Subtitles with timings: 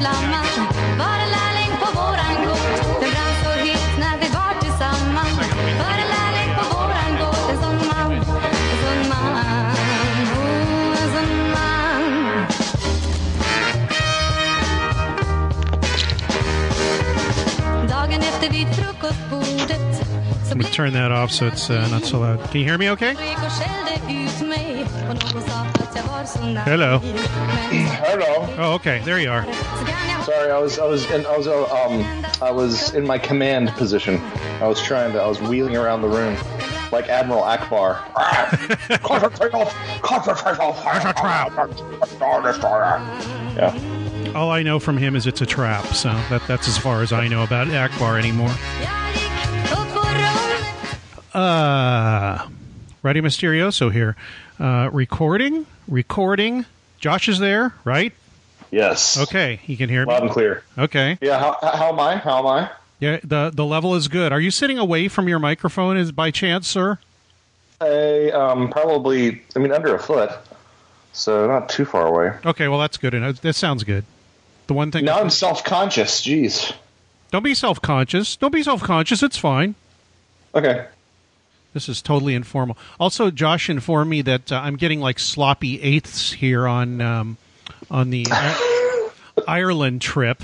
[0.00, 0.40] flamma.
[0.98, 2.72] Var lärling på våran gård.
[3.00, 5.38] Den brann så het när vi var tillsammans.
[5.82, 7.50] Var lärling på våran gård.
[7.50, 8.24] En sån man, en
[8.84, 9.36] sån man.
[10.38, 12.46] Oh, en sån man.
[17.88, 20.06] Dagen efter vid frukostbordet
[20.44, 22.38] Så I'm going to turn that off so it's uh, not so loud.
[22.50, 23.14] Can you hear me okay?
[26.34, 26.98] Hello.
[26.98, 28.54] Hello.
[28.58, 29.00] Oh, okay.
[29.04, 29.44] There you are.
[30.24, 33.68] Sorry, I was I was in I was uh, um I was in my command
[33.70, 34.20] position.
[34.60, 36.36] I was trying to I was wheeling around the room
[36.90, 37.98] like Admiral Ackbar.
[39.02, 40.02] Concentrate off!
[40.02, 40.84] Concentrate off!
[43.56, 44.32] Yeah.
[44.34, 47.12] All I know from him is it's a trap, so that that's as far as
[47.12, 48.50] I know about Ackbar anymore.
[51.34, 52.48] Uh,
[53.02, 54.16] Radio Mysterioso here.
[54.58, 55.66] Uh, recording?
[55.88, 56.64] Recording.
[56.98, 58.12] Josh is there, right?
[58.70, 59.18] Yes.
[59.18, 60.12] Okay, he can hear me.
[60.12, 60.64] Loud and clear.
[60.76, 61.18] Okay.
[61.20, 61.38] Yeah.
[61.38, 62.16] How, how am I?
[62.16, 62.70] How am I?
[62.98, 64.32] Yeah, the the level is good.
[64.32, 66.98] Are you sitting away from your microphone is by chance, sir?
[67.80, 70.30] I um probably I mean under a foot,
[71.12, 72.36] so not too far away.
[72.44, 73.12] Okay, well that's good.
[73.14, 74.04] And That sounds good.
[74.66, 76.22] The one thing Now I'm self conscious.
[76.22, 76.72] Jeez.
[77.30, 78.34] Don't be self conscious.
[78.36, 79.22] Don't be self conscious.
[79.22, 79.74] It's fine.
[80.54, 80.86] Okay.
[81.76, 82.78] This is totally informal.
[82.98, 87.36] Also, Josh informed me that uh, I'm getting like sloppy eighths here on um,
[87.90, 88.26] on the
[89.46, 90.42] Ireland trip.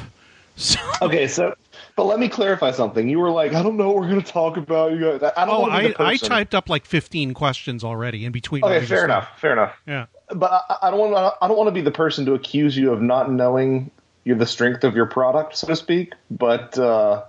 [0.56, 1.54] So, Okay, so
[1.96, 3.08] but let me clarify something.
[3.08, 4.92] You were like, I don't know what we're going to talk about.
[4.92, 5.32] You guys.
[5.34, 8.62] I don't oh, I, I typed up like 15 questions already in between.
[8.62, 9.40] Okay, fair enough.
[9.40, 9.74] Fair enough.
[9.86, 10.08] Yeah.
[10.28, 11.34] But I, I don't want.
[11.40, 13.90] I don't want to be the person to accuse you of not knowing
[14.24, 16.12] you the strength of your product, so to speak.
[16.30, 17.24] But uh,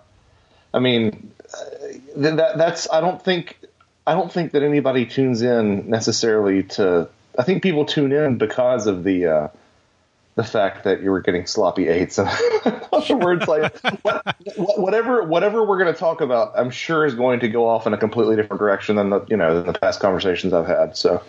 [0.74, 1.66] I mean, uh,
[2.18, 2.92] that that's.
[2.92, 3.60] I don't think.
[4.06, 7.08] I don't think that anybody tunes in necessarily to.
[7.38, 9.26] I think people tune in because of the.
[9.28, 9.48] Uh,
[10.36, 12.28] the fact that you were getting sloppy eights and
[13.24, 17.40] words like what, what- whatever whatever we're going to talk about i'm sure is going
[17.42, 20.00] to go off in a completely different direction than the you know than the past
[20.00, 21.22] conversations i've had so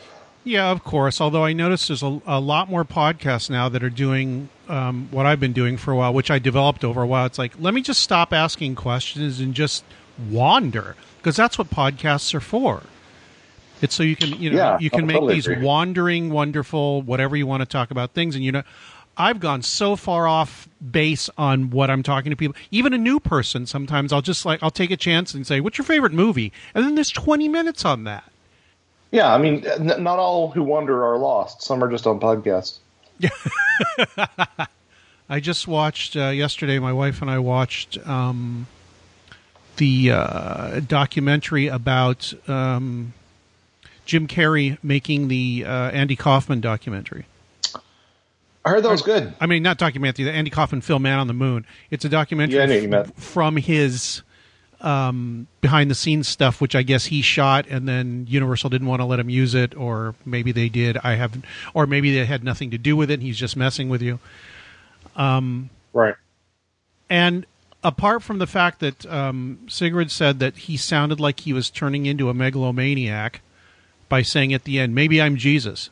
[0.44, 1.20] Yeah, of course.
[1.20, 5.26] Although I noticed there's a, a lot more podcasts now that are doing um, what
[5.26, 7.26] I've been doing for a while, which I developed over a while.
[7.26, 9.84] It's like, let me just stop asking questions and just
[10.30, 12.82] wander, because that's what podcasts are for.
[13.80, 15.64] It's so you can, you know, Yeah, you can make totally these agree.
[15.64, 18.62] wandering, wonderful, whatever you want to talk about things, and you know.
[19.16, 22.56] I've gone so far off base on what I'm talking to people.
[22.72, 25.78] Even a new person, sometimes I'll just like I'll take a chance and say, "What's
[25.78, 28.24] your favorite movie?" And then there's 20 minutes on that.
[29.12, 31.62] Yeah, I mean, n- not all who wander are lost.
[31.62, 32.78] Some are just on podcasts.
[35.28, 36.80] I just watched uh, yesterday.
[36.80, 38.66] My wife and I watched um,
[39.76, 43.12] the uh, documentary about um,
[44.04, 47.26] Jim Carrey making the uh, Andy Kaufman documentary.
[48.66, 49.34] I heard that was good.
[49.40, 50.24] I mean, not documentary.
[50.24, 52.88] The Andy Kaufman film "Man on the Moon." It's a documentary Yeah, I knew you
[52.88, 53.08] meant.
[53.08, 54.22] f- from his
[54.80, 59.00] um, behind the scenes stuff, which I guess he shot, and then Universal didn't want
[59.00, 60.96] to let him use it, or maybe they did.
[61.04, 63.14] I haven't, or maybe they had nothing to do with it.
[63.14, 64.18] And he's just messing with you.
[65.16, 66.14] Um, right.
[67.10, 67.44] And
[67.84, 72.06] apart from the fact that um, Sigrid said that he sounded like he was turning
[72.06, 73.42] into a megalomaniac
[74.08, 75.90] by saying at the end, "Maybe I'm Jesus."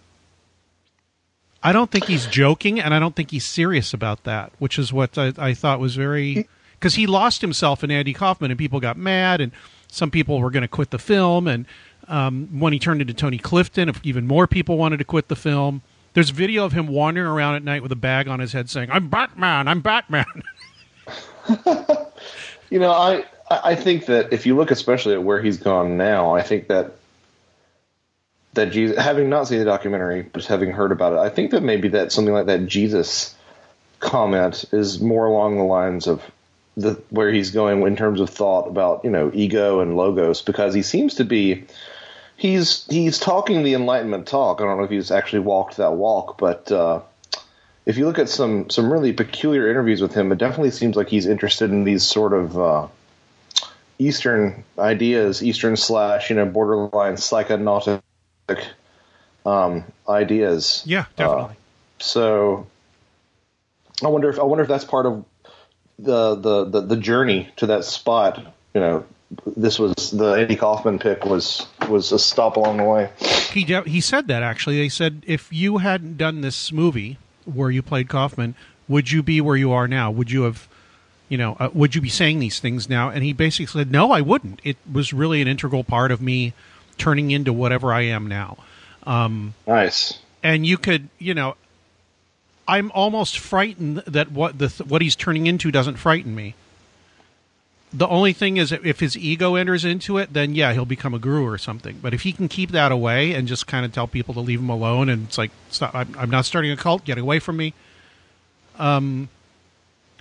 [1.63, 4.93] I don't think he's joking, and I don't think he's serious about that, which is
[4.93, 8.81] what I, I thought was very because he lost himself in Andy Kaufman, and people
[8.81, 9.53] got mad, and
[9.87, 11.67] some people were going to quit the film, and
[12.09, 15.37] um, when he turned into Tony Clifton, if even more people wanted to quit the
[15.37, 15.83] film.
[16.15, 18.91] There's video of him wandering around at night with a bag on his head, saying,
[18.91, 20.27] "I'm Batman, I'm Batman."
[22.73, 26.35] You know, I I think that if you look especially at where he's gone now,
[26.35, 26.93] I think that
[28.55, 31.63] that Jesus, having not seen the documentary, but having heard about it, I think that
[31.63, 33.35] maybe that something like that Jesus
[34.01, 36.23] comment is more along the lines of
[36.79, 40.73] the where he's going in terms of thought about you know ego and logos because
[40.73, 41.65] he seems to be
[42.39, 44.63] he's he's talking the enlightenment talk.
[44.63, 47.03] I don't know if he's actually walked that walk, but uh,
[47.85, 51.09] if you look at some some really peculiar interviews with him, it definitely seems like
[51.09, 52.89] he's interested in these sort of uh,
[53.99, 58.03] Eastern ideas, Eastern slash you know borderline psychonautic
[59.45, 60.83] um, ideas.
[60.87, 61.57] Yeah, definitely.
[61.99, 62.67] so
[64.05, 65.25] I wonder if I wonder if that's part of
[65.99, 68.55] the the the, the journey to that spot.
[68.75, 69.05] You know,
[69.57, 73.11] this was the Andy Kaufman pick was was a stop along the way.
[73.53, 74.79] He de- he said that actually.
[74.79, 78.55] They said if you hadn't done this movie where you played Kaufman,
[78.89, 80.11] would you be where you are now?
[80.11, 80.69] Would you have,
[81.29, 83.09] you know, uh, would you be saying these things now?
[83.11, 84.61] And he basically said, no, I wouldn't.
[84.65, 86.53] It was really an integral part of me
[86.99, 88.59] turning into whatever I am now.
[89.05, 90.19] Um, nice.
[90.43, 91.57] And you could, you know,
[92.67, 96.55] I'm almost frightened that what the what he's turning into doesn't frighten me.
[97.95, 101.19] The only thing is, if his ego enters into it, then yeah, he'll become a
[101.19, 101.99] guru or something.
[102.01, 104.61] But if he can keep that away and just kind of tell people to leave
[104.61, 107.59] him alone, and it's like, stop, I'm, I'm not starting a cult, get away from
[107.59, 107.75] me.
[108.79, 109.29] Um,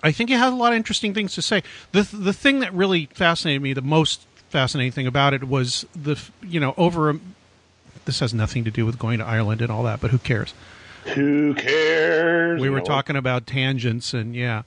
[0.03, 1.63] I think he has a lot of interesting things to say.
[1.94, 6.21] the The thing that really fascinated me, the most fascinating thing about it, was the
[6.41, 7.19] you know over.
[8.03, 10.53] This has nothing to do with going to Ireland and all that, but who cares?
[11.15, 12.59] Who cares?
[12.59, 14.63] we were talking about tangents and yeah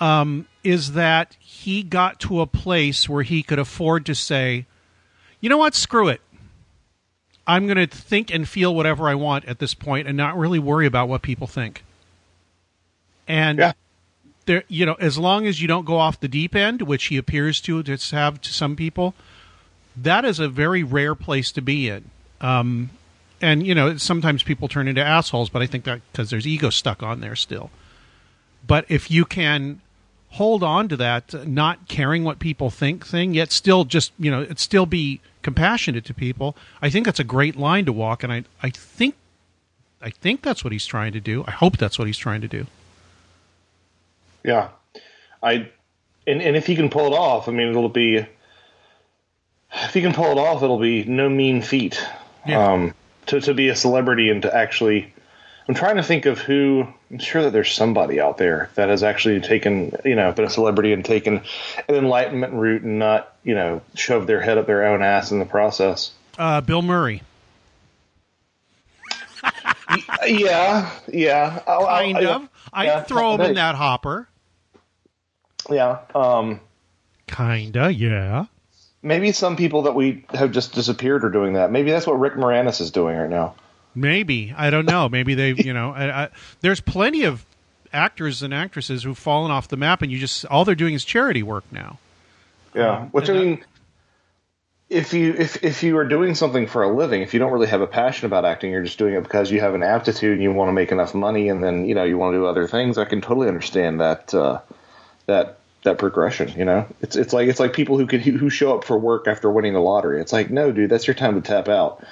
[0.00, 4.66] um, is that he got to a place where he could afford to say
[5.40, 5.74] you know what?
[5.74, 6.20] Screw it.
[7.46, 10.58] I'm going to think and feel whatever i want at this point and not really
[10.58, 11.82] worry about what people think.
[13.26, 13.72] And Yeah.
[14.46, 17.16] there you know as long as you don't go off the deep end which he
[17.16, 19.14] appears to just have to some people
[19.96, 22.10] that is a very rare place to be in.
[22.40, 22.90] Um,
[23.40, 26.68] and you know sometimes people turn into assholes but i think that because there's ego
[26.70, 27.70] stuck on there still.
[28.66, 29.80] But if you can
[30.30, 34.42] hold on to that not caring what people think thing yet still just you know
[34.42, 38.32] it still be compassionate to people i think that's a great line to walk and
[38.32, 39.14] i i think
[40.00, 42.48] i think that's what he's trying to do i hope that's what he's trying to
[42.48, 42.66] do
[44.42, 44.68] Yeah,
[45.42, 45.68] I
[46.26, 48.24] and and if he can pull it off, I mean, it'll be
[49.72, 52.02] if he can pull it off, it'll be no mean feat.
[52.46, 52.72] Yeah.
[52.72, 52.94] Um,
[53.26, 55.12] to to be a celebrity and to actually,
[55.70, 56.84] I'm trying to think of who.
[57.12, 60.50] I'm sure that there's somebody out there that has actually taken, you know, been a
[60.50, 61.42] celebrity and taken
[61.88, 65.38] an enlightenment route and not, you know, shoved their head up their own ass in
[65.38, 66.10] the process.
[66.38, 67.22] uh, bill murray
[70.26, 74.28] Yeah, yeah, I'll- I'll- kind of i'd yeah, throw him in that hopper
[75.70, 75.98] Yeah.
[76.16, 76.60] Um,
[77.28, 78.46] kinda yeah
[79.04, 81.70] maybe some people that we have just disappeared are doing that.
[81.70, 83.54] Maybe that's what Rick Moranis is doing right now.
[83.94, 85.08] Maybe I don't know.
[85.08, 85.92] Maybe they've you know.
[85.92, 86.28] I, I,
[86.60, 87.44] there's plenty of
[87.92, 91.04] actors and actresses who've fallen off the map, and you just all they're doing is
[91.04, 91.98] charity work now.
[92.74, 93.64] Yeah, which I and mean,
[94.88, 97.68] if you if if you are doing something for a living, if you don't really
[97.68, 100.42] have a passion about acting, you're just doing it because you have an aptitude and
[100.42, 102.66] you want to make enough money, and then you know you want to do other
[102.66, 102.98] things.
[102.98, 104.60] I can totally understand that uh,
[105.26, 106.52] that that progression.
[106.58, 109.28] You know, it's it's like it's like people who could who show up for work
[109.28, 110.20] after winning the lottery.
[110.20, 112.04] It's like, no, dude, that's your time to tap out.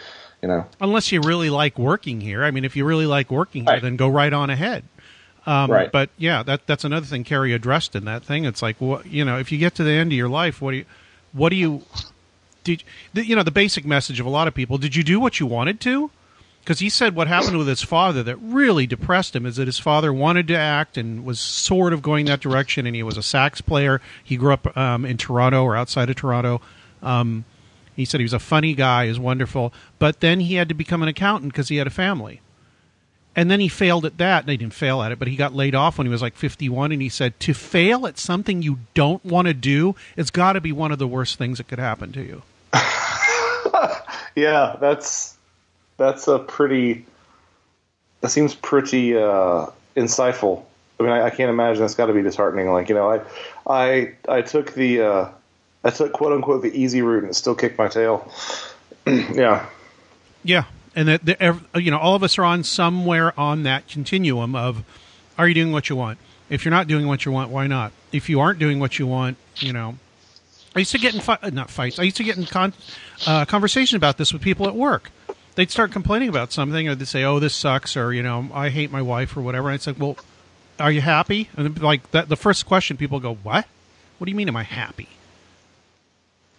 [0.43, 2.45] You know, Unless you really like working here.
[2.45, 3.83] I mean, if you really like working here, Right.
[3.83, 4.85] then go right on ahead.
[5.47, 5.91] Um, Right.
[5.91, 8.45] But yeah, that that's another thing Carrey addressed in that thing.
[8.45, 10.71] It's like, what you know, if you get to the end of your life, what
[10.73, 10.85] do you,
[11.33, 11.83] what do you,
[12.65, 14.79] did the, you know the basic message of a lot of people?
[14.79, 16.11] Did you do what you wanted to?
[16.61, 19.79] Because he said what happened with his father that really depressed him is that his
[19.79, 23.23] father wanted to act and was sort of going that direction, and he was a
[23.23, 24.03] sax player.
[24.23, 26.61] He grew up um, in Toronto or outside of Toronto.
[27.03, 27.45] Um,
[27.99, 31.03] he said he was a funny guy, is wonderful, but then he had to become
[31.03, 32.41] an accountant because he had a family.
[33.35, 34.47] And then he failed at that.
[34.47, 36.93] They didn't fail at it, but he got laid off when he was like 51.
[36.93, 40.61] And he said, to fail at something you don't want to do, it's got to
[40.61, 42.43] be one of the worst things that could happen to you.
[44.37, 45.37] yeah, that's
[45.97, 47.05] that's a pretty.
[48.21, 49.67] That seems pretty uh,
[49.97, 50.65] insightful.
[51.01, 52.71] I mean, I, I can't imagine that's got to be disheartening.
[52.71, 53.21] Like you know, I
[53.67, 55.29] I I took the uh,
[55.85, 58.31] I took quote unquote the easy route and it still kicked my tail.
[59.07, 59.67] yeah,
[60.45, 60.65] Yeah,
[60.95, 64.83] and that the, you know all of us are on somewhere on that continuum of,
[65.37, 66.19] are you doing what you want?
[66.51, 67.93] If you're not doing what you want, why not?
[68.13, 69.97] If you aren't doing what you want, you know.
[70.75, 71.99] I used to get in fi- uh, not fights.
[71.99, 72.73] I used to get in con-
[73.27, 75.11] uh, conversation about this with people at work.
[75.55, 78.69] They'd start complaining about something, or they'd say, "Oh, this sucks," or you know, "I
[78.69, 79.69] hate my wife," or whatever.
[79.69, 80.17] And it's like, "Well,
[80.79, 83.67] are you happy?" And like that, the first question people go, "What?
[84.19, 84.49] What do you mean?
[84.49, 85.09] Am I happy?"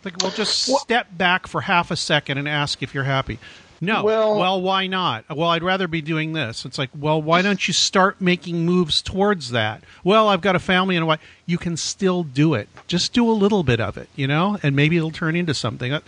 [0.03, 3.39] Like, well, just step back for half a second and ask if you're happy.
[3.81, 4.03] No.
[4.03, 5.25] Well- well, why not?
[5.29, 6.65] Well, I'd rather be doing this.
[6.65, 9.83] It's like, well, why don't you start making moves towards that?
[10.03, 11.21] Well, I've got a family and a wife.
[11.45, 12.67] You can still do it.
[12.87, 15.93] Just do a little bit of it, you know, and maybe it'll turn into something.
[15.93, 16.01] Uh,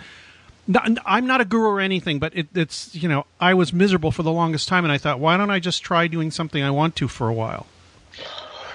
[1.06, 4.24] I'm not a guru or anything, but it, it's you know, I was miserable for
[4.24, 6.96] the longest time, and I thought, why don't I just try doing something I want
[6.98, 7.66] to for a while?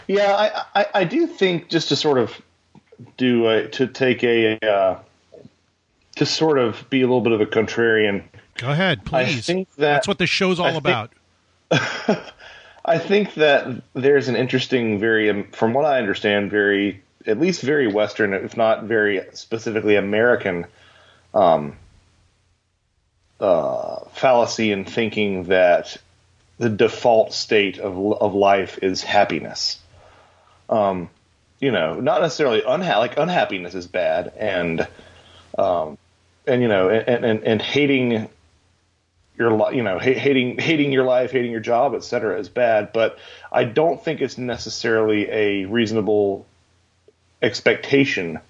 [0.09, 0.35] yeah.
[0.75, 2.41] I, I I do think just to sort of
[3.17, 4.99] do a, to take a uh,
[6.17, 8.25] to sort of be a little bit of a contrarian.
[8.57, 9.39] Go ahead, please.
[9.39, 11.13] I think that- That's what this show's all I think- about.
[12.85, 17.63] I think that there's an interesting, very, um, from what I understand, very, at least
[17.63, 20.67] very Western, if not very specifically American,
[21.35, 21.77] um,
[23.41, 25.97] uh, fallacy in thinking that
[26.59, 29.79] the default state of of life is happiness.
[30.71, 31.11] Um,
[31.61, 34.87] you know, not necessarily unha- like unhappiness is bad, and
[35.59, 35.99] um,
[36.47, 38.29] and you know, and and, and hating
[39.39, 42.39] your you know hating hating your life, hating your job, etc.
[42.39, 42.93] is bad.
[42.93, 43.19] But
[43.53, 46.47] I don't think it's necessarily a reasonable
[47.43, 48.41] expectation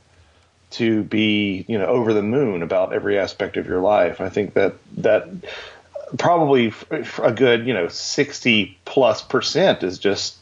[0.68, 4.20] to be you know over the moon about every aspect of your life.
[4.20, 5.28] I think that that
[6.18, 6.72] probably
[7.22, 10.36] a good you know sixty plus percent is just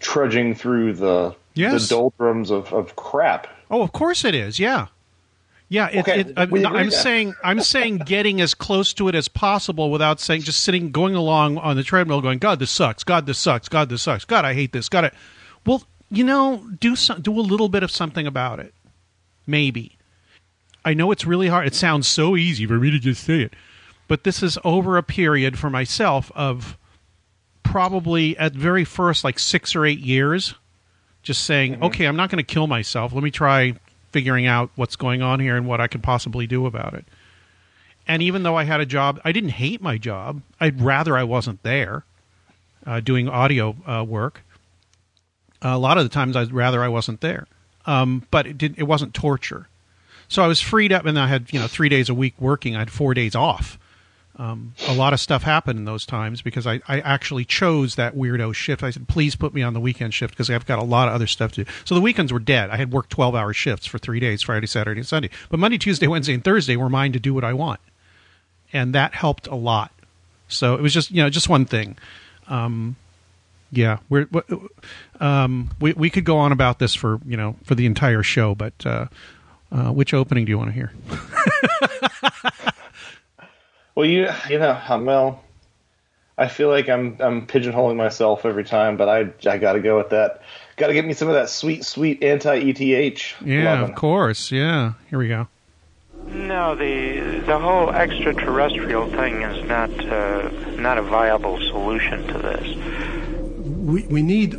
[0.00, 1.88] trudging through the Yes.
[1.88, 3.48] the doldrums of, of crap.
[3.68, 4.60] Oh, of course it is.
[4.60, 4.86] Yeah,
[5.68, 5.88] yeah.
[5.88, 9.90] It, Okay, it, I'm, I'm saying I'm saying getting as close to it as possible
[9.90, 13.04] without saying just sitting going along on the treadmill, going, "God, this sucks.
[13.04, 13.68] God, this sucks.
[13.68, 14.24] God, this sucks.
[14.24, 14.88] God, I hate this.
[14.88, 15.10] God, I.
[15.66, 18.74] Well, you know, do some, do a little bit of something about it.
[19.46, 19.96] Maybe.
[20.84, 21.66] I know it's really hard.
[21.66, 23.54] It sounds so easy for me to just say it,
[24.06, 26.78] but this is over a period for myself of
[27.62, 30.54] probably at very first like six or eight years
[31.22, 33.12] just saying, okay, I'm not going to kill myself.
[33.12, 33.74] Let me try
[34.10, 37.04] figuring out what's going on here and what I could possibly do about it.
[38.06, 40.40] And even though I had a job, I didn't hate my job.
[40.58, 42.04] I'd rather I wasn't there
[42.86, 44.42] uh, doing audio uh, work.
[45.60, 47.46] a lot of the times, I'd rather I wasn't there.
[47.84, 48.78] Um, but it didn't.
[48.78, 49.66] It wasn't torture.
[50.28, 52.76] So I was freed up, and I had you know three days a week working.
[52.76, 53.78] I had four days off.
[54.38, 58.14] Um, a lot of stuff happened in those times because I, I actually chose that
[58.14, 58.84] weirdo shift.
[58.84, 61.14] I said, please put me on the weekend shift because I've got a lot of
[61.14, 61.70] other stuff to do.
[61.84, 62.70] So the weekends were dead.
[62.70, 65.30] I had worked 12 hour shifts for three days Friday, Saturday, and Sunday.
[65.50, 67.80] But Monday, Tuesday, Wednesday, and Thursday were mine to do what I want.
[68.72, 69.90] And that helped a lot.
[70.46, 71.98] So it was just, you know, just one thing.
[72.46, 72.94] Um,
[73.72, 74.28] yeah, we're,
[75.18, 78.54] um, we, we could go on about this for, you know, for the entire show,
[78.54, 79.06] but uh,
[79.72, 80.92] uh, which opening do you want to hear?
[83.98, 85.42] Well, you you know, um, well,
[86.38, 89.98] I feel like I'm I'm pigeonholing myself every time, but I I got to go
[89.98, 90.40] with that.
[90.76, 93.42] Got to get me some of that sweet sweet anti ETH.
[93.44, 94.52] Yeah, of course.
[94.52, 94.92] Yeah.
[95.10, 95.48] Here we go.
[96.28, 102.66] No, the the whole extraterrestrial thing is not uh, not a viable solution to this.
[103.66, 104.52] we, we need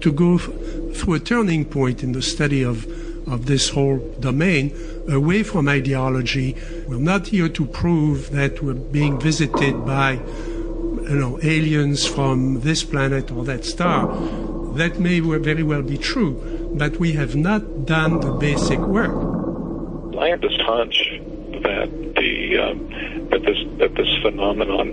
[0.00, 0.48] to go f-
[0.94, 2.86] through a turning point in the study of,
[3.26, 4.70] of this whole domain
[5.10, 6.56] away from ideology.
[6.86, 10.12] We're not here to prove that we're being visited by
[11.10, 14.06] you know, aliens from this planet or that star.
[14.76, 19.10] That may very well be true, but we have not done the basic work.
[20.18, 21.20] I have this hunch
[21.62, 24.86] that the um, that this that this phenomenon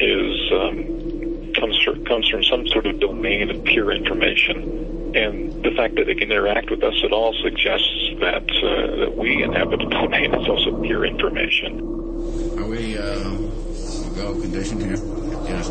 [0.00, 1.01] is um,
[1.54, 6.08] comes from, comes from some sort of domain of pure information, and the fact that
[6.08, 10.30] it can interact with us at all suggests that uh, that we inhabit a domain
[10.30, 11.80] that's also pure information.
[12.58, 13.14] Are we uh,
[14.14, 14.98] go conditioned here?
[15.48, 15.70] Yes.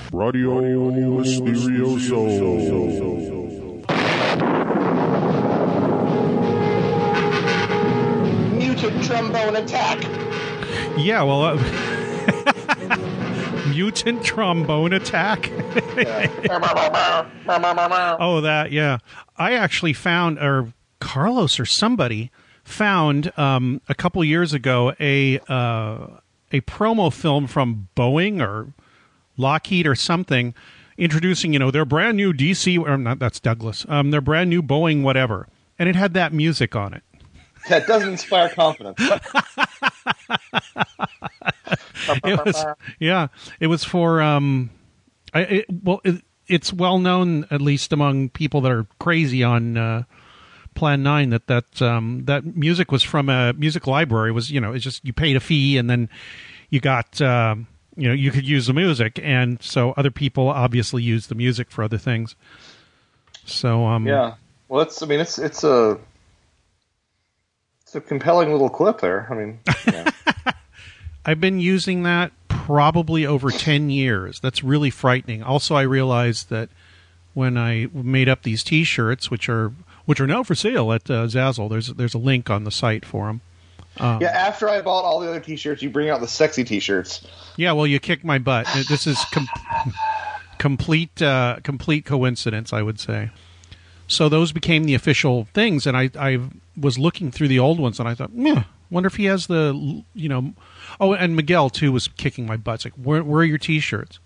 [0.11, 2.25] Radio Mysterioso.
[8.57, 10.03] Mutant trombone attack.
[10.97, 11.55] Yeah, well, uh,
[13.69, 15.49] mutant trombone attack.
[18.19, 18.97] oh, that yeah.
[19.37, 22.31] I actually found, or Carlos or somebody
[22.65, 26.07] found um, a couple years ago a uh,
[26.51, 28.73] a promo film from Boeing or
[29.37, 30.53] Lockheed or something
[30.97, 33.19] introducing, you know, their brand new DC or not.
[33.19, 33.85] That's Douglas.
[33.89, 35.47] Um, their brand new Boeing whatever,
[35.79, 37.03] and it had that music on it.
[37.69, 38.97] That doesn't inspire confidence.
[42.23, 42.65] it was
[42.99, 43.27] yeah
[43.59, 44.71] it was for um
[45.33, 49.77] I, it, well it, it's well known at least among people that are crazy on
[49.77, 50.03] uh
[50.73, 54.29] Plan Nine that that um, that music was from a music library.
[54.29, 56.09] It was you know it's just you paid a fee and then
[56.69, 61.03] you got um, you know you could use the music, and so other people obviously
[61.03, 62.35] use the music for other things.
[63.45, 64.35] So um, Yeah.
[64.69, 65.01] Well, it's.
[65.01, 65.99] I mean, it's it's a
[67.81, 69.27] it's a compelling little clip there.
[69.29, 70.09] I mean, yeah.
[71.25, 74.39] I've been using that probably over 10 years.
[74.39, 75.43] That's really frightening.
[75.43, 76.69] Also, I realized that
[77.33, 79.73] when I made up these T-shirts, which are
[80.05, 83.05] which are now for sale at uh, Zazzle, there's there's a link on the site
[83.05, 83.41] for them.
[84.01, 84.29] Um, yeah.
[84.29, 87.25] After I bought all the other T-shirts, you bring out the sexy T-shirts.
[87.55, 88.67] yeah, well, you kicked my butt.
[88.89, 89.47] This is com-
[90.57, 93.29] complete uh, complete coincidence, I would say.
[94.07, 96.39] So those became the official things, and I I
[96.75, 100.03] was looking through the old ones, and I thought, yeah, wonder if he has the
[100.13, 100.53] you know.
[100.99, 102.75] Oh, and Miguel too was kicking my butt.
[102.75, 104.19] It's like, where, where are your T-shirts?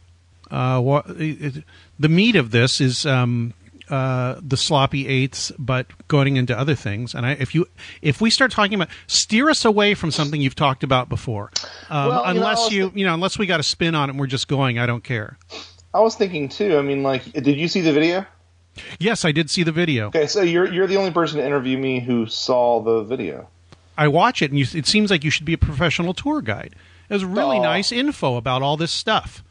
[0.50, 1.64] Uh, what, it,
[2.00, 3.54] the meat of this is um,
[3.90, 7.14] uh, the sloppy eights, but going into other things.
[7.14, 7.68] And I, if you
[8.02, 11.52] if we start talking about, steer us away from something you've talked about before.
[11.90, 13.96] Um, Well, you know, unless I was you you know unless we got a spin
[13.96, 15.38] on it and we're just going, I don't care.
[15.94, 16.78] I was thinking too.
[16.78, 18.26] I mean, like, did you see the video?
[19.00, 20.08] Yes, I did see the video.
[20.08, 23.48] Okay, so you're you're the only person to interview me who saw the video.
[23.98, 26.76] I watch it, and you, it seems like you should be a professional tour guide.
[27.10, 29.44] It was really nice info about all this stuff.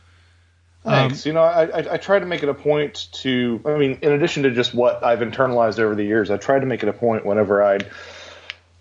[0.85, 1.25] Thanks.
[1.25, 3.61] you know, I, I I try to make it a point to.
[3.65, 6.67] I mean, in addition to just what I've internalized over the years, I try to
[6.67, 7.91] make it a point whenever I'd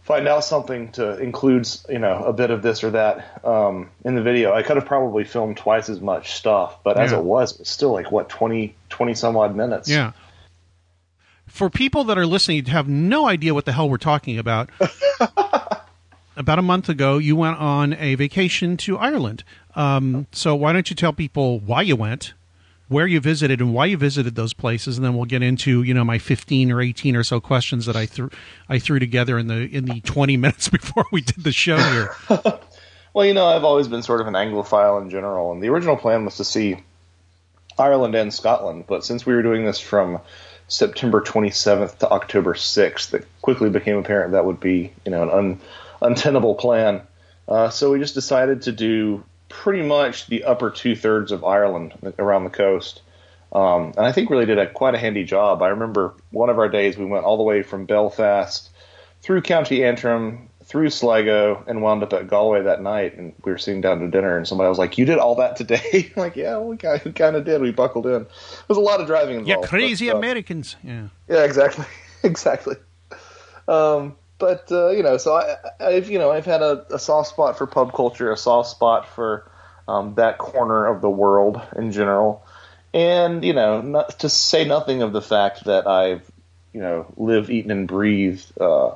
[0.03, 4.15] find out something to include, you know, a bit of this or that um, in
[4.15, 4.53] the video.
[4.53, 7.69] I could have probably filmed twice as much stuff, but as it was, it was
[7.69, 9.89] still like what 20, 20 some odd minutes.
[9.89, 10.11] Yeah.
[11.47, 14.69] For people that are listening, to have no idea what the hell we're talking about.
[16.35, 19.43] about a month ago, you went on a vacation to Ireland.
[19.75, 22.33] Um, so why don't you tell people why you went,
[22.87, 25.93] where you visited, and why you visited those places, and then we'll get into you
[25.93, 28.29] know my fifteen or eighteen or so questions that I threw
[28.69, 32.15] I threw together in the in the twenty minutes before we did the show here.
[33.13, 35.95] Well, you know, I've always been sort of an Anglophile in general, and the original
[35.95, 36.77] plan was to see
[37.77, 40.19] Ireland and Scotland, but since we were doing this from
[40.67, 45.29] September 27th to October 6th, it quickly became apparent that would be, you know, an
[45.29, 45.61] un-
[46.01, 47.01] untenable plan.
[47.47, 51.93] Uh, so we just decided to do pretty much the upper two thirds of Ireland
[52.17, 53.01] around the coast.
[53.51, 55.61] Um, and I think really did a quite a handy job.
[55.61, 58.71] I remember one of our days we went all the way from Belfast
[59.21, 63.15] through County Antrim, through Sligo, and wound up at Galway that night.
[63.15, 65.55] And we were sitting down to dinner, and somebody was like, "You did all that
[65.55, 67.61] today?" I'm like, yeah, we kind of, kind of did.
[67.61, 68.23] We buckled in.
[68.23, 69.65] There was a lot of driving involved.
[69.65, 70.75] Yeah, crazy but, uh, Americans.
[70.83, 71.09] Yeah.
[71.29, 71.85] yeah, exactly,
[72.23, 72.75] exactly.
[73.67, 77.29] Um, but uh, you know, so I, I've you know I've had a, a soft
[77.29, 79.49] spot for pub culture, a soft spot for
[79.87, 82.45] um, that corner of the world in general,
[82.93, 86.29] and you know, not, to say nothing of the fact that I've
[86.73, 88.95] you know live, eaten, and breathed, uh,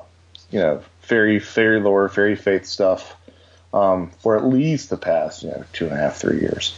[0.50, 3.16] you know, fairy fairy lore, fairy faith stuff
[3.72, 6.76] um, for at least the past you know two and a half, three years.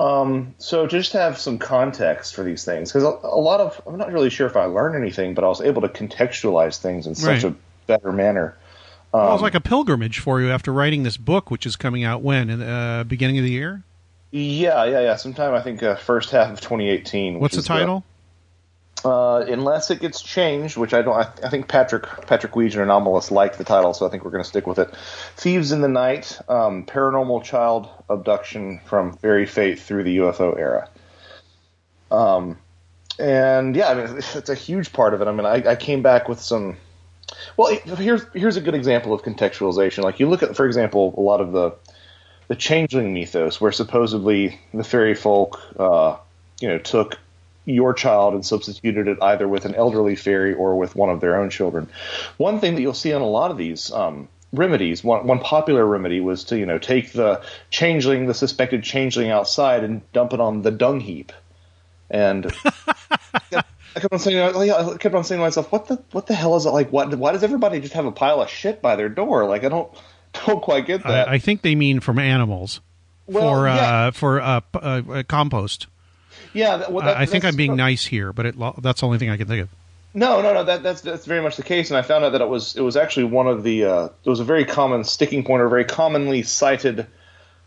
[0.00, 3.82] Um, so just to have some context for these things, because a, a lot of
[3.86, 7.06] I'm not really sure if I learned anything, but I was able to contextualize things
[7.06, 7.52] in such Right.
[7.52, 8.56] a better manner.
[9.14, 11.76] Um, well, it was like a pilgrimage for you after writing this book, which is
[11.76, 13.82] coming out when in the uh, beginning of the year.
[14.30, 15.16] Yeah, yeah, yeah.
[15.16, 17.34] Sometime I think uh, first half of 2018.
[17.34, 18.04] which What's the title?
[19.06, 21.14] uh, unless it gets changed, which I don't.
[21.14, 24.30] I, I think Patrick Patrick Huyghe and Anomalist like the title, so I think we're
[24.30, 24.94] going to stick with it.
[25.36, 30.88] Thieves in the Night: um, Paranormal Child Abduction from Fairy Faith through the UFO Era.
[32.10, 32.58] Um,
[33.18, 35.28] and yeah, I mean, it's a huge part of it.
[35.28, 36.76] I mean, I, I came back with some.
[37.56, 40.02] Well, here's here's a good example of contextualization.
[40.02, 41.74] Like you look at, for example, a lot of the
[42.48, 46.16] the changeling mythos, where supposedly the fairy folk, uh,
[46.60, 47.18] you know, took
[47.64, 51.36] your child and substituted it either with an elderly fairy or with one of their
[51.36, 51.88] own children.
[52.36, 55.84] One thing that you'll see on a lot of these um, remedies, one, one popular
[55.84, 60.40] remedy was to you know take the changeling, the suspected changeling outside, and dump it
[60.40, 61.32] on the dung heap.
[62.08, 62.52] And
[63.96, 66.54] I kept on saying, I kept on saying to myself, what the what the hell
[66.56, 66.92] is it like?
[66.92, 69.46] What, why does everybody just have a pile of shit by their door?
[69.46, 69.90] Like I don't
[70.46, 71.28] don't quite get that.
[71.28, 72.80] I, I think they mean from animals
[73.26, 73.74] Well, for yeah.
[73.74, 75.86] uh, for uh, uh, uh, compost.
[76.52, 79.18] yeah, that, well, that, I think I'm being nice here, but it, that's the only
[79.18, 79.68] thing I can think of.
[80.14, 80.64] No, no, no.
[80.64, 82.82] That, that's that's very much the case, and I found out that it was it
[82.82, 85.84] was actually one of the uh, it was a very common sticking point or very
[85.84, 87.06] commonly cited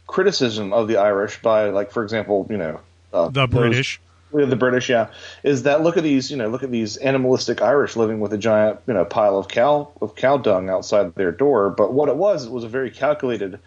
[0.09, 2.79] criticism of the Irish by, like, for example, you know,
[3.13, 4.01] uh, The British.
[4.31, 5.07] The British, yeah,
[5.43, 8.37] is that look at these, you know, look at these animalistic Irish living with a
[8.37, 11.71] giant, you know, pile of cow of cow dung outside their door.
[11.71, 13.59] But what it was, it was a very calculated,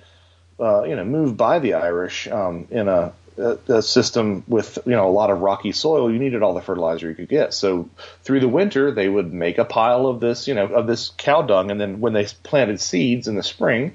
[0.60, 4.92] uh, you know, move by the Irish um, in a a, a system with you
[4.92, 7.54] know a lot of rocky soil, you needed all the fertilizer you could get.
[7.54, 7.88] So
[8.22, 11.42] through the winter, they would make a pile of this you know of this cow
[11.42, 13.94] dung, and then when they planted seeds in the spring,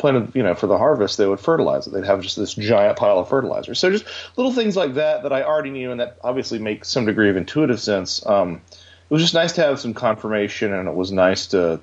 [0.00, 1.92] planted you know for the harvest, they would fertilize it.
[1.92, 3.74] They'd have just this giant pile of fertilizer.
[3.74, 4.04] So just
[4.36, 7.36] little things like that that I already knew, and that obviously make some degree of
[7.36, 8.24] intuitive sense.
[8.26, 11.80] Um, it was just nice to have some confirmation, and it was nice to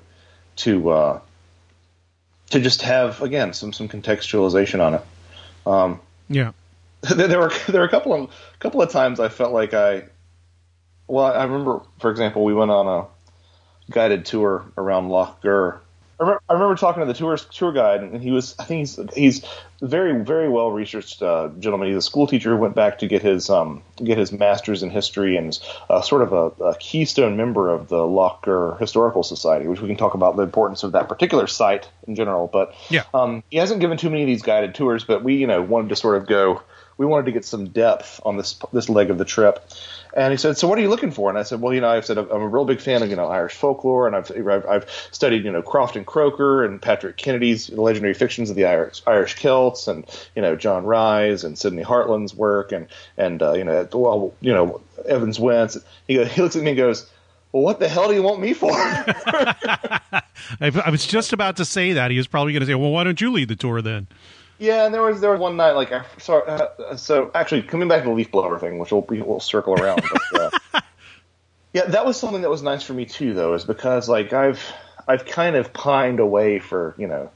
[0.56, 1.20] to uh,
[2.50, 5.02] to just have again some some contextualization on it.
[5.66, 6.52] Um, Yeah.
[7.14, 10.04] there were there were a couple of couple of times I felt like I
[11.06, 15.80] well I remember for example we went on a guided tour around Loch Gur.
[16.20, 18.80] I remember, I remember talking to the tour tour guide and he was I think
[18.80, 19.44] he's he's
[19.80, 21.88] a very very well researched uh, gentleman.
[21.88, 24.90] He's a school teacher who went back to get his um get his master's in
[24.90, 29.22] history and is uh, sort of a, a keystone member of the Loch Gur Historical
[29.22, 32.48] Society, which we can talk about the importance of that particular site in general.
[32.48, 33.04] But Yeah.
[33.14, 35.90] um, he hasn't given too many of these guided tours, but we, you know, wanted
[35.90, 36.62] to sort of go.
[36.96, 39.64] We wanted to get some depth on this this leg of the trip.
[40.14, 41.88] And he said, "So what are you looking for?" And I said, "Well, you know,
[41.88, 44.66] I've said I'm a real big fan of you know Irish folklore, and I've I've,
[44.66, 49.34] I've studied you know Crofton Croker and Patrick Kennedy's legendary fictions of the Irish Irish
[49.36, 53.86] Celts, and you know John Rye's and Sidney Hartland's work, and and uh, you know
[53.92, 55.76] well you know Evans Wentz.
[56.06, 57.08] He goes, he looks at me and goes,
[57.52, 58.72] "Well, what the hell do you want me for?"
[60.60, 62.10] I was just about to say that.
[62.10, 64.08] He was probably going to say, "Well, why don't you lead the tour then?"
[64.58, 67.88] Yeah, and there was there was one night like I so uh, so actually coming
[67.88, 70.02] back to the leaf blower thing, which we'll we'll circle around.
[70.32, 70.40] But,
[70.74, 70.80] uh,
[71.72, 74.60] yeah, that was something that was nice for me too, though, is because like I've
[75.06, 77.30] I've kind of pined away for you know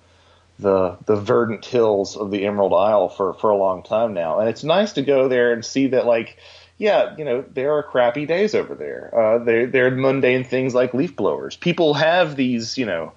[0.59, 4.49] the the verdant hills of the Emerald Isle for for a long time now, and
[4.49, 6.39] it's nice to go there and see that like.
[6.79, 9.13] Yeah, you know there are crappy days over there.
[9.17, 11.55] Uh, there, there are mundane things like leaf blowers.
[11.55, 13.13] People have these, you know,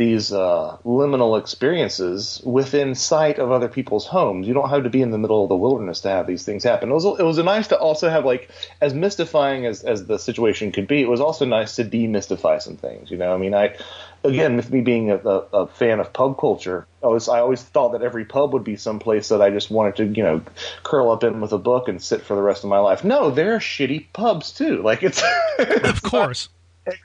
[0.00, 4.48] these uh, liminal experiences within sight of other people's homes.
[4.48, 6.64] You don't have to be in the middle of the wilderness to have these things
[6.64, 6.90] happen.
[6.90, 10.72] It was it was nice to also have like as mystifying as as the situation
[10.72, 11.02] could be.
[11.02, 13.10] It was also nice to demystify some things.
[13.10, 13.76] You know, I mean, I
[14.24, 17.62] again with me being a, a, a fan of pub culture, I was I always
[17.62, 20.40] thought that every pub would be some place that I just wanted to you know
[20.82, 23.04] curl up in with a book and sit for the rest of my life.
[23.04, 24.80] No, there are shitty pubs too.
[24.82, 25.22] Like it's
[25.58, 26.48] Of course.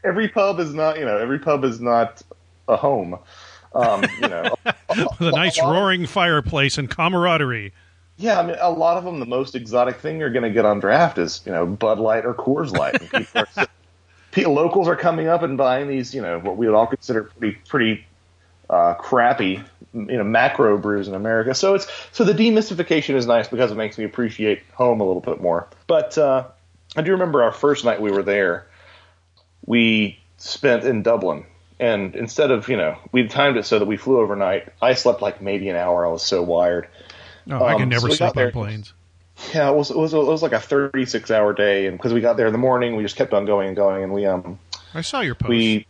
[0.05, 2.21] every pub is not you know every pub is not
[2.67, 3.17] a home.
[3.73, 4.56] Um, you know,
[4.89, 7.73] With a nice roaring fireplace and camaraderie.
[8.17, 10.63] yeah, I mean, a lot of them, the most exotic thing you're going to get
[10.65, 13.01] on draft is you know Bud Light or Coors Light.
[13.12, 13.67] People are,
[14.32, 17.23] pe- locals are coming up and buying these, you know, what we would all consider
[17.23, 18.06] pretty pretty
[18.69, 19.62] uh, crappy,
[19.93, 21.54] you know, macro brews in America.
[21.54, 25.21] So it's so the demystification is nice because it makes me appreciate home a little
[25.21, 25.67] bit more.
[25.88, 26.47] But uh,
[26.95, 28.67] I do remember our first night we were there,
[29.65, 31.45] we spent in Dublin.
[31.79, 34.71] And instead of, you know, we timed it so that we flew overnight.
[34.81, 36.05] I slept like maybe an hour.
[36.05, 36.88] I was so wired.
[37.49, 38.93] Oh, I can Um, never so sleep on planes.
[39.53, 42.21] Yeah, it was it was it was like a 36 hour day, and because we
[42.21, 44.57] got there in the morning, we just kept on going and going, and we um
[44.93, 45.49] I saw your post.
[45.49, 45.85] we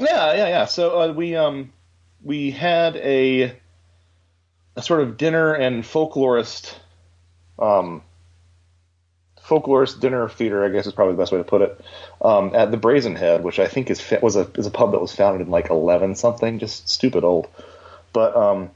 [0.00, 0.64] yeah yeah yeah.
[0.64, 1.72] So uh, we um
[2.24, 3.56] we had a
[4.74, 6.74] a sort of dinner and folklorist
[7.60, 8.02] um
[9.50, 11.84] folklorist dinner theater, I guess is probably the best way to put it,
[12.22, 15.00] um, at the Brazen Head, which I think is was a is a pub that
[15.00, 17.48] was founded in like 11 something, just stupid old.
[18.12, 18.70] But um,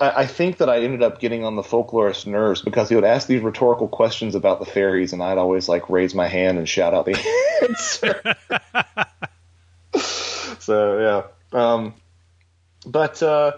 [0.00, 3.04] I, I think that I ended up getting on the folklorist nerves because he would
[3.04, 6.68] ask these rhetorical questions about the fairies, and I'd always like raise my hand and
[6.68, 7.18] shout out the
[7.62, 8.36] answer.
[10.60, 11.94] so yeah, um,
[12.86, 13.52] but uh,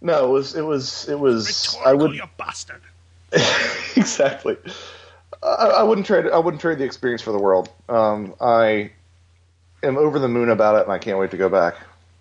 [0.00, 2.82] no, it was it was it was I would you bastard.
[3.96, 4.56] exactly.
[5.46, 6.26] I, I wouldn't trade.
[6.26, 7.68] I wouldn't trade the experience for the world.
[7.88, 8.90] Um, I
[9.82, 11.76] am over the moon about it, and I can't wait to go back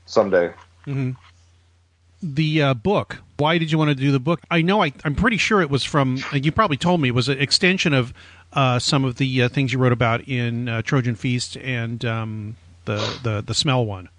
[0.05, 0.51] someday.
[2.21, 3.17] The uh, book.
[3.38, 4.41] Why did you want to do the book?
[4.49, 4.81] I know.
[4.81, 6.19] I, I'm pretty sure it was from.
[6.31, 8.13] uh, You probably told me it was an extension of
[8.53, 12.55] uh, some of the uh, things you wrote about in uh, Trojan Feast and um,
[12.85, 14.09] the, the the smell one.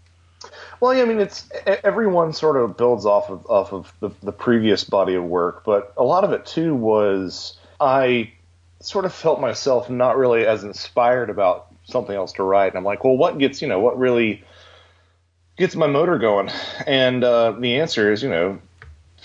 [0.81, 1.49] Well, yeah, I mean, it's
[1.85, 5.95] everyone sort of builds off of off of the, the previous body of work, but
[5.97, 8.33] a lot of it too was I
[8.87, 12.85] sort of felt myself not really as inspired about something else to write, and I'm
[12.85, 14.45] like, well, what gets you know what really
[15.57, 16.51] gets my motor going?
[16.87, 18.61] And uh, the answer is, you know,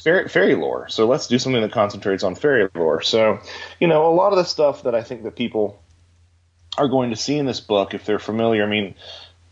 [0.04, 0.90] fairy, fairy lore.
[0.90, 3.02] So let's do something that concentrates on fairy lore.
[3.02, 3.40] So,
[3.80, 5.82] you know, a lot of the stuff that I think that people
[6.78, 8.96] are going to see in this book, if they're familiar, I mean,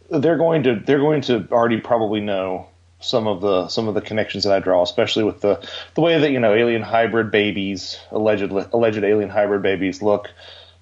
[0.10, 2.69] they're going to they're going to already probably know
[3.00, 6.20] some of the some of the connections that I draw, especially with the the way
[6.20, 10.30] that you know alien hybrid babies, alleged alleged alien hybrid babies look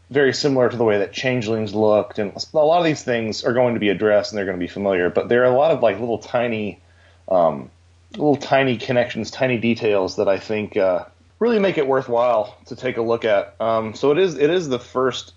[0.10, 3.54] very similar to the way that changelings looked, and a lot of these things are
[3.54, 5.10] going to be addressed and they're going to be familiar.
[5.10, 6.80] But there are a lot of like little tiny,
[7.28, 7.70] um,
[8.14, 11.06] little tiny connections, tiny details that I think uh,
[11.40, 13.56] really make it worthwhile to take a look at.
[13.60, 15.34] Um, so it is it is the first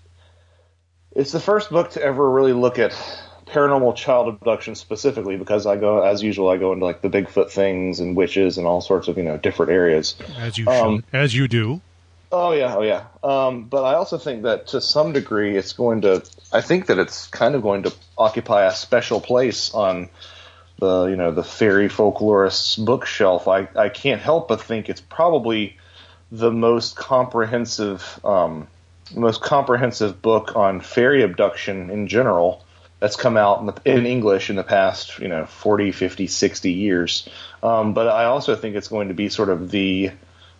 [1.13, 2.95] it's the first book to ever really look at
[3.51, 7.51] paranormal child abduction specifically because I go as usual I go into like the Bigfoot
[7.51, 10.15] things and witches and all sorts of you know different areas.
[10.37, 11.81] As you Um, should, as you do.
[12.31, 13.03] Oh yeah, oh yeah.
[13.23, 16.23] Um, but I also think that to some degree, it's going to.
[16.53, 20.09] I think that it's kind of going to occupy a special place on
[20.79, 23.47] the you know the fairy folklorists bookshelf.
[23.47, 25.77] I I can't help but think it's probably
[26.31, 28.67] the most comprehensive um,
[29.13, 32.63] most comprehensive book on fairy abduction in general
[33.01, 36.71] that's come out in, the, in English in the past, you know, 40, 50, 60
[36.71, 37.27] years.
[37.63, 40.11] Um, but I also think it's going to be sort of the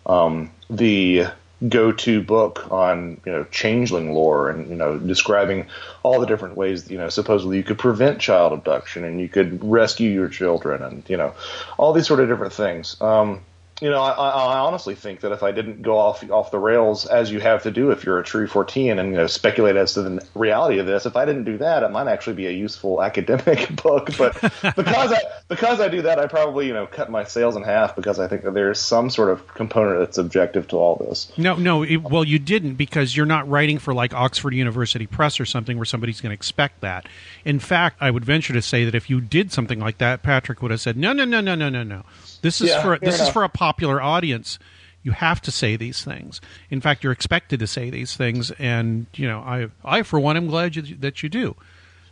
[0.04, 1.26] um, the
[1.68, 5.68] go-to book on you know changeling lore and you know describing
[6.02, 9.62] all the different ways you know supposedly you could prevent child abduction and you could
[9.62, 11.32] rescue your children and you know
[11.78, 13.00] all these sort of different things.
[13.00, 13.42] Um,
[13.82, 17.04] you know, I, I honestly think that if I didn't go off off the rails
[17.04, 19.94] as you have to do if you're a true Fortean and you know speculate as
[19.94, 22.52] to the reality of this, if I didn't do that, it might actually be a
[22.52, 24.16] useful academic book.
[24.16, 24.40] But
[24.76, 25.18] because I
[25.48, 28.28] because I do that, I probably you know cut my sales in half because I
[28.28, 31.32] think that there's some sort of component that's objective to all this.
[31.36, 31.82] No, no.
[31.82, 35.76] It, well, you didn't because you're not writing for like Oxford University Press or something
[35.76, 37.08] where somebody's going to expect that.
[37.44, 40.62] In fact, I would venture to say that if you did something like that, Patrick
[40.62, 42.04] would have said, "No, no, no, no, no, no, no.
[42.42, 44.58] This is Yeah, for this is for a popular audience.
[45.02, 46.40] You have to say these things.
[46.70, 50.36] In fact, you're expected to say these things, and you know, I, I for one,
[50.36, 51.56] am glad you, that you do.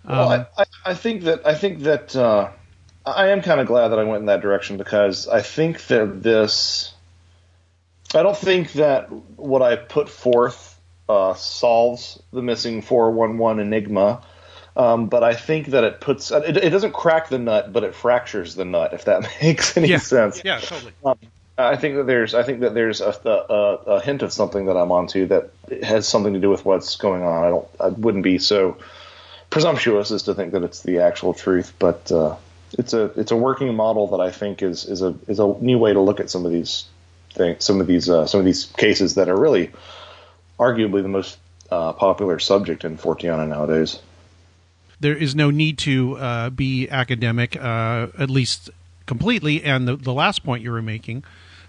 [0.09, 2.51] Well, Um, I, I, I think that I think that uh,
[3.07, 6.23] I am kind of glad that I went in that direction because I think that
[6.23, 6.93] this.
[8.13, 14.23] I don't think that what I put forth uh, solves the missing 411 enigma,
[14.81, 17.95] um, but I think that it puts it, it doesn't crack the nut, but it
[17.95, 18.95] fractures the nut.
[18.95, 20.41] If that makes any yeah, sense.
[20.43, 20.93] yeah, totally.
[21.05, 21.19] Um,
[21.59, 24.79] I think that there's I think that there's a, a, a hint of something that
[24.79, 25.51] I'm onto that
[25.83, 27.45] has something to do with what's going on.
[27.45, 28.79] I don't I wouldn't be so
[29.51, 32.37] presumptuous as to think that it's the actual truth, but uh,
[32.79, 35.77] it's a it's a working model that I think is is a is a new
[35.77, 36.87] way to look at some of these
[37.35, 39.73] things, some of these uh, some of these cases that are really
[40.59, 41.37] arguably the most
[41.71, 43.99] uh, popular subject in Forteana nowadays.
[45.01, 48.71] There is no need to uh, be academic, uh, at least
[49.07, 49.65] completely.
[49.65, 51.25] And the, the last point you were making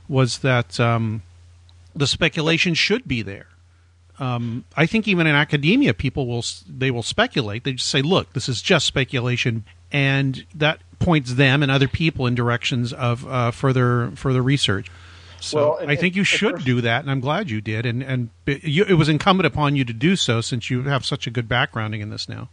[0.07, 1.23] was that um,
[1.95, 3.47] the speculation should be there.
[4.19, 7.63] Um, I think even in academia, people will they will speculate.
[7.63, 12.27] They just say, "Look, this is just speculation," and that points them and other people
[12.27, 14.91] in directions of uh, further further research.
[15.39, 17.87] So Well, I think you should do that, and I'm glad you did.
[17.87, 21.03] And and it, you, it was incumbent upon you to do so since you have
[21.03, 22.49] such a good backgrounding in this now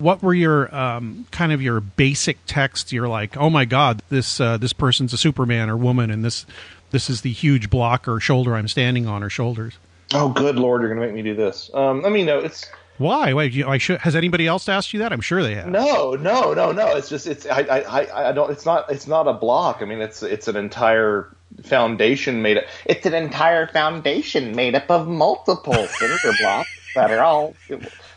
[0.00, 2.92] what were your um, kind of your basic texts?
[2.92, 6.46] You're like, oh my god, this uh, this person's a Superman or woman, and this
[6.90, 9.78] this is the huge block or shoulder I'm standing on or shoulders.
[10.12, 11.70] Oh, good lord, you're going to make me do this.
[11.72, 13.32] Um, I mean, no, it's Why?
[13.32, 14.00] Wait, you, I should.
[14.00, 15.12] Has anybody else asked you that?
[15.12, 15.68] I'm sure they have.
[15.68, 16.96] No, no, no, no.
[16.96, 18.50] It's just it's I, I, I- I don't.
[18.50, 18.90] It's not.
[18.90, 19.78] It's not a block.
[19.82, 21.28] I mean, it's it's an entire
[21.62, 22.58] foundation made.
[22.58, 27.54] Up, it's an entire foundation made up of multiple cinder blocks that are all.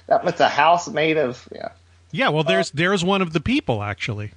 [0.08, 1.48] That it's a house made of.
[1.54, 1.70] Yeah.
[2.12, 4.32] Yeah, well, there's there's one of the people actually.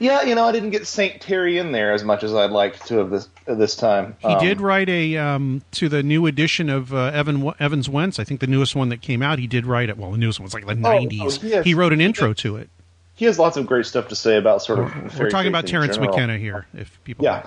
[0.00, 2.82] Yeah, you know, I didn't get Saint Terry in there as much as I'd like
[2.86, 4.16] to have this this time.
[4.20, 8.18] He Um, did write a um, to the new edition of uh, Evan Evans Wentz.
[8.18, 9.38] I think the newest one that came out.
[9.38, 9.98] He did write it.
[9.98, 11.40] Well, the newest one was like the Oh, oh, 90s.
[11.42, 12.70] he has- he wrote an intro to it.
[13.14, 15.18] He has lots of great stuff to say about sort of.
[15.18, 15.98] We're talking about Terence.
[15.98, 16.66] McKenna here.
[16.72, 17.44] If people, Yeah.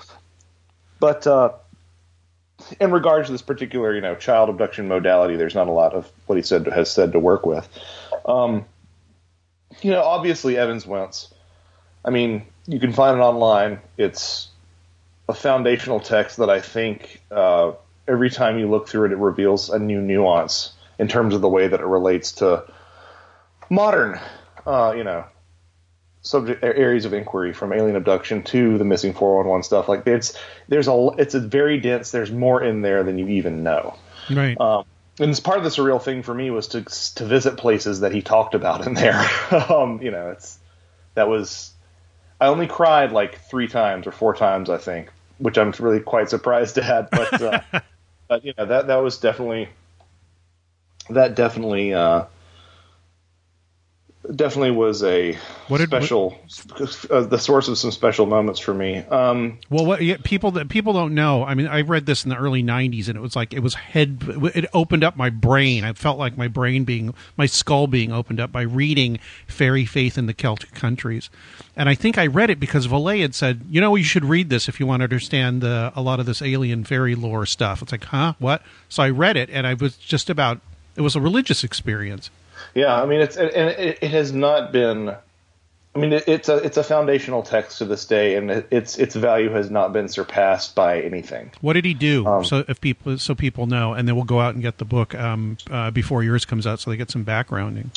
[0.99, 1.49] But uh,
[2.79, 6.11] in regards to this particular, you know, child abduction modality, there's not a lot of
[6.25, 7.67] what he said has said to work with.
[8.25, 8.65] Um,
[9.81, 11.33] you know, obviously Evans Wentz.
[12.05, 13.79] I mean, you can find it online.
[13.97, 14.49] It's
[15.27, 17.73] a foundational text that I think uh,
[18.07, 21.49] every time you look through it, it reveals a new nuance in terms of the
[21.49, 22.65] way that it relates to
[23.69, 24.19] modern,
[24.65, 25.25] uh, you know,
[26.23, 29.89] subject areas of inquiry from alien abduction to the missing 411 stuff.
[29.89, 33.63] Like it's there's a it's a very dense there's more in there than you even
[33.63, 33.95] know.
[34.31, 34.59] Right.
[34.59, 34.85] um,
[35.19, 36.81] and it's part of the surreal thing for me was to
[37.15, 39.23] to visit places that he talked about in there.
[39.51, 40.57] Um, you know it's
[41.13, 41.71] that was
[42.41, 46.29] I only cried like three times or four times I think which I'm really quite
[46.29, 47.61] surprised at but uh,
[48.27, 49.69] but you know that that was definitely
[51.09, 52.25] that definitely uh,
[54.35, 56.37] definitely was a What did- special,
[57.09, 58.97] uh, the source of some special moments for me.
[58.99, 61.43] Um, Well, what yeah, people that people don't know.
[61.43, 63.73] I mean, I read this in the early '90s, and it was like it was
[63.75, 64.19] head.
[64.55, 65.83] It opened up my brain.
[65.83, 70.17] I felt like my brain being, my skull being opened up by reading Fairy Faith
[70.17, 71.29] in the Celtic Countries.
[71.75, 74.49] And I think I read it because Vallée had said, you know, you should read
[74.49, 77.81] this if you want to understand the, a lot of this alien fairy lore stuff.
[77.81, 78.61] It's like, huh, what?
[78.89, 80.61] So I read it, and I was just about.
[80.95, 82.29] It was a religious experience.
[82.73, 85.15] Yeah, I mean it's and it, it has not been.
[85.95, 88.97] I mean it, it's a it's a foundational text to this day, and it, its
[88.97, 91.51] its value has not been surpassed by anything.
[91.61, 92.25] What did he do?
[92.25, 94.85] Um, so if people so people know, and then we'll go out and get the
[94.85, 97.89] book um, uh, before yours comes out, so they get some backgrounding.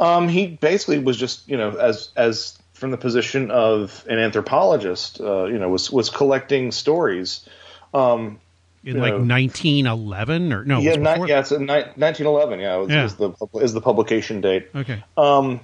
[0.00, 5.18] Um, he basically was just you know as as from the position of an anthropologist,
[5.20, 7.48] uh, you know, was was collecting stories.
[7.94, 8.38] Um,
[8.86, 10.78] in like know, 1911 or no?
[10.78, 12.60] it yeah, ni- yeah, it's a ni- 1911.
[12.60, 13.04] Yeah, was, Yeah.
[13.04, 14.68] Is the is the publication date.
[14.74, 15.02] Okay.
[15.16, 15.60] Um,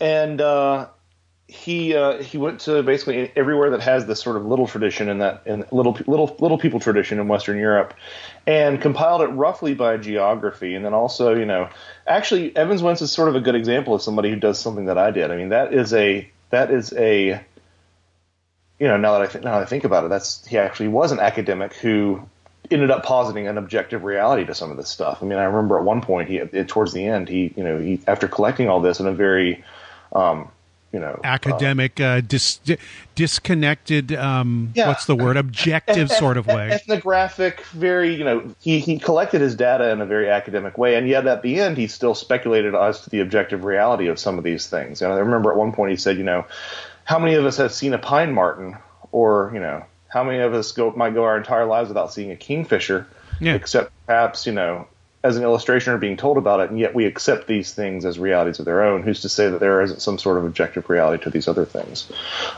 [0.00, 0.88] and uh,
[1.46, 5.18] he uh, he went to basically everywhere that has this sort of little tradition in
[5.18, 7.94] that in little little little people tradition in Western Europe,
[8.46, 11.68] and compiled it roughly by geography, and then also you know
[12.06, 14.98] actually Evans Wentz is sort of a good example of somebody who does something that
[14.98, 15.30] I did.
[15.30, 17.40] I mean that is a that is a
[18.78, 20.88] you know now that I think now that I think about it, that's he actually
[20.88, 22.28] was an academic who
[22.70, 25.22] ended up positing an objective reality to some of this stuff.
[25.22, 28.00] I mean, I remember at one point he towards the end he you know he
[28.06, 29.64] after collecting all this in a very
[30.12, 30.50] um,
[30.92, 32.60] you know academic, uh, dis-
[33.14, 34.12] disconnected.
[34.12, 34.88] Um, Yeah.
[34.88, 35.36] What's the word?
[35.36, 36.70] Objective sort of way.
[36.70, 41.08] ethnographic, very you know he he collected his data in a very academic way, and
[41.08, 44.44] yet at the end he still speculated as to the objective reality of some of
[44.44, 45.02] these things.
[45.02, 46.46] And I remember at one point he said, you know,
[47.04, 48.76] how many of us have seen a pine marten,
[49.12, 52.30] or you know, how many of us go might go our entire lives without seeing
[52.30, 53.06] a kingfisher,
[53.40, 53.54] Yeah.
[53.54, 54.86] except perhaps you know
[55.24, 58.20] as an illustration or being told about it, and yet we accept these things as
[58.20, 59.02] realities of their own.
[59.02, 62.10] Who's to say that there isn't some sort of objective reality to these other things?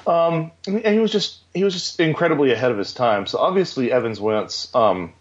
[0.07, 3.27] Um, and he was just he was just incredibly ahead of his time.
[3.27, 5.15] So obviously Evans Wentz, um,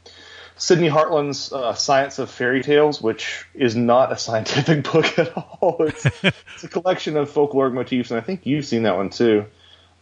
[0.58, 5.78] Sidney Hartland's uh, Science of Fairy Tales, which is not a scientific book at all.
[5.80, 9.46] It's, it's a collection of folkloric motifs, and I think you've seen that one too.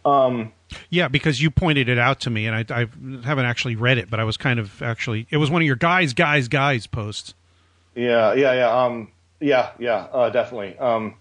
[0.04, 0.52] Um,
[0.90, 2.86] Yeah, because you pointed it out to me, and I, I
[3.24, 5.26] haven't actually read it, but I was kind of actually.
[5.30, 7.34] It was one of your guys, guys, guys posts.
[7.94, 8.84] Yeah, yeah, yeah.
[8.84, 10.78] Um, yeah, yeah, uh, definitely.
[10.78, 11.14] Um,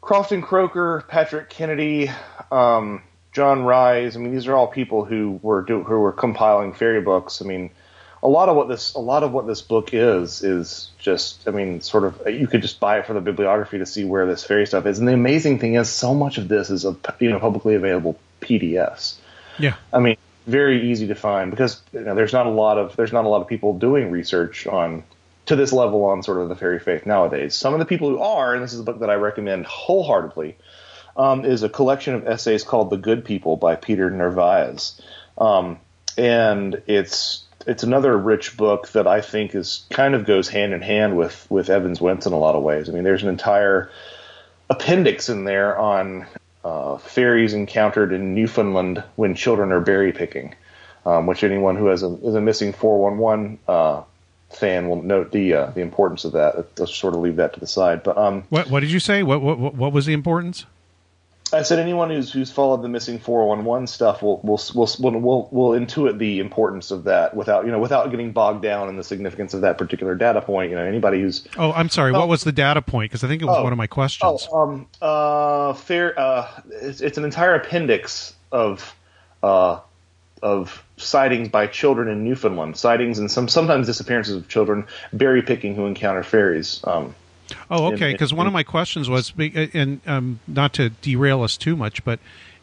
[0.00, 2.10] Crofton Croker, Patrick Kennedy,
[2.52, 3.02] um,
[3.32, 4.16] John Rhys.
[4.16, 7.40] I mean, these are all people who were do, who were compiling fairy books.
[7.40, 7.70] I mean,
[8.24, 11.46] a lot of what this a lot of what this book is is just.
[11.46, 12.22] I mean, sort of.
[12.26, 14.98] You could just buy it for the bibliography to see where this fairy stuff is.
[14.98, 18.18] And the amazing thing is, so much of this is a you know publicly available
[18.40, 19.16] PDFs.
[19.58, 19.76] Yeah.
[19.92, 23.12] I mean, very easy to find because you know, there's not a lot of there's
[23.12, 25.04] not a lot of people doing research on
[25.46, 27.54] to this level on sort of the fairy faith nowadays.
[27.54, 30.56] Some of the people who are, and this is a book that I recommend wholeheartedly,
[31.16, 35.00] um, is a collection of essays called "The Good People" by Peter Narvaez,
[35.36, 35.78] um,
[36.16, 40.82] and it's it's another rich book that I think is kind of goes hand in
[40.82, 42.88] hand with with Evans Wentz in a lot of ways.
[42.88, 43.90] I mean, there's an entire
[44.70, 46.26] appendix in there on
[46.64, 50.54] uh, fairies encountered in Newfoundland when children are berry picking,
[51.04, 54.02] um, which anyone who has a, is a missing 411 uh,
[54.50, 56.78] fan will note the uh, the importance of that.
[56.78, 58.02] Let's sort of leave that to the side.
[58.02, 59.22] But um, What What did you say?
[59.22, 60.66] What What What was the importance?
[61.52, 65.70] I said anyone who's who's followed the missing 411 stuff will will will will will,
[65.78, 69.54] intuit the importance of that without you know without getting bogged down in the significance
[69.54, 70.70] of that particular data point.
[70.70, 72.12] You know, anybody who's Oh, I'm sorry.
[72.14, 72.18] Oh.
[72.18, 73.10] What was the data point?
[73.10, 73.62] Because I think it was Oh.
[73.62, 74.48] one of my questions.
[74.50, 76.18] Oh, um, uh, fair.
[76.18, 78.94] Uh, it's, it's an entire appendix of
[79.42, 79.80] uh,
[80.42, 85.74] of sightings by children in Newfoundland, sightings and some sometimes disappearances of children berry picking
[85.74, 86.80] who encounter fairies.
[86.84, 87.14] Um,
[87.70, 88.12] Oh, okay.
[88.12, 92.18] Because one of my questions was, and um, not to derail us too much, but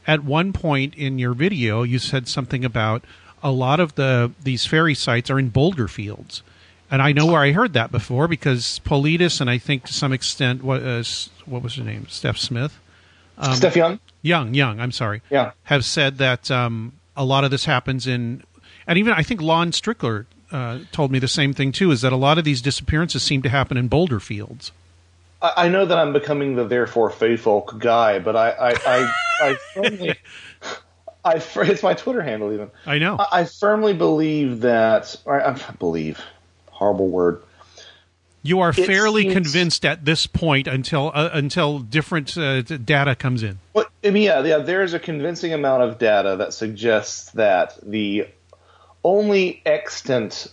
[0.07, 3.03] at one point in your video, you said something about
[3.43, 6.43] a lot of the these fairy sites are in boulder fields,
[6.89, 10.13] and I know where I heard that before because Paulides and I think to some
[10.13, 11.03] extent what uh,
[11.45, 12.79] what was her name, Steph Smith,
[13.37, 13.99] um, Steph Young.
[14.21, 14.79] Young, Young.
[14.79, 15.21] I'm sorry.
[15.29, 15.51] Yeah.
[15.63, 18.43] have said that um, a lot of this happens in,
[18.87, 21.91] and even I think Lon Strickler uh, told me the same thing too.
[21.91, 24.71] Is that a lot of these disappearances seem to happen in boulder fields.
[25.41, 29.55] I, I know that I'm becoming the therefore faithful guy, but I I I, I
[29.73, 30.15] firmly.
[31.23, 32.71] I, it's my Twitter handle even.
[32.85, 33.15] I know.
[33.19, 35.15] I, I firmly believe that.
[35.25, 36.19] Or I believe,
[36.71, 37.43] horrible word.
[38.43, 43.15] You are It fairly seems- convinced at this point until uh, until different uh, data
[43.15, 43.59] comes in.
[43.73, 48.27] Well, I mean, yeah, yeah, there's a convincing amount of data that suggests that the
[49.03, 50.47] only extant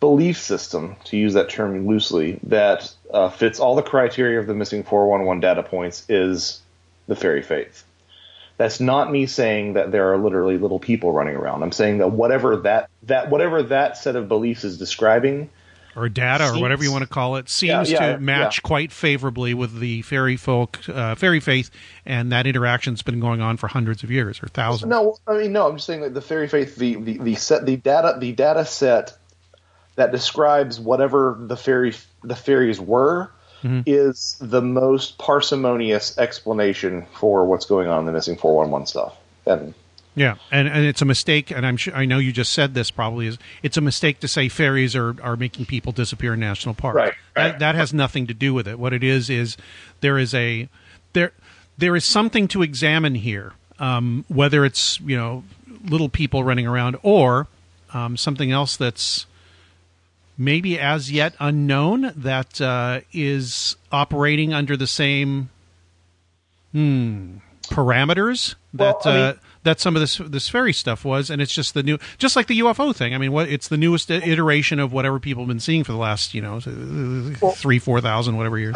[0.00, 4.54] belief system, to use that term loosely, that uh, fits all the criteria of the
[4.54, 6.60] missing 411 data points is
[7.06, 7.84] the fairy faith.
[8.56, 11.62] That's not me saying that there are literally little people running around.
[11.62, 15.48] I'm saying that whatever that that whatever that set of beliefs is describing,
[15.96, 18.68] or data, or whatever you want to call it, seems Yeah, yeah, to match yeah.
[18.68, 21.70] quite favorably with the fairy folk, uh, fairy faith,
[22.04, 24.90] and that interaction's been going on for hundreds of years or thousands.
[24.90, 25.68] No, I mean no.
[25.68, 28.64] I'm just saying that the fairy faith, the, the, the set, the data, the data
[28.64, 29.16] set
[30.00, 31.92] that describes whatever the fairy
[32.24, 33.30] the fairies were
[33.62, 33.82] Mhm.
[33.84, 39.14] is the most parsimonious explanation for what's going on in the missing 411 stuff.
[39.44, 39.74] And
[40.14, 42.90] Yeah, and and it's a mistake, and I'm sure I know you just said this
[42.90, 46.74] probably is it's a mistake to say fairies are, are making people disappear in national
[46.74, 46.96] parks.
[46.96, 48.78] Right, That that has nothing to do with it.
[48.78, 49.58] What it is is
[50.00, 50.66] there is a
[51.12, 51.32] there
[51.76, 53.52] there is something to examine here.
[53.78, 55.44] Um, whether it's you know
[55.84, 57.46] little people running around or
[57.92, 59.26] um, something else that's
[60.40, 65.50] maybe as yet unknown that uh, is operating under the same
[66.72, 71.28] hmm, parameters that Well, I mean- uh, that some of this this fairy stuff was,
[71.28, 73.14] and it's just the new, just like the UFO thing.
[73.14, 75.98] I mean, what it's the newest iteration of whatever people have been seeing for the
[75.98, 78.74] last you know uh, three four thousand whatever years.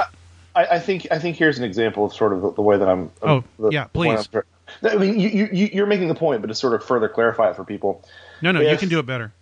[0.54, 2.86] I, I think I think here's an example of sort of the, the way that
[2.86, 3.10] I'm.
[3.22, 4.28] Oh, the, yeah, please.
[4.34, 4.44] I'm-
[4.98, 7.56] mean, you, you, you- you're making the point, but to sort of further clarify it
[7.56, 8.04] for people,
[8.42, 9.32] no, no, you can do it better.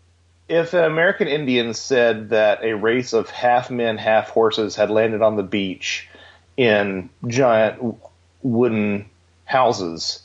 [0.53, 5.23] If an American Indian said that a race of half men, half horses had landed
[5.23, 6.11] on the beach
[6.59, 7.97] in giant
[8.43, 9.07] wooden
[9.47, 10.21] houses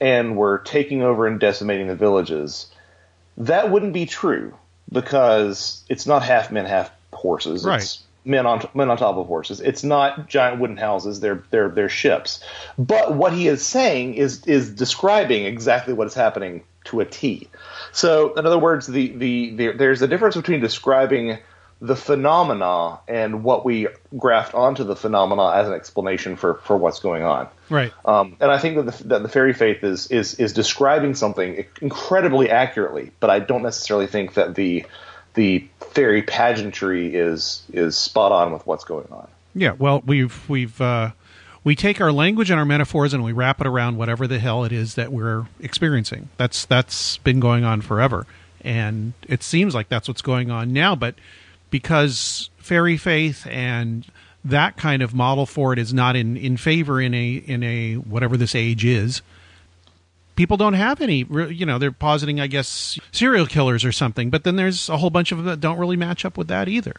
[0.00, 2.68] and were taking over and decimating the villages,
[3.36, 4.54] that wouldn't be true
[4.90, 7.64] because it's not half men, half horses.
[7.64, 7.82] Right.
[7.82, 9.60] It's men on men on top of horses.
[9.60, 11.18] It's not giant wooden houses.
[11.18, 12.40] They're they're they're ships.
[12.78, 17.48] But what he is saying is is describing exactly what is happening to a T.
[17.92, 21.38] So, in other words, the, the, the there's a difference between describing
[21.82, 27.00] the phenomena and what we graft onto the phenomena as an explanation for, for what's
[27.00, 27.48] going on.
[27.68, 27.92] Right.
[28.04, 31.64] Um, and I think that the, that the fairy faith is, is is describing something
[31.80, 34.86] incredibly accurately, but I don't necessarily think that the
[35.34, 39.26] the fairy pageantry is is spot on with what's going on.
[39.54, 41.10] Yeah, well, we've we've uh,
[41.64, 44.64] we take our language and our metaphors and we wrap it around whatever the hell
[44.64, 46.28] it is that we're experiencing.
[46.36, 48.26] That's that's been going on forever,
[48.62, 50.94] and it seems like that's what's going on now.
[50.96, 51.14] But
[51.70, 54.06] because fairy faith and
[54.44, 57.94] that kind of model for it is not in, in favor in a in a
[57.94, 59.22] whatever this age is,
[60.34, 61.24] people don't have any.
[61.30, 64.30] You know, they're positing, I guess, serial killers or something.
[64.30, 66.68] But then there's a whole bunch of them that don't really match up with that
[66.68, 66.96] either.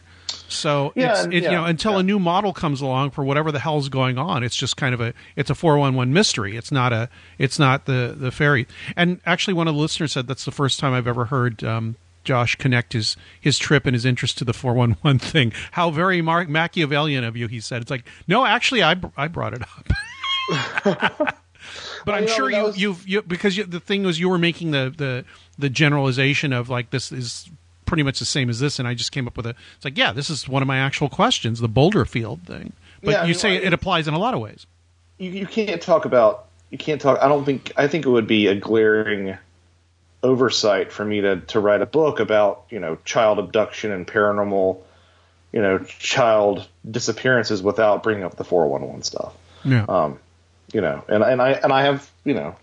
[0.54, 3.88] So Yeah, it, you know, until a new model comes along for whatever the hell's
[3.88, 6.56] going on, it's just kind of a it's a four one one mystery.
[6.56, 8.66] It's not a it's not the the fairy.
[8.96, 11.62] And actually, one of the listeners said that's the first time I've ever heard.
[11.64, 15.52] Um, Josh connect his his trip and his interest to the 411 thing.
[15.72, 17.82] How very Mar- Machiavellian of you, he said.
[17.82, 19.86] It's like, no, actually, I, br- I brought it up.
[22.04, 24.38] but I'm know, sure you, was- you've you, because you, the thing was you were
[24.38, 25.24] making the, the
[25.58, 27.48] the generalization of like this is
[27.86, 29.54] pretty much the same as this, and I just came up with a.
[29.76, 32.72] It's like yeah, this is one of my actual questions, the Boulder Field thing.
[33.02, 34.66] But Yeah, I you mean, say I- it applies in a lot of ways.
[35.18, 38.26] you, you can't talk about you can't talk i don't think i think it would
[38.26, 39.36] be a glaring
[40.22, 44.78] oversight for me to to write a book about you know child abduction and paranormal
[45.52, 49.84] you know child disappearances without bringing up the 411 stuff Yeah.
[49.88, 50.18] um
[50.72, 52.56] you know and and i and i have you know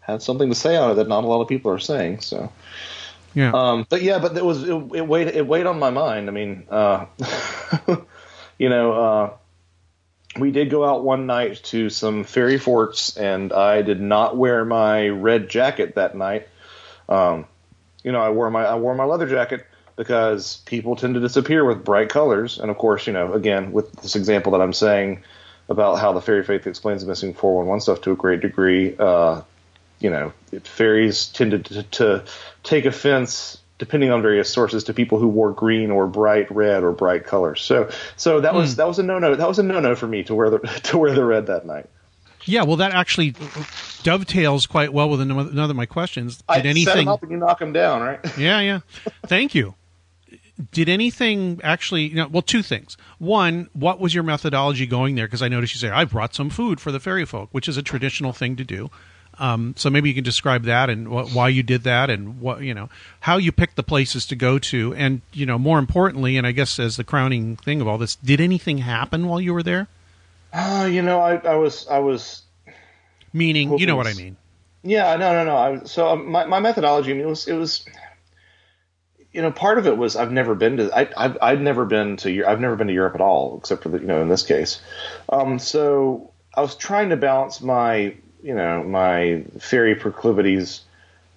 [0.00, 2.52] had something to say on it that not a lot of people are saying so
[3.36, 3.50] Yeah.
[3.52, 6.28] um, but yeah, but it was it, it weighed it weighed on my mind.
[6.28, 7.04] I mean, uh,
[8.58, 9.36] you know, uh,
[10.38, 14.64] we did go out one night to some fairy forts, and I did not wear
[14.64, 16.48] my red jacket that night.
[17.10, 17.44] Um,
[18.02, 19.66] you know, I wore my I wore my leather jacket
[19.96, 23.92] because people tend to disappear with bright colors, and of course, you know, again with
[24.00, 25.24] this example that I'm saying
[25.68, 28.96] about how the fairy faith explains the missing 411 stuff to a great degree.
[28.98, 29.42] Uh,
[29.98, 32.24] you know, it, fairies tended to, to
[32.62, 36.92] take offense, depending on various sources, to people who wore green or bright red or
[36.92, 37.62] bright colors.
[37.62, 38.76] So, so that was hmm.
[38.76, 39.34] that was a no no.
[39.34, 41.66] That was a no no for me to wear the to wear the red that
[41.66, 41.86] night.
[42.46, 43.34] Yeah, well, that actually
[44.04, 46.36] dovetails quite well with another of my questions.
[46.36, 47.08] Did I set anything?
[47.08, 48.20] up and you knock him down, right?
[48.38, 48.80] Yeah, yeah.
[49.26, 49.74] Thank you.
[50.70, 52.06] Did anything actually?
[52.06, 52.96] You know, well, two things.
[53.18, 55.26] One, what was your methodology going there?
[55.26, 57.76] Because I noticed you say I brought some food for the fairy folk, which is
[57.76, 58.90] a traditional thing to do.
[59.38, 62.62] Um, so maybe you can describe that and wh- why you did that, and what
[62.62, 62.88] you know,
[63.20, 66.52] how you picked the places to go to, and you know, more importantly, and I
[66.52, 69.88] guess as the crowning thing of all this, did anything happen while you were there?
[70.54, 72.42] Oh, you know, I, I was I was
[73.32, 74.36] Meaning, you know what I mean?
[74.82, 75.56] Yeah, no, no, no.
[75.56, 77.84] I, so um, my my methodology, I mean, it was it was
[79.36, 82.16] you know, part of it was I've never been to I, I've I've never been
[82.18, 84.42] to I've never been to Europe at all, except for the you know in this
[84.42, 84.80] case.
[85.28, 88.16] Um, so I was trying to balance my
[88.46, 90.82] you know my fairy proclivities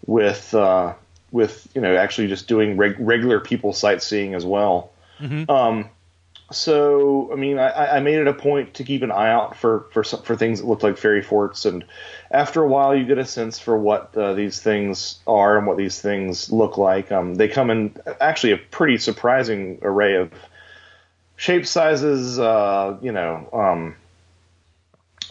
[0.06, 0.94] with uh,
[1.32, 4.92] with you know actually just doing reg- regular people sightseeing as well.
[5.50, 5.90] Um,
[6.52, 9.88] so I mean, I, I made it a point to keep an eye out for
[9.92, 11.84] for some, for things that looked like fairy forts, and
[12.30, 15.78] after a while, you get a sense for what uh, these things are and what
[15.78, 17.12] these things look like.
[17.12, 20.32] Um, they come in actually a pretty surprising array of
[21.38, 22.38] shape sizes.
[22.38, 23.96] Uh, you know, um,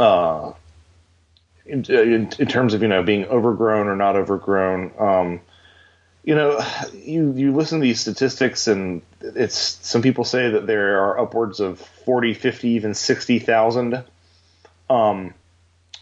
[0.01, 0.53] uh,
[1.69, 4.93] in, in, in terms of you know being overgrown or not overgrown.
[4.99, 5.41] Um,
[6.25, 6.61] you know,
[6.95, 11.61] you you listen to these statistics, and it's some people say that there are upwards
[11.61, 14.05] of 40, 50, even sixty thousand
[14.91, 15.35] um,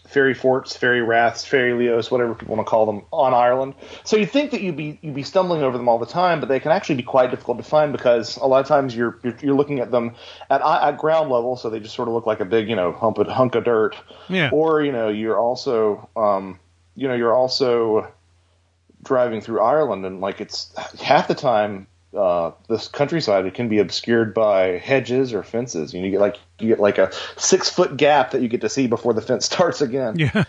[0.08, 3.74] fairy forts, fairy raths, fairy leos, whatever people want to call them, on Ireland.
[4.04, 6.48] So you'd think that you'd be you'd be stumbling over them all the time, but
[6.48, 9.36] they can actually be quite difficult to find because a lot of times you're you're,
[9.42, 10.14] you're looking at them
[10.50, 12.92] at at ground level, so they just sort of look like a big you know
[12.92, 13.96] hump of, hunk of dirt.
[14.28, 14.50] Yeah.
[14.52, 16.58] Or you know you're also um,
[16.94, 18.12] you know you're also
[19.02, 21.86] driving through Ireland, and like it's half the time
[22.16, 25.92] uh, this countryside it can be obscured by hedges or fences.
[25.92, 28.62] You, know, you get like you get like a six foot gap that you get
[28.62, 30.18] to see before the fence starts again.
[30.18, 30.44] Yeah.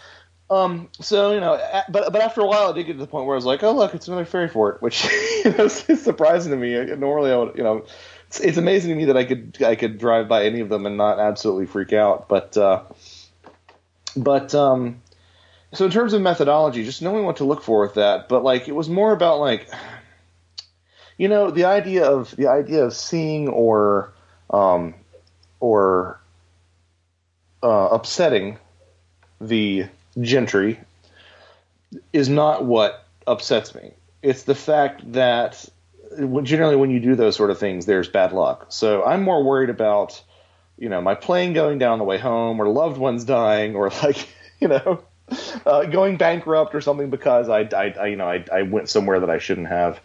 [0.50, 0.90] Um.
[1.02, 1.60] So you know,
[1.90, 3.64] but but after a while, I did get to the point where I was like,
[3.64, 5.04] oh look, it's another fairy fort, which
[5.46, 6.96] you know is surprising to me.
[6.96, 7.86] Normally, I would you know.
[8.28, 10.86] It's, it's amazing to me that I could I could drive by any of them
[10.86, 12.28] and not absolutely freak out.
[12.28, 12.84] But uh,
[14.18, 15.02] but um,
[15.74, 18.30] so in terms of methodology, just knowing what to look for with that.
[18.30, 19.70] But like it was more about like
[21.18, 24.14] you know the idea of the idea of seeing or
[24.50, 24.94] um,
[25.60, 26.20] or
[27.64, 28.58] uh, upsetting
[29.42, 29.86] the
[30.22, 30.80] gentry
[32.14, 33.92] is not what upsets me.
[34.22, 35.66] It's the fact that
[36.44, 38.68] generally when you do those sort of things, there's bad luck.
[38.70, 40.22] So I'm more worried about
[40.78, 44.28] you know my plane going down the way home, or loved ones dying, or like
[44.60, 45.02] you know
[45.66, 49.20] uh, going bankrupt or something because I, I, I you know I, I went somewhere
[49.20, 50.00] that I shouldn't have.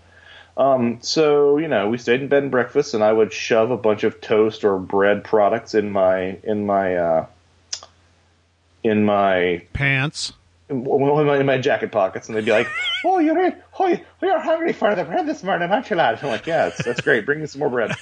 [0.56, 3.76] Um, so you know we stayed in bed and breakfast, and I would shove a
[3.76, 7.26] bunch of toast or bread products in my in my uh,
[8.84, 10.32] in my Pants.
[10.68, 12.68] in my, in my jacket pockets, and they'd be like,
[13.04, 16.28] "Oh, you're oh, you- you're hungry for the bread this morning, aren't you, lad?" I'm
[16.28, 17.24] like, "Yeah, that's, that's great.
[17.26, 17.92] Bring me some more bread."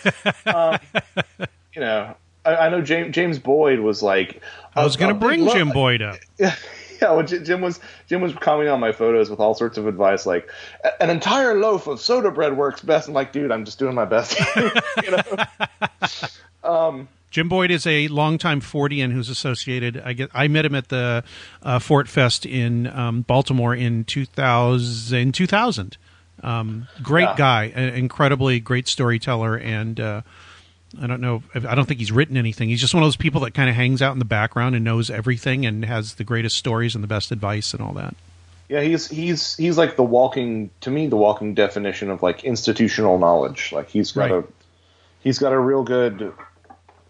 [0.46, 0.78] Um,
[1.74, 4.42] you know, I, I know James James Boyd was like,
[4.74, 6.16] I was going to bring big Jim Boyd up.
[7.02, 10.26] yeah, well, Jim was Jim was commenting on my photos with all sorts of advice,
[10.26, 10.48] like
[11.00, 13.08] an entire loaf of soda bread works best.
[13.08, 14.38] I'm like, dude, I'm just doing my best.
[14.56, 15.44] you know?
[16.64, 20.02] um, Jim Boyd is a longtime Fortean who's associated.
[20.04, 20.30] I get.
[20.34, 21.22] I met him at the
[21.62, 25.16] uh, Fort Fest in um, Baltimore in 2000.
[25.18, 25.96] In 2000.
[26.42, 27.34] Um, great Yeah.
[27.36, 30.22] guy, incredibly great storyteller, and uh,
[31.00, 31.42] I don't know.
[31.54, 32.68] I don't think he's written anything.
[32.68, 34.84] He's just one of those people that kind of hangs out in the background and
[34.84, 38.14] knows everything and has the greatest stories and the best advice and all that.
[38.68, 43.18] yeah, he's he's he's like the walking to me the walking definition of like institutional
[43.18, 43.72] knowledge.
[43.72, 44.44] Like he's got Right.
[44.44, 44.48] a
[45.20, 46.32] he's got a real good.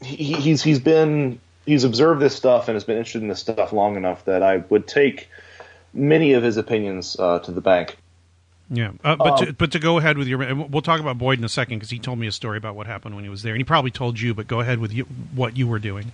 [0.02, 3.72] He, he's he's been he's observed this stuff and has been interested in this stuff
[3.72, 5.28] long enough that I would take
[5.94, 7.96] many of his opinions uh, to the bank.
[8.70, 11.18] Yeah, uh, but to, Um, but to go ahead with your, and we'll talk about
[11.18, 13.30] Boyd in a second because he told me a story about what happened when he
[13.30, 14.32] was there, and he probably told you.
[14.32, 15.04] But go ahead with you,
[15.34, 16.12] what you were doing.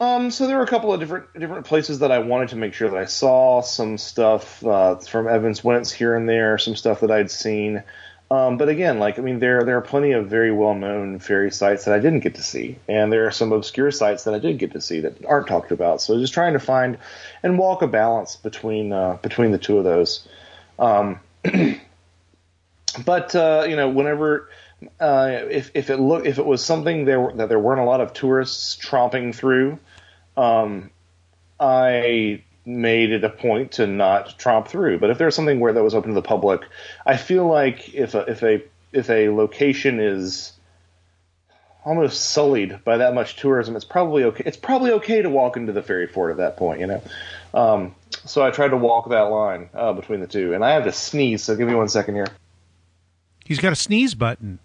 [0.00, 2.74] Um, so there were a couple of different different places that I wanted to make
[2.74, 7.00] sure that I saw some stuff uh, from Evans Wentz here and there, some stuff
[7.00, 7.82] that I'd seen.
[8.30, 11.50] Um, but again, like I mean, there there are plenty of very well known fairy
[11.50, 14.38] sites that I didn't get to see, and there are some obscure sites that I
[14.38, 16.00] did get to see that aren't talked about.
[16.00, 16.98] So just trying to find
[17.42, 20.26] and walk a balance between uh, between the two of those.
[20.78, 21.20] Um,
[23.04, 24.48] but uh, you know, whenever
[25.00, 28.00] uh, if if it look if it was something there that there weren't a lot
[28.00, 29.78] of tourists tromping through,
[30.36, 30.90] um,
[31.58, 34.98] I made it a point to not tromp through.
[34.98, 36.62] But if there was something where that was open to the public,
[37.04, 38.62] I feel like if a, if a
[38.92, 40.52] if a location is
[41.84, 44.44] almost sullied by that much tourism, it's probably okay.
[44.46, 47.02] It's probably okay to walk into the fairy fort at that point, you know.
[47.54, 47.94] Um,
[48.24, 50.92] so I tried to walk that line uh, between the two, and I have to
[50.92, 51.42] sneeze.
[51.44, 52.28] So give me one second here.
[53.44, 54.58] He's got a sneeze button.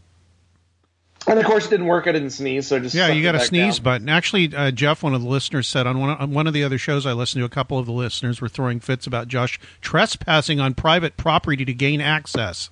[1.27, 2.07] And of course, it didn't work.
[2.07, 3.83] I didn't sneeze, so I just Yeah, you got a sneeze down.
[3.83, 4.09] button.
[4.09, 6.77] Actually, uh, Jeff, one of the listeners said on one, on one of the other
[6.77, 10.61] shows I listened to, a couple of the listeners were throwing fits about Josh trespassing
[10.61, 12.69] on private property to gain access.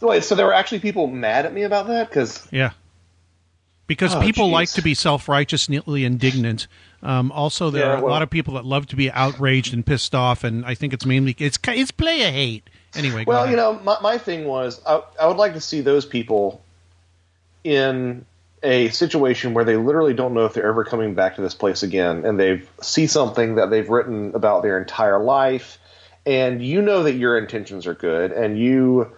[0.00, 2.70] So wait, so there were actually people mad at me about that because Yeah.
[3.86, 4.52] Because Oh, people jeez.
[4.52, 6.66] like to be self righteously indignant.
[7.02, 9.72] Um, also, there Yeah, are a well- lot of people that love to be outraged
[9.72, 12.68] and pissed off, and I think it's mainly it's it's player hate.
[12.96, 13.50] Anyway, Well, ahead.
[13.50, 16.62] you know, my, my thing was I, I would like to see those people
[17.62, 18.24] in
[18.62, 21.82] a situation where they literally don't know if they're ever coming back to this place
[21.84, 25.78] again, and they see something that they've written about their entire life,
[26.26, 29.12] and you know that your intentions are good, and you,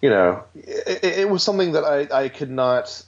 [0.00, 3.04] you know, it, it was something that I, I could not,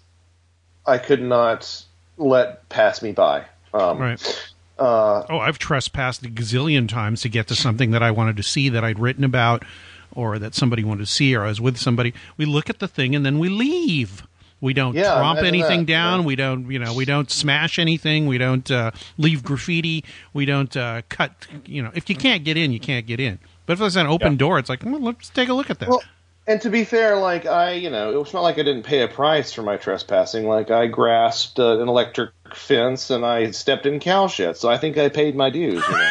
[0.87, 1.83] I could not
[2.19, 3.45] let pass me by.
[3.73, 4.53] Um, right.
[4.79, 8.43] Uh, oh, I've trespassed a gazillion times to get to something that I wanted to
[8.43, 9.65] see that I'd written about,
[10.13, 12.15] or that somebody wanted to see, or I was with somebody.
[12.37, 14.23] We look at the thing and then we leave.
[14.63, 16.21] We don't Yeah, tromp anything that, down.
[16.21, 16.27] yeah.
[16.27, 18.27] We don't, you know, we don't smash anything.
[18.27, 20.05] We don't uh, leave graffiti.
[20.35, 21.47] We don't uh, cut.
[21.65, 23.39] You know, if you can't get in, you can't get in.
[23.67, 24.39] But if there's an open Yeah.
[24.39, 25.89] door, it's like, well, let's take a look at that.
[25.89, 26.03] Well,
[26.47, 29.03] and to be fair, like I, you know, it was not like I didn't pay
[29.03, 30.47] a price for my trespassing.
[30.47, 34.79] Like I grasped uh, an electric fence and I stepped in cow shit, so I
[34.79, 35.85] think I paid my dues.
[35.87, 36.11] You know?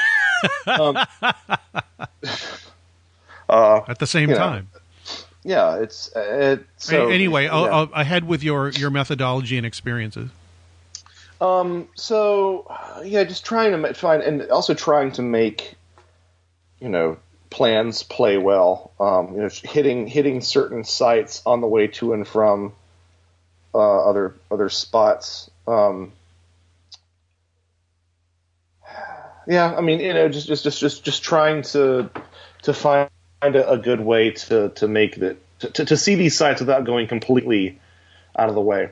[0.67, 0.97] um,
[3.49, 4.69] uh, at the same you know, time.
[5.43, 6.19] yeah, it's uh,
[6.59, 7.65] it, so anyway, I'll.
[7.65, 10.29] I'll, ahead with your your methodology and experiences.
[11.41, 11.87] Um.
[11.95, 15.75] So, uh, yeah, just trying to find, and also trying to make,
[16.79, 17.17] you know,
[17.49, 18.91] plans play well.
[18.99, 19.35] Um.
[19.35, 22.73] You know, hitting hitting certain sites on the way to and from
[23.73, 25.49] uh, other other spots.
[25.67, 26.13] Um.
[29.47, 32.09] Yeah, I mean, you know, just just just just just trying to
[32.63, 33.09] to find
[33.41, 37.07] a, a good way to to make that to, to, see these sites without going
[37.07, 37.79] completely
[38.37, 38.89] out of the way.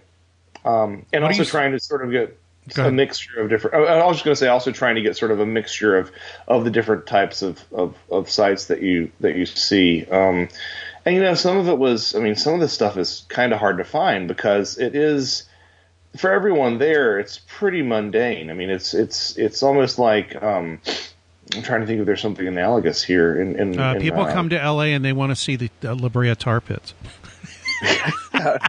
[0.66, 2.38] Um, and What also trying to sort of get
[2.76, 3.76] a mixture of different.
[3.76, 5.98] I I was just going to say, also trying to get sort of a mixture
[5.98, 6.12] of,
[6.48, 10.06] of the different types of, of, of sites that you that you see.
[10.06, 10.50] Um,
[11.06, 12.16] and you know, some of it was.
[12.16, 15.46] I mean, some of this stuff is kind of hard to find because it is
[16.18, 17.20] for everyone there.
[17.20, 18.50] It's pretty mundane.
[18.50, 20.42] I mean, it's it's it's almost like.
[20.42, 20.82] Um,
[21.56, 23.42] I'm trying to think if there's something analogous here.
[23.42, 24.94] In, in, Uh, in, people uh, come to L.A.
[24.94, 26.94] and they want to see the uh, La Brea tar pits.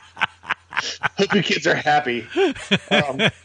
[1.19, 2.27] Hope you kids are happy.
[2.91, 3.19] Um,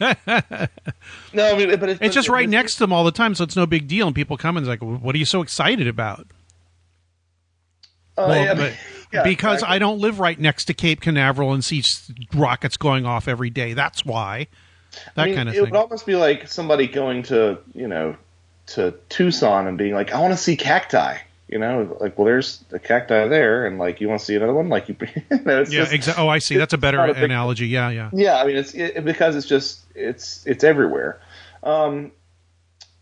[1.32, 3.44] no, I mean, but it's, It's just right next to them all the time, so
[3.44, 4.06] it's no big deal.
[4.06, 6.26] And people come and it's like, "What are you so excited about?"
[8.16, 8.72] Uh, Well, yeah, but-
[9.12, 9.76] yeah, because exactly.
[9.76, 11.84] I don't live right next to Cape Canaveral and see
[12.34, 13.72] rockets going off every day.
[13.74, 14.48] That's why.
[15.14, 15.66] That I mean, kind of it thing.
[15.66, 18.16] It would almost be like somebody going to you know
[18.66, 21.18] to Tucson and being like, I want to see cacti.
[21.48, 24.54] You know, like well, there's a cacti there, and like you want to see another
[24.54, 24.70] one.
[24.70, 24.96] Like you,
[25.30, 26.24] you know, it's yeah, exactly.
[26.24, 26.56] Oh, I see.
[26.56, 27.66] That's a better a big- analogy.
[27.66, 28.10] Yeah, yeah.
[28.14, 31.20] Yeah, I mean, it's it, because it's just it's it's everywhere.
[31.62, 32.12] Um,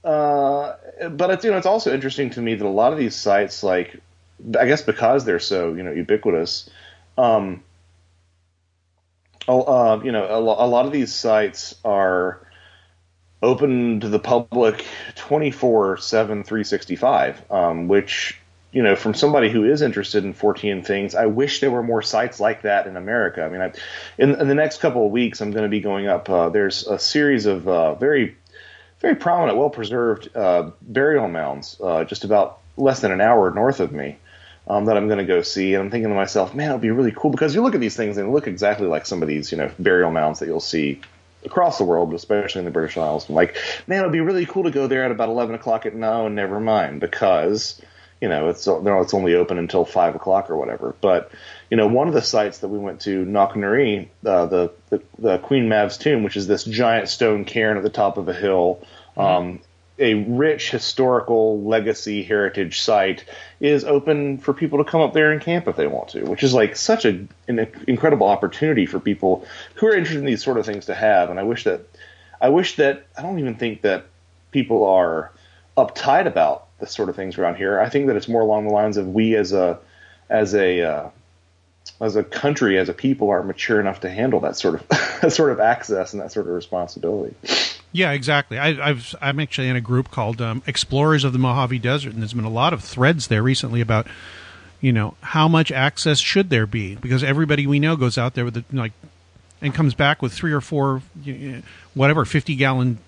[0.05, 0.75] uh,
[1.11, 3.63] but it's you know it's also interesting to me that a lot of these sites,
[3.63, 4.01] like
[4.59, 6.69] I guess because they're so you know ubiquitous,
[7.17, 7.63] um,
[9.47, 12.41] uh, you know a, a lot of these sites are
[13.43, 14.85] open to the public
[15.17, 18.39] 24 7 365 um, which
[18.73, 22.03] you know from somebody who is interested in 14 things i wish there were more
[22.03, 23.73] sites like that in america i mean I,
[24.19, 26.87] in, in the next couple of weeks i'm going to be going up uh, there's
[26.87, 28.37] a series of uh, very
[29.01, 33.81] very prominent well preserved uh, burial mounds uh, just about less than an hour north
[33.81, 34.17] of me
[34.69, 35.75] um, that I'm going to go see.
[35.75, 37.81] And I'm thinking to myself, man, it would be really cool because you look at
[37.81, 40.47] these things and they look exactly like some of these, you know, burial mounds that
[40.47, 41.01] you'll see
[41.45, 43.29] across the world, especially in the British Isles.
[43.29, 45.87] I'm like, man, it would be really cool to go there at about 11 o'clock
[45.87, 46.27] at night.
[46.27, 47.81] and never mind because,
[48.21, 50.95] you know, it's, it's only open until 5 o'clock or whatever.
[51.01, 51.33] But,
[51.71, 55.39] you know, one of the sites that we went to, Knocknarea, uh, the, the, the
[55.39, 58.87] Queen Maeve's tomb, which is this giant stone cairn at the top of a hill,
[59.17, 59.61] um,
[60.03, 63.25] a rich historical legacy heritage site
[63.61, 66.43] is open for people to come up there and camp if they want to, which
[66.43, 69.47] is like such a, an incredible opportunity for people
[69.77, 71.31] who are interested in these sort of things to have.
[71.31, 71.83] And I wish that,
[72.41, 74.07] I wish that, I don't even think that
[74.51, 75.31] people are
[75.77, 77.81] uptight about this sort of things around here.
[77.81, 79.79] I think that it's more along the lines of we as a,
[80.29, 81.11] as a, uh,
[82.01, 84.89] as a country, as a people, are mature enough to handle that sort of
[85.21, 87.35] that sort of access and that sort of responsibility.
[87.93, 88.59] Yeah, exactly.
[88.59, 92.23] I, I've I'm actually in a group called um, Explorers of the Mojave Desert, and
[92.23, 94.07] there's been a lot of threads there recently about,
[94.81, 98.47] you know, how much access should there be because everybody we know goes out there
[98.47, 98.93] with the, like,
[99.61, 101.03] and comes back with three or four,
[101.95, 102.99] whatever, fifty gallon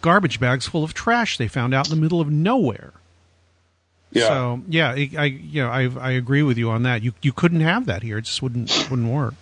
[0.00, 2.92] garbage bags full of trash they found out in the middle of nowhere.
[4.12, 4.28] Yeah.
[4.28, 7.02] So yeah, I, I you know I I agree with you on that.
[7.02, 8.18] You you couldn't have that here.
[8.18, 9.34] It just wouldn't wouldn't work.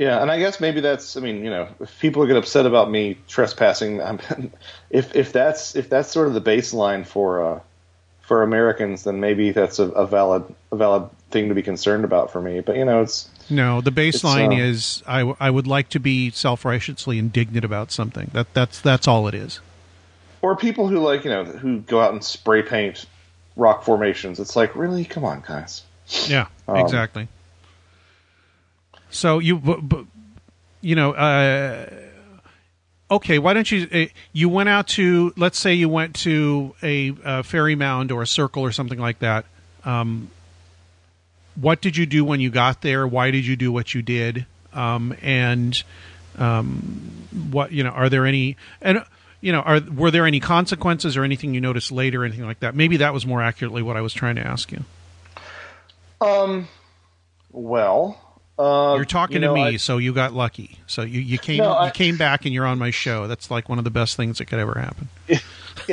[0.00, 1.18] Yeah, and I guess maybe that's.
[1.18, 4.18] I mean, you know, if people get upset about me trespassing, I'm,
[4.88, 7.60] if if that's if that's sort of the baseline for uh,
[8.22, 10.42] for Americans, then maybe that's a, a valid
[10.72, 12.60] a valid thing to be concerned about for me.
[12.60, 16.00] But you know, it's No, the baseline uh, is I, w- I would like to
[16.00, 18.30] be self righteously indignant about something.
[18.32, 19.60] That that's that's all it is.
[20.40, 23.04] or people who like you know who go out and spray paint
[23.54, 24.40] rock formations.
[24.40, 25.82] It's like really, come on, guys.
[26.26, 27.28] Yeah, Um, exactly.
[29.10, 30.06] So you, bu- bu-
[30.80, 31.86] you know, uh,
[33.10, 33.38] okay.
[33.38, 33.88] Why don't you?
[33.92, 38.22] Uh, you went out to, let's say, you went to a, uh fairy mound or
[38.22, 39.44] a circle or something like that.
[39.84, 40.30] Um,
[41.60, 43.06] what did you do when you got there?
[43.06, 44.46] Why did you do what you did?
[44.72, 45.82] Um, and
[46.38, 47.90] um, what you know?
[47.90, 49.04] Are there any and
[49.40, 49.60] you know?
[49.60, 52.74] Are were there any consequences or anything you noticed later, or anything like that?
[52.74, 54.84] Maybe that was more accurately what I was trying to ask you.
[56.20, 56.68] Um,
[57.50, 58.29] well,
[58.60, 60.78] uh, You're talking you know, to me, I- so you got lucky.
[60.86, 63.26] So you, you came No, I- you came back and you're on my show.
[63.26, 65.08] That's like one of the best things that could ever happen.
[65.28, 65.38] yeah,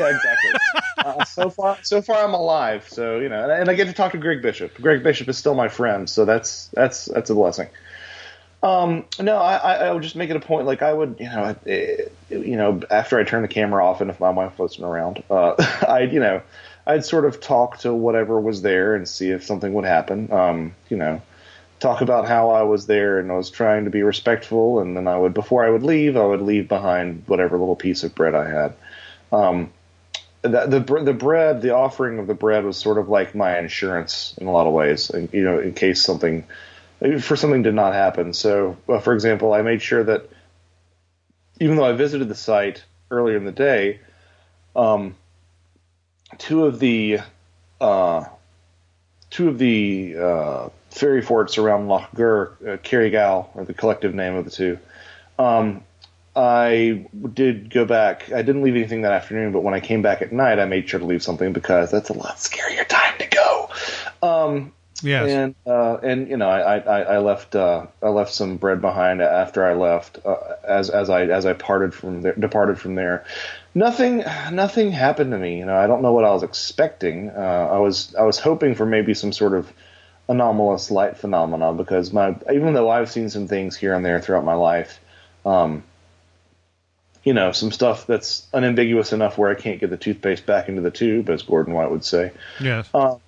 [0.09, 0.51] exactly.
[0.97, 2.87] uh, so far, so far, I'm alive.
[2.89, 4.75] So you know, and, and I get to talk to Greg Bishop.
[4.75, 7.67] Greg Bishop is still my friend, so that's that's that's a blessing.
[8.63, 10.65] Um, no, I, I, I would just make it a point.
[10.65, 14.09] Like I would, you know, eh, you know, after I turn the camera off, and
[14.09, 15.53] if my wife wasn't around, uh,
[15.87, 16.41] I'd, you know,
[16.85, 20.31] I'd sort of talk to whatever was there and see if something would happen.
[20.31, 21.21] Um, you know,
[21.79, 25.07] talk about how I was there and I was trying to be respectful, and then
[25.07, 28.35] I would, before I would leave, I would leave behind whatever little piece of bread
[28.35, 28.73] I had.
[29.31, 29.71] Um,
[30.41, 34.35] the, the the bread, the offering of the bread was sort of like my insurance
[34.37, 36.45] in a lot of ways, you know, in case something
[37.21, 38.33] for something did not happen.
[38.33, 40.29] So, uh, for example, I made sure that
[41.59, 43.99] even though I visited the site earlier in the day,
[44.75, 45.15] um,
[46.37, 47.19] two of the
[47.81, 48.25] uh,
[49.29, 54.13] two of the uh, fairy forts around Loch Gur, uh, Carraig Aille, or the collective
[54.15, 54.79] name of the two.
[55.39, 55.83] Um,
[56.35, 58.31] I did go back.
[58.31, 60.87] I didn't leave anything that afternoon, but when I came back at night, I made
[60.87, 63.69] sure to leave something because that's a lot scarier time to go.
[64.21, 64.73] Um,
[65.03, 65.29] Yes.
[65.29, 69.21] and uh, and you know, I I, I left uh, I left some bread behind
[69.21, 70.35] after I left uh,
[70.67, 73.23] as as I as I parted from there, departed from there.
[73.75, 75.59] Nothing nothing happened to me.
[75.59, 77.29] You know, I don't know what I was expecting.
[77.29, 79.71] Uh, I was I was hoping for maybe some sort of
[80.29, 84.43] anomalous light phenomena because my even though I've seen some things here and there throughout
[84.43, 84.99] my life,
[85.45, 85.83] um,
[87.23, 90.81] you know, some stuff that's unambiguous enough where I can't get the toothpaste back into
[90.81, 92.31] the tube, as Gordon White would say.
[92.59, 92.89] Yes.
[92.93, 93.19] Um,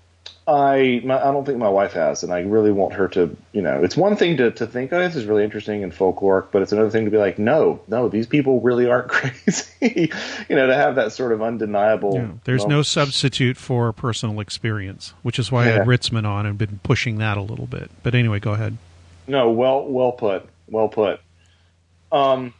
[0.49, 3.37] I my, I don't think my wife has, and I really want her to.
[3.53, 6.47] You know, it's one thing to to think, oh, this is really interesting and folkloric,
[6.51, 10.11] but it's another thing to be like, no, no, these people really aren't crazy.
[10.49, 12.15] you know, to have that sort of undeniable.
[12.15, 16.57] Yeah, there's no substitute for personal experience, which is why I had Ritzman on and
[16.57, 17.91] been pushing that a little bit.
[18.01, 18.77] But anyway, go ahead.
[19.27, 21.21] No, well, well put, well put.
[22.11, 22.55] Um,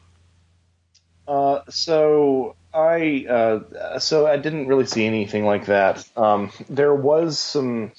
[1.28, 6.08] uh, so I, uh, so I didn't really see anything like that.
[6.16, 7.92] Um, there was some,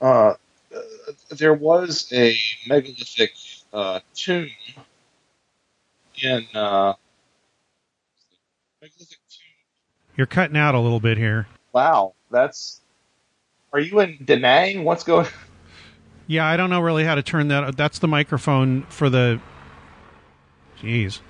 [0.00, 0.34] uh,
[1.30, 2.36] there was a
[2.66, 3.32] megalithic
[3.72, 4.50] uh, tomb
[6.22, 6.46] in.
[6.54, 6.94] Uh,
[8.82, 9.18] megalithic
[10.16, 11.46] You're cutting out a little bit here.
[11.72, 12.80] Wow, that's.
[13.72, 14.84] Are you in Da Nang?
[14.84, 15.26] What's going?
[16.28, 17.76] Yeah, I don't know really how to turn that.
[17.76, 19.40] That's the microphone for the.
[20.80, 21.20] Jeez,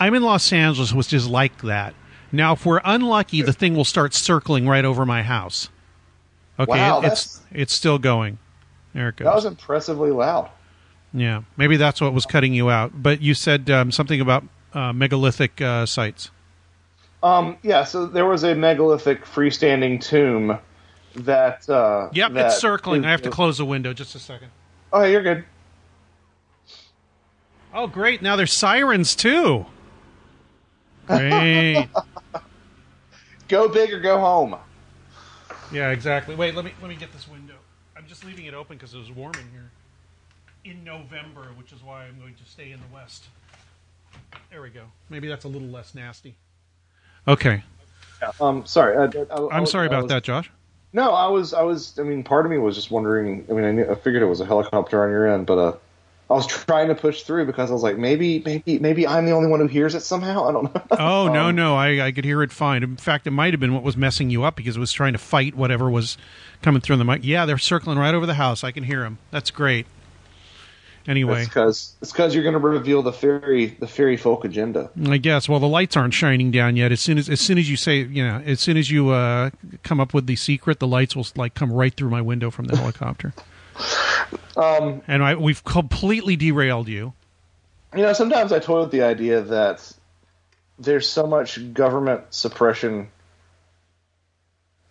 [0.00, 1.94] I'm in Los Angeles, which is like that.
[2.32, 5.68] Now, if we're unlucky, the thing will start circling right over my house.
[6.58, 8.38] Okay, Wow, it- it's it's still going.
[8.94, 9.24] There it goes.
[9.26, 10.50] That was impressively loud.
[11.12, 13.02] Yeah, maybe that's what was cutting you out.
[13.02, 16.30] But you said um, something about uh, megalithic uh, sites.
[17.22, 20.58] Um, yeah, so there was a megalithic freestanding tomb
[21.16, 21.68] that.
[21.68, 23.02] Uh, Yep, that it's circling.
[23.02, 24.48] is- I have to close the window just a second.
[24.92, 25.44] Oh, you're good.
[27.72, 28.20] Oh, great!
[28.22, 29.66] Now there's sirens too.
[31.06, 31.88] Great.
[33.48, 34.54] Go big or go home.
[35.72, 36.36] yeah, exactly.
[36.36, 37.56] Wait, let me let me get this window.
[37.96, 39.70] I'm just leaving it open because it was warm in here
[40.64, 43.24] in November, which is why I'm going to stay in the west.
[44.50, 44.84] There we go.
[45.08, 46.36] Maybe that's a little less nasty.
[47.26, 47.64] Okay.
[48.40, 48.96] Um, sorry.
[48.96, 50.50] I, I, I'm sorry about was- that, Josh.
[50.92, 51.98] No, I was, I was.
[52.00, 53.46] I mean, part of me was just wondering.
[53.48, 55.76] I mean, I, knew, I figured it was a helicopter on your end, but uh,
[56.30, 59.32] I was trying to push through because I was like, maybe, maybe, maybe I'm the
[59.32, 60.44] only one who hears it somehow.
[60.48, 60.82] I don't know.
[60.92, 62.84] Oh no, Um, no, I, I could hear it fine.
[62.84, 65.12] In fact, it might have been what was messing you up because it was trying
[65.12, 66.16] to fight whatever was
[66.62, 67.22] coming through the mic.
[67.24, 68.62] Yeah, they're circling right over the house.
[68.62, 69.18] I can hear them.
[69.32, 69.86] That's great.
[71.08, 74.90] Anyway, because it's because you're going to reveal the fairy the fairy folk agenda.
[75.08, 75.48] I guess.
[75.48, 76.92] Well, the lights aren't shining down yet.
[76.92, 79.50] As soon as as soon as you say, you know, as soon as you uh,
[79.82, 82.66] come up with the secret, the lights will like come right through my window from
[82.66, 83.32] the helicopter.
[84.56, 87.12] Um, and I, we've completely derailed you.
[87.94, 89.92] You know, sometimes I toy with the idea that
[90.78, 93.08] there's so much government suppression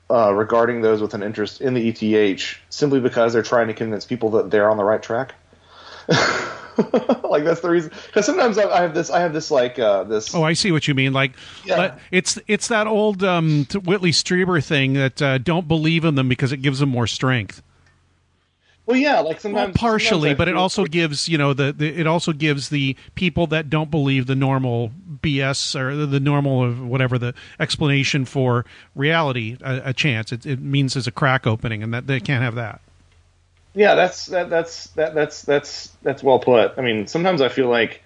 [0.09, 4.05] uh, regarding those with an interest in the ETH simply because they're trying to convince
[4.05, 5.35] people that they're on the right track.
[6.09, 7.91] like that's the reason.
[8.07, 10.33] Because sometimes I, I have this, I have this like uh, this.
[10.33, 11.13] Oh, I see what you mean.
[11.13, 11.33] Like,
[11.63, 11.77] Yeah.
[11.77, 16.27] let- it's it's that old um, Whitley Strieber thing that uh, don't believe in them
[16.27, 17.61] because it gives them more strength.
[18.89, 21.95] Well, yeah, like Well, sometimes partially, sometimes but it also gives you know the, the
[21.95, 26.63] it also gives the people that don't believe the normal BS or the, the normal
[26.63, 28.65] of whatever the explanation for
[28.95, 30.31] reality a, a chance.
[30.31, 32.81] It, it means there's a crack opening, and that they can't have that.
[33.75, 36.73] Yeah, that's that, that's that, that's that's that's well put.
[36.75, 38.01] I mean, sometimes I feel like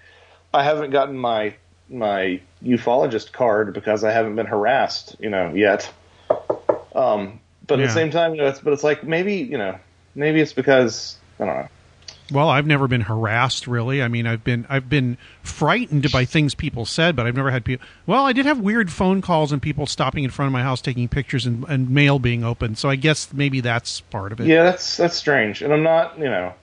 [0.52, 1.54] I haven't gotten my
[1.88, 5.90] my ufologist card because I haven't been harassed, you know, yet.
[6.94, 7.86] Um, but at Yeah.
[7.86, 9.78] the same time, you know, it's but it's like maybe you know
[10.14, 11.68] maybe it's because I don't know.
[12.32, 14.02] Well, I've never been harassed really.
[14.02, 17.64] I mean, I've been I've been frightened by things people said, but I've never had
[17.64, 17.86] people.
[18.06, 20.80] Well, I did have weird phone calls and people stopping in front of my house
[20.80, 22.78] taking pictures and, and mail being opened.
[22.78, 24.46] So I guess maybe that's part of it.
[24.46, 25.60] Yeah, that's that's strange.
[25.60, 26.54] And I'm not, you know,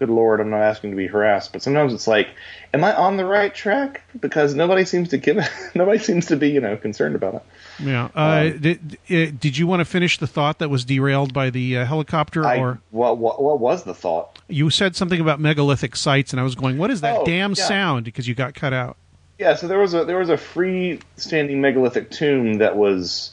[0.00, 2.30] good lord, I'm not asking to be harassed, but sometimes it's like,
[2.72, 4.02] am I on the right track?
[4.18, 5.38] Because nobody seems to give
[5.74, 7.42] nobody seems to be, you know, concerned about it.
[7.78, 8.08] Yeah.
[8.14, 11.76] Uh, did, uh, did you want to finish the thought that was derailed by the
[11.76, 14.38] uh, helicopter, I, or what, what what was the thought?
[14.48, 17.52] you said something about megalithic sites, and I was going, "What is that Oh, damn
[17.52, 17.64] yeah.
[17.66, 18.96] sound?" Because you got cut out.
[19.38, 23.32] Yeah, so there was a there was a freestanding megalithic tomb that was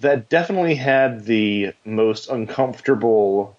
[0.00, 3.56] that definitely had the most uncomfortable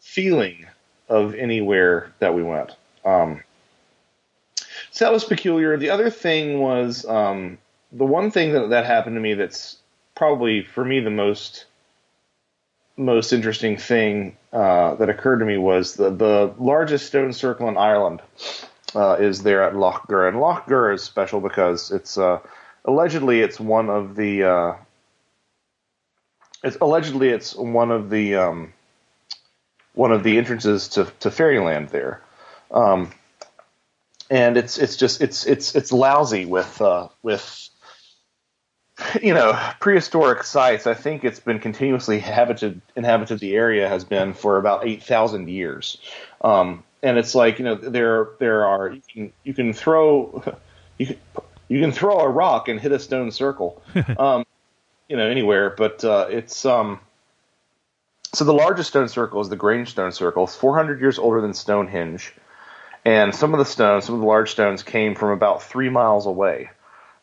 [0.00, 0.66] feeling
[1.12, 2.70] of anywhere that we went.
[3.04, 3.42] Um,
[4.90, 5.76] so that was peculiar.
[5.76, 7.58] The other thing was um,
[7.92, 9.76] the one thing that that happened to me that's
[10.14, 11.66] probably for me the most
[12.96, 17.76] most interesting thing uh, that occurred to me was the the largest stone circle in
[17.76, 18.22] Ireland
[18.94, 22.38] uh, is there at Loch Gur, and Loch Gur is special because it's uh,
[22.84, 24.74] allegedly it's one of the uh,
[26.64, 28.72] it's allegedly it's one of the um,
[29.94, 32.22] one of the entrances to to fairyland there,
[32.70, 33.10] um,
[34.30, 37.68] and it's it's just it's it's it's lousy with uh, with
[39.22, 40.86] you know prehistoric sites.
[40.86, 43.40] I think it's been continuously habited inhabited.
[43.40, 45.98] The area has been for about eight thousand years,
[46.42, 50.42] um, and it's like you know there there are you can you can throw
[50.98, 51.16] you can,
[51.68, 53.82] you can throw a rock and hit a stone circle,
[54.18, 54.44] um,
[55.08, 57.00] you know anywhere, but uh, it's um.
[58.34, 60.44] So the largest stone circle is the Grange Stone Circle.
[60.44, 62.32] It's 400 years older than Stonehenge,
[63.04, 66.26] and some of the stones, some of the large stones, came from about three miles
[66.26, 66.70] away.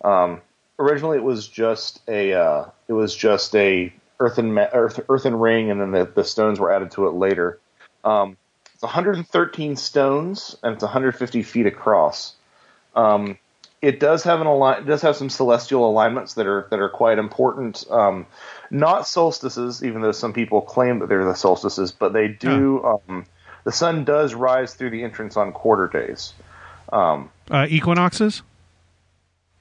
[0.04, 0.42] Um,
[0.78, 5.82] originally, it was just a uh, it was just a earthen earth, earthen ring, and
[5.82, 7.60] then the, the stones were added to it later.
[8.04, 8.38] Um,
[8.76, 12.36] it's 113 stones, and it's 150 feet across.
[12.96, 13.40] Um,
[13.82, 17.18] it does have an align, does have some celestial alignments that are that are quite
[17.18, 17.86] important.
[17.90, 18.26] Um,
[18.70, 22.84] not solstices, even though some people claim that they're the solstices, but they do.
[22.84, 23.26] Um,
[23.64, 26.34] the sun does rise through the entrance on quarter days.
[26.92, 28.42] Um, Uh, equinoxes.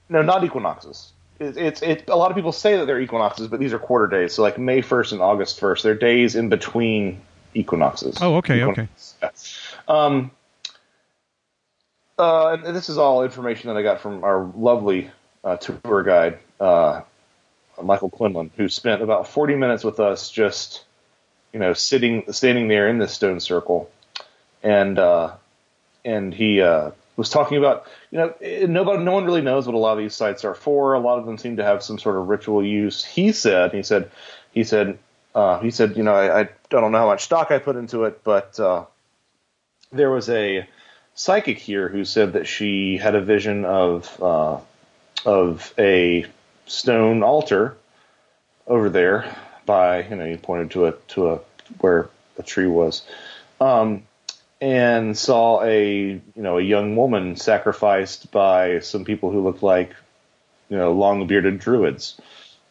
[0.09, 1.11] no, not equinoxes.
[1.39, 2.09] It, it's it.
[2.09, 4.33] A lot of people say that they're equinoxes, but these are quarter days.
[4.33, 7.21] So like May first and August first, they're days in between
[7.53, 8.17] equinoxes.
[8.21, 8.83] Oh, okay, okay.
[8.83, 9.75] Equinoxes.
[9.87, 10.31] Um,
[12.19, 15.09] uh, and this is all information that I got from our lovely
[15.43, 17.01] uh, tour guide, uh,
[17.81, 20.83] Michael Quinlan, who spent about 40 minutes with us just,
[21.53, 23.89] you know, sitting, standing there in this stone circle.
[24.61, 25.35] And, uh,
[26.03, 28.33] and he, uh, was talking about, you know,
[28.67, 30.93] nobody, no one really knows what a lot of these sites are for.
[30.93, 33.03] A lot of them seem to have some sort of ritual use.
[33.03, 34.09] He said, he said,
[34.53, 34.97] he said,
[35.35, 38.05] uh, he said, you know, I, I don't know how much stock I put into
[38.05, 38.85] it, but, uh,
[39.91, 40.67] there was a
[41.19, 44.57] psychic here who said that she had a vision of, uh,
[45.25, 46.25] of a
[46.65, 47.75] stone altar
[48.65, 51.39] over there by you know he pointed to a to a
[51.79, 52.07] where
[52.37, 53.01] a tree was
[53.59, 54.03] um,
[54.61, 59.93] and saw a you know a young woman sacrificed by some people who looked like
[60.69, 62.21] you know long bearded druids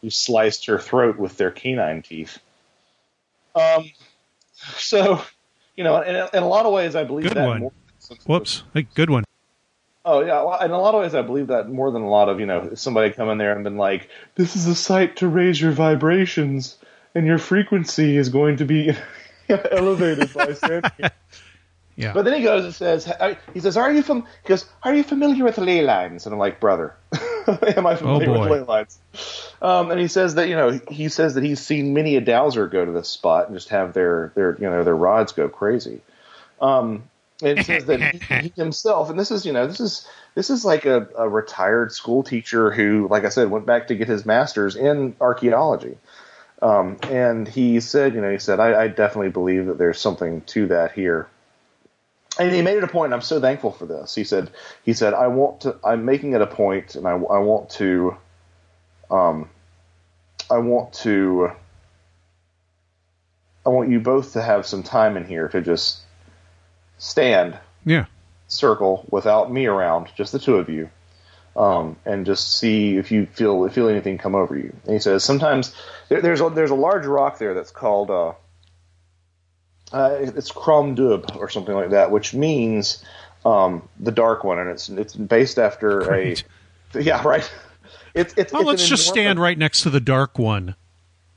[0.01, 2.39] who sliced her throat with their canine teeth
[3.53, 3.91] um
[4.75, 5.21] so
[5.75, 7.59] you know in, in a lot of ways I believe Good that one.
[7.59, 7.71] more
[8.25, 8.63] Whoops.
[8.73, 9.23] Hey, good one.
[10.05, 12.39] Oh yeah, in a lot of ways, I believe that more than a lot of
[12.39, 15.59] you know somebody come in there and been like, "This is a site to raise
[15.61, 16.77] your vibrations,
[17.13, 18.93] and your frequency is going to be
[19.49, 21.11] elevated by Sandman."
[21.95, 22.13] Yeah.
[22.13, 23.11] But then he goes and says,
[23.53, 24.25] "He says, are you fam-?
[24.43, 26.95] He goes, are you familiar with ley lines?" And I'm like, "Brother,
[27.75, 28.99] am I familiar Oh, with ley lines?"
[29.61, 32.67] Um, and he says that you know he says that he's seen many a dowser
[32.67, 36.01] go to this spot and just have their their you know their rods go crazy.
[36.61, 37.03] Um,
[37.41, 40.85] it says that he, himself, and this is you know this is this is like
[40.85, 44.75] a, a retired school teacher who, like I said, went back to get his master's
[44.75, 45.97] in archaeology.
[46.61, 50.41] Um, and he said, you know, he said, I, I definitely believe that there's something
[50.41, 51.29] to that here.
[52.37, 53.07] And he made it a point.
[53.07, 54.13] And I'm so thankful for this.
[54.13, 54.51] He said,
[54.83, 55.77] he said, I want to.
[55.83, 58.17] I'm making it a point, and I, I want to.
[59.09, 59.49] Um,
[60.49, 61.51] I want to.
[63.65, 65.99] I want you both to have some time in here to just
[66.99, 68.05] stand, Yeah.
[68.47, 70.89] circle without me around, just the two of you,
[71.55, 74.71] um, and just see if you feel feel anything come over you.
[74.85, 75.73] And he says sometimes
[76.09, 78.33] there, there's a, there's a large rock there that's called uh,
[79.91, 83.03] uh, it's Crom Dubh or something like that, which means
[83.45, 86.43] um, the dark one, and it's it's based after Great.
[86.93, 87.49] a yeah right.
[88.13, 90.75] It's it's, Oh, it's let's just stand right next to the dark one.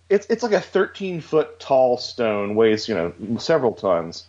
[0.08, 4.24] it's it's like a 13 foot tall stone, weighs you know several tons,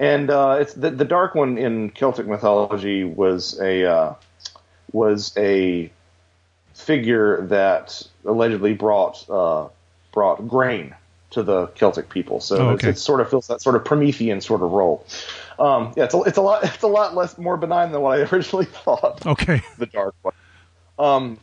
[0.00, 4.14] and uh, it's the the dark one in Celtic mythology was a uh,
[4.92, 5.92] was a
[6.74, 9.68] figure that allegedly brought uh,
[10.12, 10.94] brought grain
[11.30, 12.40] to the Celtic people.
[12.40, 12.88] So Oh, okay.
[12.88, 15.06] it sort of feels that sort of Promethean sort of role.
[15.58, 18.18] Um, yeah, it's a, it's a lot it's a lot less more benign than what
[18.18, 19.60] I originally thought Okay.
[19.78, 20.34] the dark one.
[20.98, 21.38] Um,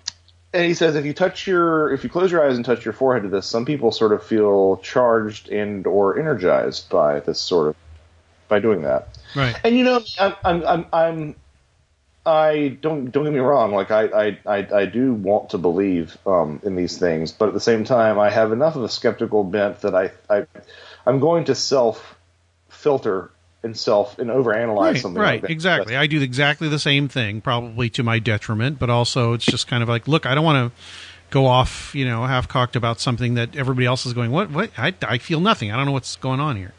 [0.51, 2.93] and he says if you touch your if you close your eyes and touch your
[2.93, 7.67] forehead to this, some people sort of feel charged and or energized by this sort
[7.69, 7.75] of
[8.47, 9.17] by doing that.
[9.35, 9.55] Right.
[9.63, 11.35] And you know, I'm I'm I'm, I'm
[12.25, 13.71] I don't don't get me wrong.
[13.71, 17.53] Like I I I, I do want to believe um, in these things, but at
[17.53, 20.45] the same time, I have enough of a skeptical bent that I I
[21.05, 22.15] I'm going to self
[22.69, 23.31] filter
[23.63, 25.21] and self and overanalyze Right, something.
[25.21, 25.95] right, like exactly.
[25.95, 29.81] I do exactly the same thing, probably to my detriment, but also it's just kind
[29.81, 30.81] of like, look, I don't want to
[31.29, 34.71] go off, you know, half cocked about something that everybody else is going, what, what?
[34.77, 35.71] I, I feel nothing.
[35.71, 36.73] I don't know what's going on here.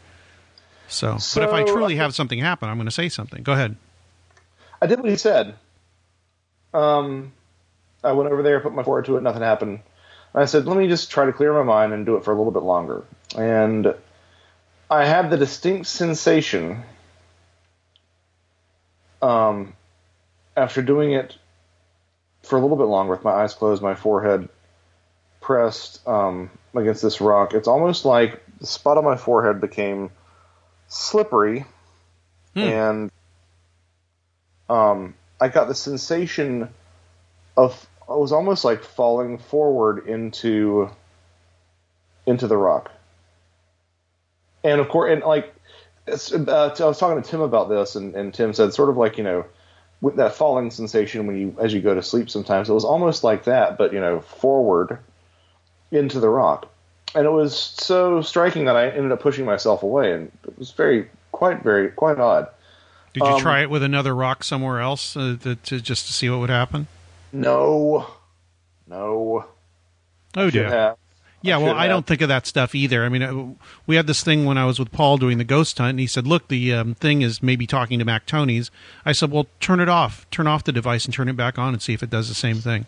[0.89, 3.43] So, but if I truly have something happen, I'm going to say something.
[3.43, 3.77] Go ahead.
[4.81, 5.55] I did what he said.
[6.73, 7.33] Um,
[8.03, 9.81] I went over there, put my forehead to it, nothing happened.
[10.35, 12.33] And I said, let me just try to clear my mind and do it for
[12.33, 13.05] a little bit longer.
[13.37, 13.95] And
[14.91, 16.83] I had the distinct sensation,
[19.21, 19.75] um,
[20.57, 21.37] after doing it
[22.43, 24.49] for a little bit longer with my eyes closed, my forehead
[25.41, 27.53] pressed um, against this rock.
[27.55, 30.11] It's almost like the spot on my forehead became
[30.89, 31.65] slippery
[32.69, 33.11] and
[34.69, 36.69] um, I got the sensation
[37.57, 40.91] of I was almost like falling forward into
[42.27, 42.91] into the rock.
[44.65, 45.55] And of course, and like
[46.09, 49.19] uh, I was talking to Tim about this, and, and Tim said sort of like
[49.19, 49.45] you know
[50.01, 52.31] with that falling sensation when you as you go to sleep.
[52.31, 54.99] Sometimes it was almost like that, but you know forward
[55.91, 56.71] into the rock,
[57.15, 60.71] and it was so striking that I ended up pushing myself away, and it was
[60.73, 62.49] very quite very quite odd.
[63.15, 66.13] Did you Um, try it with another rock somewhere else uh, to, to just to
[66.13, 66.87] see what would happen?
[67.33, 68.07] No,
[68.87, 69.45] no.
[70.37, 70.95] Oh dear.
[71.41, 71.91] Yeah, I well, I have.
[71.91, 73.05] don't think of that stuff either.
[73.05, 73.55] I mean, uh,
[73.87, 76.07] we had this thing when I was with Paul doing the ghost hunt, and he
[76.09, 78.73] said, "Look, the um, thing is maybe talking to Mac Tony's."
[79.07, 80.27] I said, "Well, turn it off.
[80.33, 82.35] Turn off the device and turn it back on and see if it does the
[82.35, 82.87] same thing."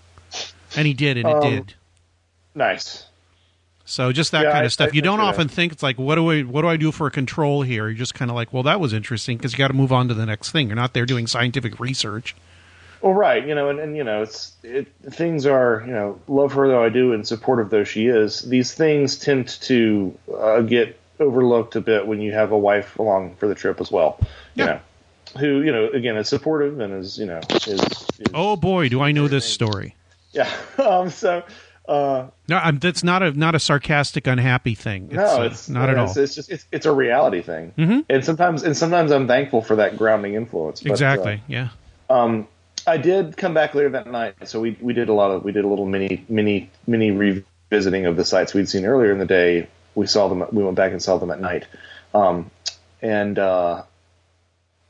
[0.76, 1.74] And he did, and it Um, did.
[2.54, 3.06] Nice.
[3.90, 4.90] So just that Yeah, kind I- of stuff.
[4.92, 7.08] I you don't often think it's like, what do I what do I do for
[7.08, 7.88] a control here?
[7.88, 10.06] You're just kind of like, well, that was interesting because you got to move on
[10.08, 10.68] to the next thing.
[10.68, 12.36] You're not there doing scientific research.
[13.02, 16.52] Well, right, you know, and, and you know, it's it, things are, you know, love
[16.52, 18.42] her though I do, and supportive though she is.
[18.42, 23.34] These things tend to uh, get overlooked a bit when you have a wife along
[23.36, 24.20] for the trip as well.
[24.54, 24.80] You know,
[25.38, 29.00] who you know, again, is supportive and is you know is, is Oh boy, do
[29.00, 29.96] I know this story.
[30.32, 30.48] yeah.
[30.78, 31.42] um, so
[31.90, 35.06] uh, No, I'm, that's not a not a sarcastic, unhappy thing.
[35.06, 36.22] It's, no, uh, it's not at it's, all.
[36.22, 38.04] It's just it's, it's a reality thing, Mhm.
[38.08, 40.80] and sometimes and sometimes I'm thankful for that grounding influence.
[40.80, 41.42] But, uh, exactly.
[41.48, 41.68] yeah.
[42.08, 42.46] Um,
[42.86, 45.52] I did come back later that night, so we we did a lot of we
[45.52, 49.26] did a little mini mini mini revisiting of the sites we'd seen earlier in the
[49.26, 49.66] day.
[49.94, 50.44] We saw them.
[50.52, 51.66] We went back and saw them at night,
[52.14, 52.50] um,
[53.02, 53.82] and uh,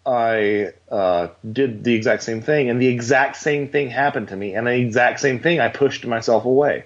[0.07, 4.55] I uh, did the exact same thing, and the exact same thing happened to me,
[4.55, 6.84] and the exact same thing I pushed myself away.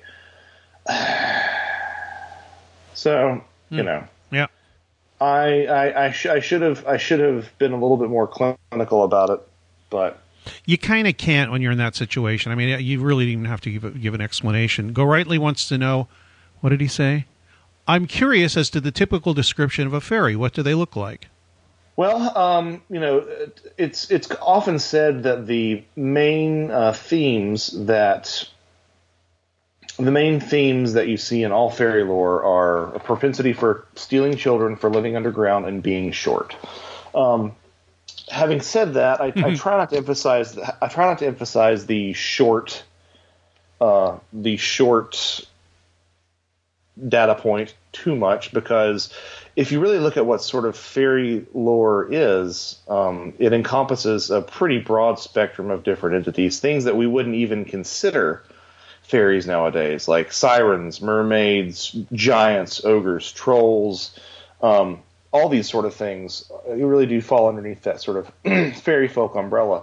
[2.94, 4.04] so you know.
[4.30, 4.46] Yeah.
[5.20, 8.26] I I, I, sh- I should have I should have been a little bit more
[8.26, 9.40] clinical about it,
[9.90, 10.20] but
[10.66, 12.52] You kind of can't when you're in that situation.
[12.52, 14.92] I mean, you really even have to give a, give an explanation.
[14.92, 16.08] Go Rightly wants to know,
[16.60, 17.26] what did he say?
[17.86, 20.36] I'm curious as to the typical description of a fairy.
[20.36, 21.28] What do they look like?
[21.96, 23.26] Well, um, you know,
[23.78, 28.48] it's it's often said that the main uh, themes that
[29.96, 34.36] the main themes that you see in all fairy lore are a propensity for stealing
[34.36, 36.56] children, for living underground, and being short.
[37.14, 37.52] Um,
[38.28, 40.52] having said that, I, I try not to emphasize.
[40.54, 42.82] the- I try not to emphasize the short,
[43.80, 45.46] uh, the short
[47.08, 49.12] data point too much because
[49.56, 54.42] if you really look at what sort of fairy lore is, um, it encompasses a
[54.42, 58.42] pretty broad spectrum of different entities, things that we wouldn't even consider
[59.02, 64.18] fairies nowadays, like sirens, mermaids, giants, ogres, trolls,
[64.60, 69.08] Um, all these sort of things, you really do fall underneath that sort of fairy
[69.08, 69.82] folk umbrella.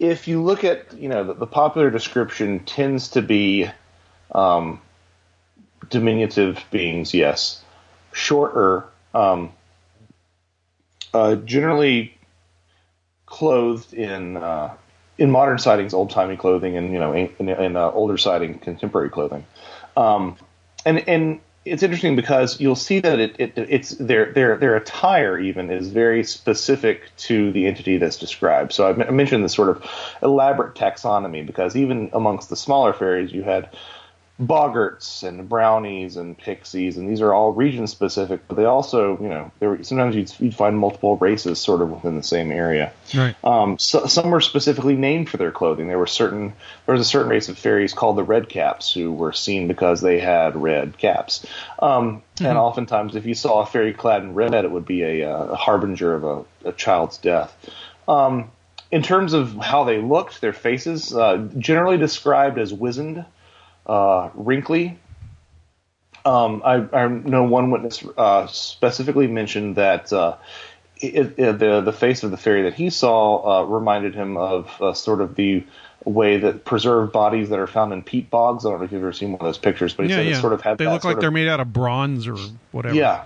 [0.00, 3.70] If you look at, you know, the, the popular description tends to be
[4.32, 4.80] um,
[5.88, 7.62] diminutive beings, yes,
[8.12, 8.84] shorter,
[9.14, 9.52] um,
[11.14, 12.16] uh, generally
[13.26, 14.74] clothed in uh,
[15.18, 19.10] in modern sightings, old timey clothing, and you know, in, in, uh, older sighting, contemporary
[19.10, 19.44] clothing.
[19.96, 20.36] Um,
[20.84, 25.38] and and it's interesting because you'll see that it, it it's their their their attire
[25.38, 28.72] even is very specific to the entity that's described.
[28.72, 29.84] So I mentioned this sort of
[30.22, 33.70] elaborate taxonomy because even amongst the smaller fairies, you had
[34.40, 38.40] boggarts and brownies and pixies, and these are all region specific.
[38.48, 42.16] But they also, you know, there sometimes you'd, you'd find multiple races sort of within
[42.16, 42.92] the same area.
[43.14, 43.36] Right.
[43.44, 45.88] Um, so, some were specifically named for their clothing.
[45.88, 46.54] There were certain
[46.86, 50.00] there was a certain race of fairies called the red caps who were seen because
[50.00, 51.46] they had red caps.
[51.78, 55.30] Um, And oftentimes, if you saw a fairy clad in red, it would be a,
[55.30, 57.54] uh, a harbinger of a, a child's death.
[58.08, 58.50] Um,
[58.90, 63.24] in terms of how they looked, their faces uh, generally described as wizened,
[63.86, 64.98] uh, wrinkly.
[66.24, 70.36] Um, I, I know one witness uh, specifically mentioned that uh,
[70.96, 74.80] it, it, the the face of the fairy that he saw uh, reminded him of
[74.80, 75.64] uh, sort of the
[76.04, 78.64] way that preserved bodies that are found in peat bogs.
[78.64, 80.26] I don't know if you've ever seen one of those pictures, but he yeah, said
[80.26, 80.38] yeah.
[80.38, 82.36] it sort of had they look like sort they're made out of bronze or
[82.70, 82.94] whatever.
[82.94, 83.24] yeah,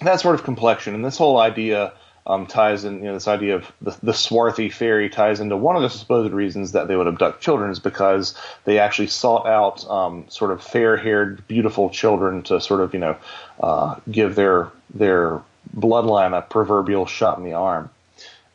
[0.00, 1.92] that sort of complexion, and this whole idea
[2.26, 2.98] um, ties in.
[2.98, 6.32] You know, this idea of the, the swarthy fairy ties into one of the supposed
[6.32, 10.62] reasons that they would abduct children is because they actually sought out um, sort of
[10.62, 13.16] fair-haired, beautiful children to sort of you know
[13.60, 15.42] uh, give their their
[15.76, 17.90] bloodline a proverbial shot in the arm.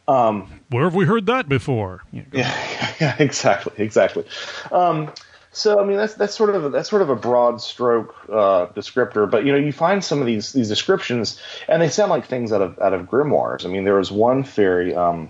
[0.07, 2.01] Um, Where have we heard that before?
[2.11, 4.25] Yeah, yeah, yeah, exactly, exactly.
[4.71, 5.11] Um,
[5.59, 8.67] so I mean that's that's sort of a, that's sort of a broad stroke uh,
[8.67, 12.25] descriptor, but you know you find some of these these descriptions and they sound like
[12.25, 13.65] things out of out of grimoires.
[13.65, 15.29] I mean there was one fairy, um,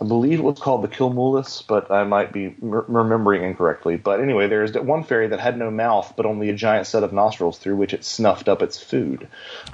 [0.00, 3.96] I believe it was called the Kilmoulis, but I might be m- remembering incorrectly.
[3.96, 7.12] But anyway, there's one fairy that had no mouth but only a giant set of
[7.12, 9.28] nostrils through which it snuffed up its food.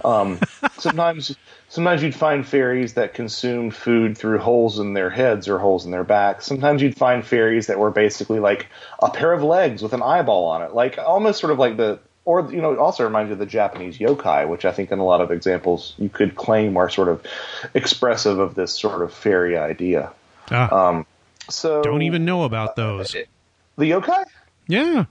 [0.05, 0.39] Um,
[0.79, 1.35] sometimes
[1.69, 5.91] sometimes you'd find fairies that consumed food through holes in their heads or holes in
[5.91, 6.45] their backs.
[6.45, 8.67] Sometimes you'd find fairies that were basically like
[9.03, 11.99] a pair of legs with an eyeball on it, like almost sort of like the
[12.25, 14.99] or you know, it also reminds you of the Japanese yokai, which I think in
[14.99, 17.25] a lot of examples you could claim are sort of
[17.75, 20.13] expressive of this sort of fairy idea.
[20.51, 21.07] Ah, Um,
[21.49, 23.17] so don't even know about those.
[23.77, 24.25] the yokai.
[24.69, 25.07] Yeah,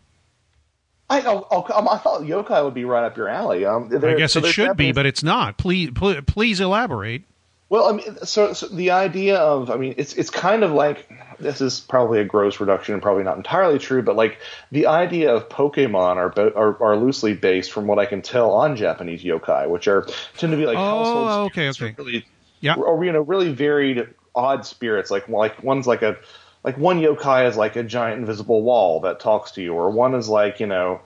[1.10, 3.66] I oh, oh, um, I thought yokai would be right up your alley.
[3.66, 5.58] Um, I guess so it should be, but it's not.
[5.58, 7.24] Please, pl- please elaborate.
[7.70, 11.08] Well, I mean, so, so the idea of, I mean, it's it's kind of like
[11.40, 14.40] this is probably a gross reduction and probably not entirely true, but like
[14.72, 18.76] the idea of Pokemon are are, are loosely based, from what I can tell, on
[18.76, 20.08] Japanese yokai, which are
[20.38, 21.96] tend to be like Oh, household okay, spirits, okay.
[21.98, 22.26] really,
[22.60, 22.76] Yeah.
[22.76, 25.12] or you know, really varied, odd spirits.
[25.12, 26.18] Like like one's like a
[26.64, 30.16] like one yokai is like a giant invisible wall that talks to you, or one
[30.16, 31.02] is like you know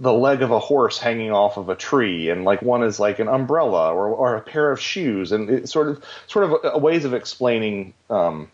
[0.00, 3.18] the leg of a horse hanging off of a tree, and like one is like
[3.18, 6.68] an umbrella or, or a pair of shoes, and it's sort of sort of a,
[6.70, 8.48] a ways of explaining um,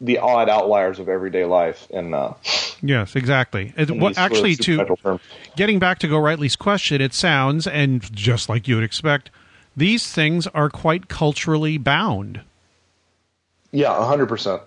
[0.00, 1.88] the odd outliers of everyday life.
[1.90, 2.34] And uh,
[2.82, 3.72] Yes, exactly.
[3.76, 5.20] It, what, these sort of actually, to
[5.56, 9.30] getting back to Go Rightly's question, it sounds, and just like you would expect,
[9.76, 12.42] these things are quite culturally bound.
[13.72, 14.62] yeah, hundred percent.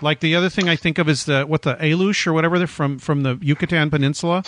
[0.00, 2.66] Like the other thing I think of is the what the Alux or whatever they're
[2.66, 4.42] from from the Yucatan Peninsula.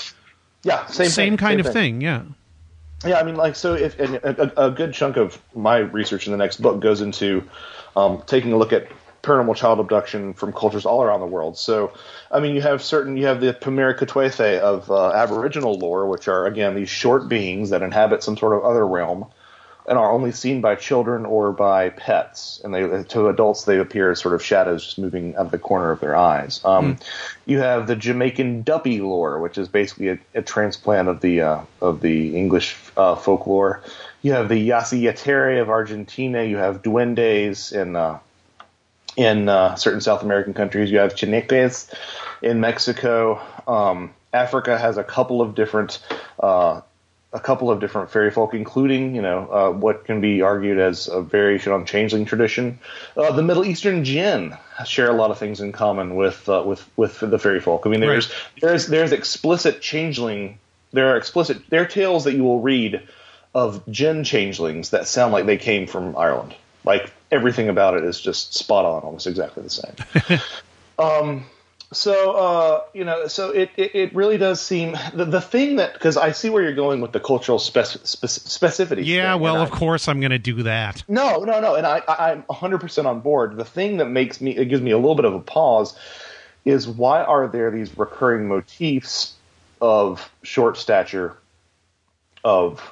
[0.65, 2.01] Yeah, same Same thing, kind same of thing.
[2.01, 2.23] Yeah.
[3.07, 6.33] Yeah, I mean, like, so if and a, a good chunk of my research in
[6.33, 7.45] the next book goes into
[7.97, 8.89] um, taking a look at
[9.23, 11.59] paranormal child abduction from cultures all around the world.
[11.59, 11.93] So,
[12.31, 16.47] I mean, you have certain, you have the Pamerikatwefe of uh, Aboriginal lore, which are
[16.47, 19.27] again these short beings that inhabit some sort of other realm
[19.87, 22.61] and are only seen by children or by pets.
[22.65, 25.59] And they, to adults, they appear as sort of shadows just moving out of the
[25.59, 26.61] corner of their eyes.
[26.65, 26.97] Um,
[27.47, 31.61] You have the Jamaican Duppy lore, which is basically a, a transplant of the uh,
[31.81, 33.83] of the English uh, folklore.
[34.23, 36.43] You have the Yacyretary of Argentina.
[36.43, 38.19] You have duendes in uh,
[39.17, 40.91] in uh, certain South American countries.
[40.91, 41.93] You have Chaneques
[42.41, 43.41] in Mexico.
[43.67, 46.01] Um, Africa has a couple of different
[46.41, 46.81] uh,
[47.35, 51.09] a couple of different fairy folk, including you know uh, what can be argued as
[51.09, 52.79] a variation on changeling tradition.
[53.17, 54.57] Uh, the Middle Eastern jinn
[54.87, 57.87] share a lot of things in common with uh, with with the fairy folk.
[57.87, 60.59] I mean, there's there's there's explicit changeling.
[60.93, 63.03] There are explicit there are tales that you will read
[63.53, 66.55] of jinn changelings that sound like they came from Ireland.
[66.85, 70.41] Like everything about it is just spot on, almost exactly the same.
[70.99, 71.47] um,
[71.95, 75.95] so uh, you know, so it, it, it really does seem the, the thing that
[75.95, 79.05] because I see where you're going with the cultural spec, spec, specificity.
[79.07, 81.03] Yeah, thing, well, of I- course I'm going to do that.
[81.09, 83.57] No, no, no, and I, I I'm 100 percent on board.
[83.57, 85.97] The thing that makes me it gives me a little bit of a pause
[86.65, 89.35] is why are there these recurring motifs
[89.81, 91.37] of short stature,
[92.43, 92.83] of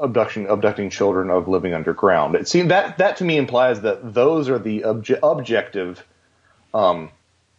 [0.00, 2.34] abduction, abducting children, of living underground?
[2.34, 6.04] It seems that that to me implies that those are the obje- objective.
[6.74, 7.10] Um,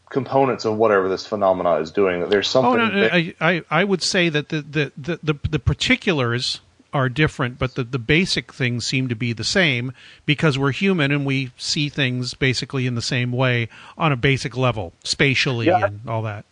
[0.10, 3.64] components of whatever this phenomena is doing that there's something Oh no, no, I, I
[3.70, 6.62] I would say that the the, the, the, the particulars
[6.92, 9.94] are different, but the, the basic things seem to be the same
[10.26, 14.58] because we're human and we see things basically in the same way on a basic
[14.58, 15.86] level, spatially Yeah.
[15.86, 16.46] and all that.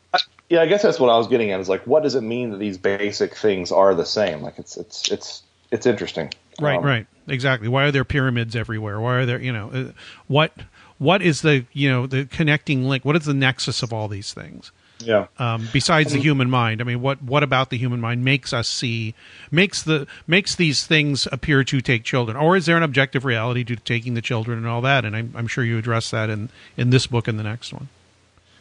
[0.49, 1.59] Yeah, I guess that's what I was getting at.
[1.59, 4.41] Is like, what does it mean that these basic things are the same?
[4.41, 6.31] Like, it's it's it's it's interesting.
[6.61, 7.67] Right, Um, right, exactly.
[7.67, 8.99] Why are there pyramids everywhere?
[8.99, 9.91] Why are there, you know, uh,
[10.27, 10.53] what
[10.97, 13.05] what is the you know the connecting link?
[13.05, 14.71] What is the nexus of all these things?
[14.99, 15.27] Yeah.
[15.37, 18.67] Um, besides the human mind, I mean, what what about the human mind makes us
[18.67, 19.13] see
[19.51, 23.63] makes the makes these things appear to take children, or is there an objective reality
[23.65, 25.05] to taking the children and all that?
[25.05, 27.89] And I'm, I'm sure you address that in in this book and the next one.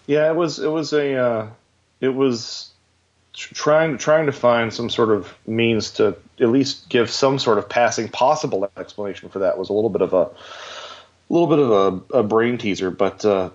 [0.07, 1.49] Yeah, it was it was a uh,
[2.01, 2.71] it was
[3.33, 7.57] tr- trying trying to find some sort of means to at least give some sort
[7.59, 10.29] of passing possible explanation for that was a little bit of a
[11.33, 11.71] little bit of
[12.13, 13.51] a, a brain teaser, but uh,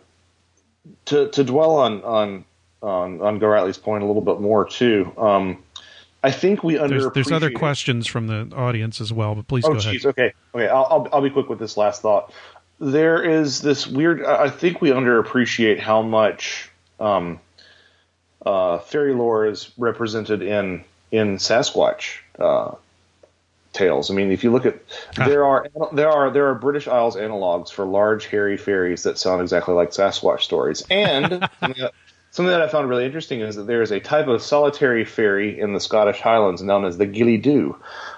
[1.05, 2.45] to to dwell on on
[2.81, 5.11] on on Goratley's point a little bit more too.
[5.17, 5.63] Um,
[6.23, 9.65] I think we under There's, there's other questions from the audience as well, but please
[9.65, 9.95] oh, go ahead.
[9.95, 10.05] jeez.
[10.05, 10.33] Okay.
[10.53, 10.67] Okay.
[10.67, 12.33] I'll, I'll I'll be quick with this last thought.
[12.79, 14.23] There is this weird.
[14.23, 16.69] I I think we underappreciate how much
[16.99, 17.39] um,
[18.45, 22.75] uh, fairy lore is represented in in Sasquatch uh,
[23.73, 24.11] tales.
[24.11, 24.79] I mean, if you look at
[25.15, 29.41] there are there are there are British Isles analogs for large hairy fairies that sound
[29.41, 31.29] exactly like Sasquatch stories, and
[31.59, 31.93] something that-
[32.33, 35.59] Something that I found really interesting is that there is a type of solitary fairy
[35.59, 37.75] in the Scottish Highlands known as the Ghillie Dhu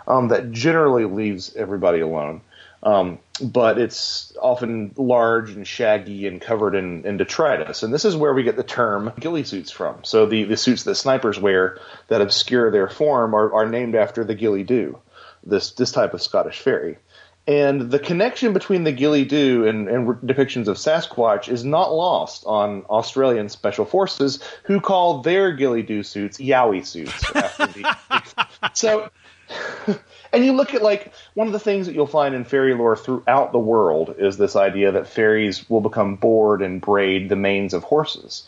[0.08, 2.42] um, that generally leaves everybody alone.
[2.84, 7.82] Um, but it's often large and shaggy and covered in, in detritus.
[7.82, 10.04] And this is where we get the term ghillie suits from.
[10.04, 14.24] So the, the suits that snipers wear that obscure their form are, are named after
[14.24, 15.00] the Ghillie Dhu,
[15.46, 16.98] this, this type of Scottish fairy.
[17.46, 22.46] And the connection between the Ghillie Dhu and, and depictions of Sasquatch is not lost
[22.46, 27.36] on Australian special forces who call their Ghillie Dhu suits Yowie suits.
[27.36, 29.10] After the, so,
[30.32, 32.96] and you look at like one of the things that you'll find in fairy lore
[32.96, 37.74] throughout the world is this idea that fairies will become bored and braid the manes
[37.74, 38.48] of horses.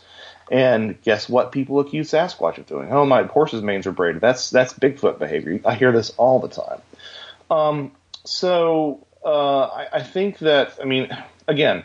[0.51, 1.51] And guess what?
[1.51, 2.91] People accuse Sasquatch of doing.
[2.91, 4.21] Oh, my horse's manes are braided.
[4.21, 5.59] That's that's Bigfoot behavior.
[5.65, 6.81] I hear this all the time.
[7.49, 7.91] Um,
[8.23, 11.09] so uh, I, I think that I mean,
[11.47, 11.83] again,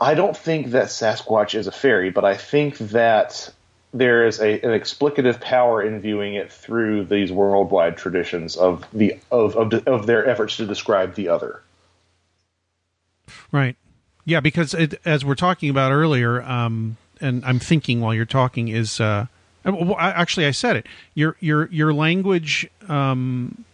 [0.00, 3.52] I don't think that Sasquatch is a fairy, but I think that
[3.92, 9.18] there is a, an explicative power in viewing it through these worldwide traditions of the
[9.30, 11.62] of, of of their efforts to describe the other.
[13.52, 13.76] Right.
[14.24, 18.68] Yeah, because it, as we're talking about earlier, um, and I'm thinking while you're talking
[18.68, 19.26] is uh,
[19.98, 20.86] actually I said it.
[21.14, 22.68] Your your your language.
[22.88, 23.64] Um,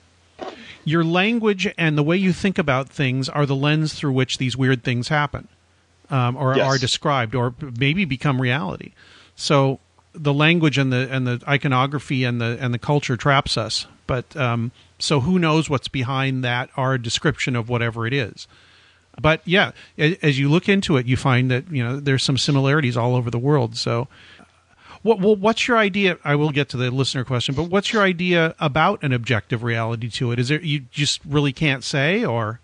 [0.84, 4.56] your language and the way you think about things are the lens through which these
[4.56, 5.46] weird things happen,
[6.08, 6.66] um, or Yes.
[6.66, 8.92] are described, or maybe become reality.
[9.36, 9.78] So
[10.14, 13.86] the language and the and the iconography and the and the culture traps us.
[14.06, 16.70] But um, so who knows what's behind that?
[16.76, 18.48] Our description of whatever it is.
[19.20, 22.96] But yeah, as you look into it, you find that you know there's some similarities
[22.96, 23.76] all over the world.
[23.76, 24.08] So,
[25.02, 26.18] what well, what's your idea?
[26.24, 30.08] I will get to the listener question, but what's your idea about an objective reality
[30.10, 30.38] to it?
[30.38, 32.60] Is there you just really can't say, or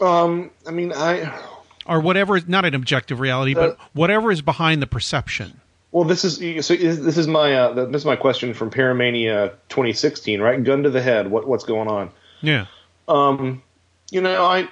[0.00, 1.38] Um, I mean, I
[1.86, 5.60] or whatever is not an objective reality, but whatever is behind the perception.
[5.92, 6.76] Well, this is so.
[6.76, 10.40] This is my uh, this is my question from Paramania 2016.
[10.40, 11.30] Right, gun to the head.
[11.30, 12.10] What what's going on?
[12.42, 12.66] Yeah.
[13.08, 13.62] Um,
[14.10, 14.68] you know, I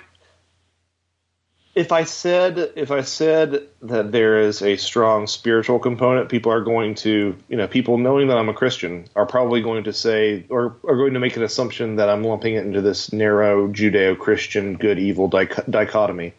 [1.78, 6.60] if I said if I said that there is a strong spiritual component, people are
[6.60, 10.44] going to you know people knowing that I'm a Christian are probably going to say
[10.48, 14.74] or are going to make an assumption that I'm lumping it into this narrow Judeo-Christian
[14.74, 16.34] good evil dich- dichotomy,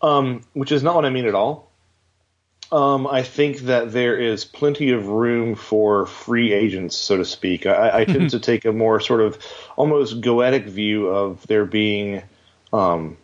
[0.00, 1.68] um, which is not what I mean at all.
[2.70, 7.66] Um, I think that there is plenty of room for free agents, so to speak.
[7.66, 9.36] I, I tend to take a more sort of
[9.74, 12.22] almost goetic view of there being
[12.72, 13.16] um,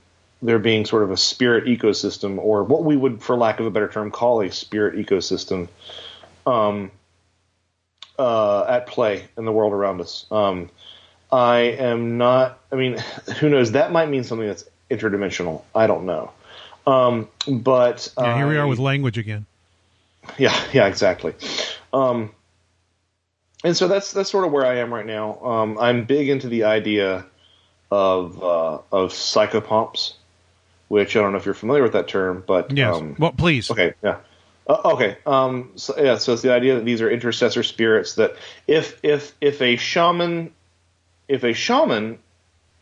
[0.42, 3.70] there being sort of a spirit ecosystem, or what we would, for lack of a
[3.70, 5.68] better term, call a spirit ecosystem
[6.46, 6.90] um,
[8.18, 10.26] uh, at play in the world around us.
[10.30, 10.70] Um,
[11.32, 12.58] I am not.
[12.72, 12.98] I mean,
[13.38, 13.72] who knows?
[13.72, 15.62] That might mean something that's interdimensional.
[15.74, 16.32] I don't know.
[16.86, 19.46] Um, but Yeah, here we are with language again.
[20.38, 21.34] Yeah, yeah, exactly.
[21.94, 22.30] Um,
[23.64, 25.40] and so that's that's sort of where I am right now.
[25.40, 27.26] Um, I'm big into the idea
[27.90, 30.14] of uh, of psychopomps,
[30.90, 32.96] which I don't know if you're familiar with that term, but Yes.
[32.96, 33.70] um, well, please.
[33.70, 34.16] Okay, yeah.
[34.66, 35.16] Uh, okay.
[35.24, 36.18] Um, so, yeah.
[36.18, 38.16] So it's the idea that these are intercessor spirits.
[38.16, 38.34] That
[38.66, 40.52] if if if a shaman,
[41.28, 42.18] if a shaman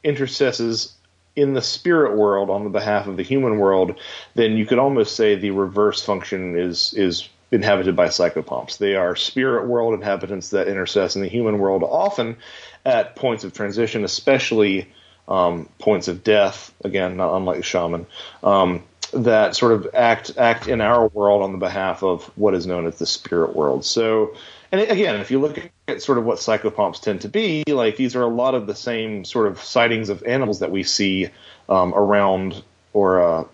[0.03, 0.95] intercesses
[1.37, 4.01] in the spirit world on the behalf of the human world,
[4.35, 8.79] then you could almost say the reverse function is is inhabited by psychopomps.
[8.79, 12.39] They are spirit world inhabitants that intercess in the human world, often
[12.87, 14.91] at points of transition, especially
[15.29, 16.73] um, points of death.
[16.83, 18.07] Again, not unlike the shaman.
[18.43, 18.83] Um,
[19.13, 22.87] that sort of act act in our world on the behalf of what is known
[22.87, 23.85] as the spirit world.
[23.85, 24.35] So,
[24.71, 28.17] and again, if you look at sort of what psychopomps tend to be, like these
[28.17, 31.31] are a lot of the same sort of sightings of animals that we see
[31.69, 33.45] um, around or uh,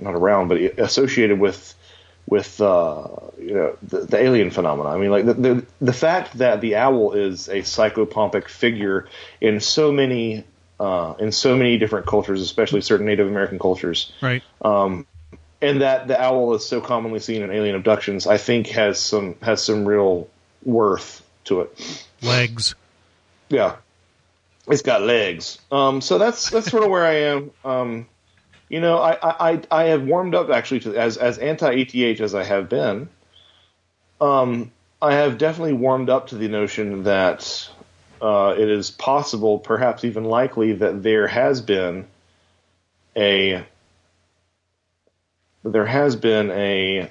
[0.00, 1.74] not around, but associated with
[2.26, 3.08] with uh,
[3.38, 4.90] you know the, the alien phenomena.
[4.90, 9.08] I mean, like the, the the fact that the owl is a psychopompic figure
[9.40, 10.44] in so many
[10.80, 14.42] uh, in so many different cultures, especially certain Native American cultures, Right.
[14.62, 15.06] um,
[15.62, 19.36] and that the owl is so commonly seen in alien abductions, I think has some
[19.42, 20.28] has some real
[20.64, 22.06] worth to it.
[22.22, 22.74] Legs.
[23.50, 23.76] Yeah,
[24.66, 25.58] it's got legs.
[25.70, 27.50] Um, so that's that's sort of where I am.
[27.64, 28.06] Um,
[28.70, 29.18] you know, I,
[29.52, 33.08] I I have warmed up actually to as as anti ETH as I have been.
[34.20, 34.70] Um,
[35.02, 37.68] I have definitely warmed up to the notion that
[38.20, 42.06] uh, it is possible, perhaps even likely, that there has been
[43.16, 43.64] a
[45.62, 47.10] there has been a,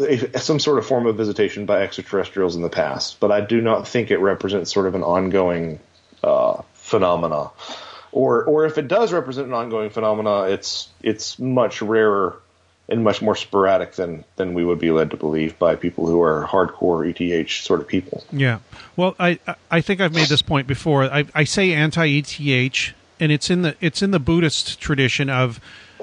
[0.00, 3.60] a some sort of form of visitation by extraterrestrials in the past, but I do
[3.60, 5.78] not think it represents sort of an ongoing
[6.22, 7.50] uh, phenomena.
[8.10, 12.40] Or, or if it does represent an ongoing phenomena, it's it's much rarer
[12.88, 16.22] and much more sporadic than than we would be led to believe by people who
[16.22, 18.24] are hardcore ETH sort of people.
[18.32, 18.60] Yeah.
[18.96, 19.38] Well, I
[19.70, 21.04] I think I've made this point before.
[21.04, 25.60] I, I say anti ETH, and it's in the it's in the Buddhist tradition of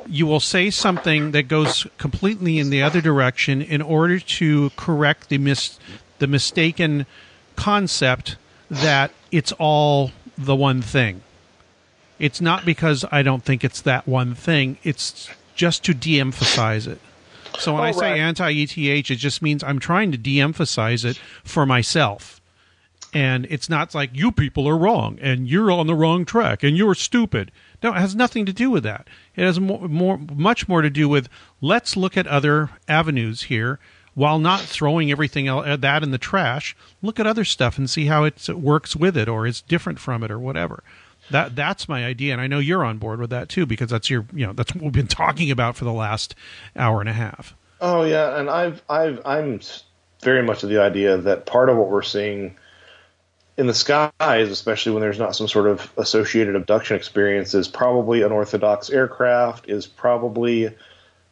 [0.07, 5.29] you will say something that goes completely in the other direction in order to correct
[5.29, 5.79] the mis
[6.19, 7.05] the mistaken
[7.55, 8.37] concept
[8.69, 11.21] that it's all the one thing.
[12.19, 14.77] It's not because I don't think it's that one thing.
[14.83, 16.99] It's just to de-emphasize it.
[17.59, 18.19] So when Oh, I say right.
[18.19, 18.77] anti-ETH,
[19.11, 22.41] it just means I'm trying to de-emphasize it for myself.
[23.13, 26.75] And it's not like you people are wrong and you're on the wrong track and
[26.75, 27.49] you're stupid.
[27.81, 29.07] No, it has nothing to do with that.
[29.37, 31.29] It has more, more much more to do with
[31.61, 33.79] let's look at other avenues here
[34.15, 36.75] while not throwing everything el- uh, that in the trash.
[37.01, 40.21] Look at other stuff and see how it works with it or is different from
[40.21, 40.83] it or whatever.
[41.31, 44.09] That that's my idea, and I know you're on board with that too because that's
[44.09, 46.35] your you know that's what we've been talking about for the last
[46.75, 47.55] hour and a half.
[47.81, 49.59] Oh yeah, and I've I've I'm
[50.21, 52.55] very much of the idea that part of what we're seeing
[53.57, 54.11] in the skies,
[54.49, 59.87] especially when there's not some sort of associated abduction experience, is probably unorthodox aircraft, is
[59.87, 60.75] probably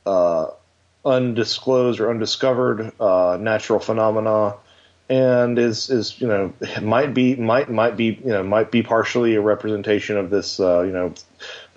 [0.06, 0.48] uh,
[1.06, 4.56] undisclosed or undiscovered uh, natural phenomena,
[5.14, 9.36] and is is you know might be might might be you know might be partially
[9.36, 11.14] a representation of this uh, you know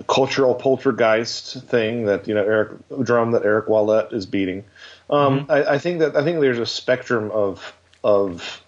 [0.08, 2.72] cultural poltergeist thing that you know Eric
[3.02, 4.64] drum that Eric Ouellet is beating.
[5.10, 8.62] Um, I, I think that I think there's a spectrum of of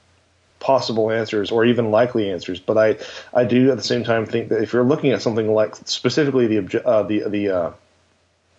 [0.60, 2.98] possible answers or even likely answers, but I
[3.32, 6.46] I do at the same time think that if you're looking at something like specifically
[6.46, 7.70] the obje- uh, the the uh,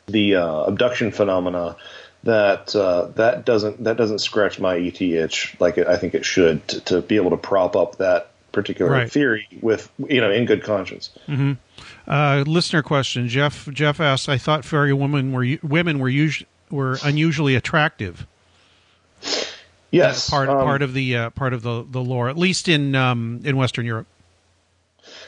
[0.08, 1.76] the uh, abduction phenomena,
[2.24, 6.26] that uh, that doesn't that doesn't scratch my ET itch like it, I think it
[6.26, 9.12] should to, to be able to prop up that particular Right.
[9.12, 11.10] theory with you know in good conscience.
[11.28, 11.54] hmm
[12.08, 16.98] Uh, listener question: Jeff Jeff asks, "I thought fairy women were women were us- were
[17.04, 18.26] unusually attractive."
[19.92, 22.96] Yes, part um, part of the uh, part of the the lore, at least in
[22.96, 24.08] um, in Western Europe.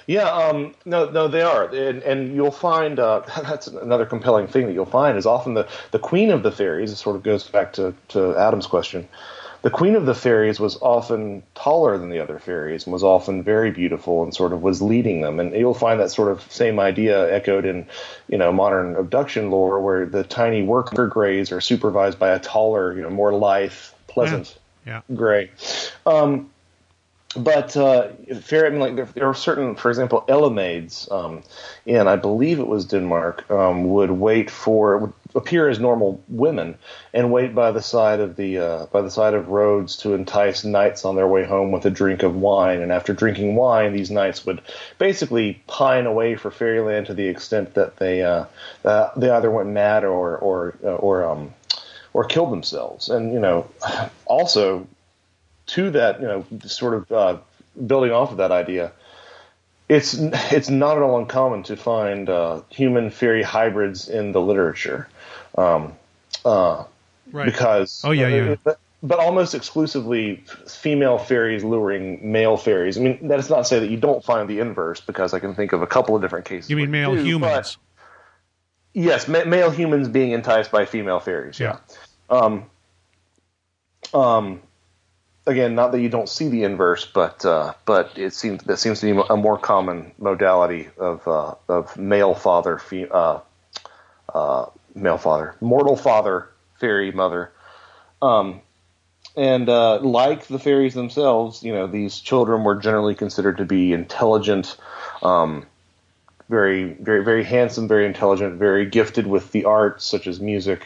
[0.08, 4.68] Yeah, um, no, no, they are, and, and you'll find uh, that's another compelling thing
[4.68, 6.92] that you'll find is often the, the queen of the fairies.
[6.92, 9.08] It sort of goes back to, to Adam's question.
[9.62, 13.44] The queen of the fairies was often taller than the other fairies and was often
[13.44, 15.40] very beautiful and sort of was leading them.
[15.40, 17.86] And you'll find that sort of same idea echoed in,
[18.28, 22.96] you know, modern abduction lore, where the tiny worker greys are supervised by a taller,
[22.96, 23.74] you know, more lithe,
[24.08, 25.02] pleasant Yeah.
[25.14, 25.52] gray.
[26.08, 26.50] Um,
[27.36, 28.10] but uh,
[28.52, 31.44] mean, like there, there are certain, for example, Elamaids um,
[31.86, 36.78] in, I believe it was Denmark, um, would wait for would appear as normal women
[37.14, 40.66] and wait by the side of the uh, by the side of roads to entice
[40.66, 42.82] knights on their way home with a drink of wine.
[42.82, 44.62] And after drinking wine, these knights would
[44.98, 48.46] basically pine away for fairyland to the extent that they uh,
[48.84, 51.54] uh, they either went mad or or uh, or um,
[52.14, 53.08] or killed themselves.
[53.08, 53.70] And you know,
[54.26, 54.86] also
[55.72, 57.38] to that, you know, sort of uh,
[57.86, 58.92] building off of that idea,
[59.90, 60.14] it's
[60.52, 65.08] it's not at all uncommon to find uh, human fairy hybrids in the literature,
[65.58, 65.94] um,
[66.46, 66.86] uh,
[67.32, 67.46] Right.
[67.46, 68.56] because Oh, yeah, yeah.
[68.64, 72.98] But, but almost exclusively female fairies luring male fairies.
[72.98, 75.40] I mean, that is not to say that you don't find the inverse, because I
[75.40, 76.70] can think of a couple of different cases.
[76.70, 77.78] You mean male do, humans?
[78.94, 81.60] Yes, ma- male humans being enticed by female fairies.
[81.60, 81.78] Yeah.
[82.30, 82.66] Um,
[84.14, 84.62] um,
[85.46, 89.00] again, not that you don't see the inverse, but uh, but it seems that seems
[89.02, 93.40] to be a more common modality of uh, of male father, fe- uh,
[94.34, 94.66] uh,
[94.96, 96.50] male father, mortal father,
[96.80, 97.52] fairy mother.
[98.22, 98.62] Um,
[99.36, 103.94] and uh, like the fairies themselves, you know, these children were generally considered to be
[103.94, 104.76] intelligent,
[105.24, 105.66] um,
[106.50, 110.86] very, very, very handsome, very intelligent, very gifted with the arts such as music,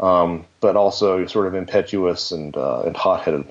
[0.00, 3.46] um, but also sort of impetuous and uh, and hot-headed.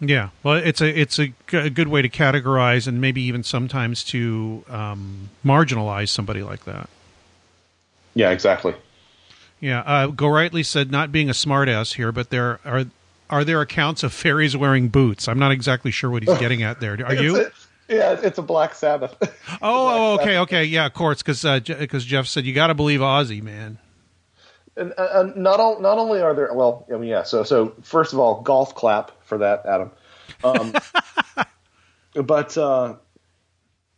[0.00, 3.42] Yeah, well, it's a it's a, g- a good way to categorize and maybe even
[3.42, 6.88] sometimes to um, marginalize somebody like that.
[8.14, 8.74] Yeah, exactly.
[9.60, 12.86] Yeah, uh, Go Rightly said not being a smartass here, but there are
[13.28, 15.28] are there accounts of fairies wearing boots?
[15.28, 16.98] I'm not exactly sure what he's getting at there.
[17.04, 17.50] Are you?
[17.88, 19.16] Yeah, it's a Black Sabbath.
[19.62, 23.00] Oh, oh, okay, okay, yeah, of course, because because Jeff said you got to believe
[23.00, 23.76] Ozzy, man.
[24.76, 27.24] and, uh, and not on, not only are there well, I mean, yeah.
[27.24, 29.90] So so first of all, golf clap for that, Adam.
[30.44, 30.74] Um,
[32.26, 32.96] but uh,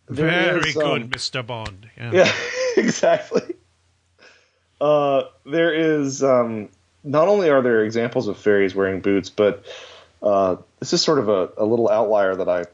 [0.09, 1.91] Very is, good, um, Mister Bond.
[1.97, 2.11] Yeah.
[2.13, 2.33] Yeah,
[2.77, 3.57] exactly.
[4.81, 6.69] Uh, there is um,
[7.03, 9.65] not only are there examples of fairies wearing boots, but
[10.23, 12.67] uh, this is sort of a, a little outlier that I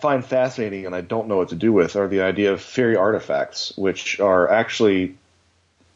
[0.00, 2.96] find fascinating and I don't know what to do with are the idea of fairy
[2.96, 5.16] artifacts, which are actually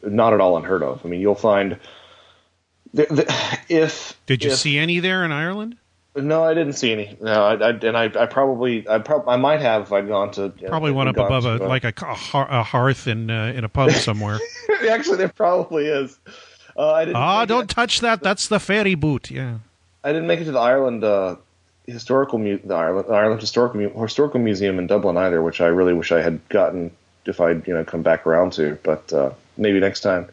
[0.03, 1.05] not at all unheard of.
[1.05, 1.79] I mean, you'll find
[2.93, 5.77] the, the, if Did you if- see any there in Ireland?
[6.15, 7.15] No, I didn't see any.
[7.21, 10.31] No, I, I and I, I probably I, prob- I might have if I'd gone
[10.31, 11.93] to Probably one up above a to, uh, like a,
[12.33, 14.39] a hearth in uh, in a pub somewhere.
[14.89, 16.17] Actually, there probably is.
[16.75, 17.17] Uh, I didn't.
[17.17, 18.23] Ah, don't it, touch that.
[18.23, 19.29] That's the fairy boot.
[19.29, 19.59] Yeah.
[20.03, 21.35] I didn't make it to the Ireland uh,
[21.85, 25.93] historical mu- the Ireland, Ireland historical Mu- historical museum in Dublin either, which I really
[25.93, 26.89] wish I had gotten
[27.25, 28.79] if I'd you know come back around to.
[28.81, 30.29] But uh, maybe next time.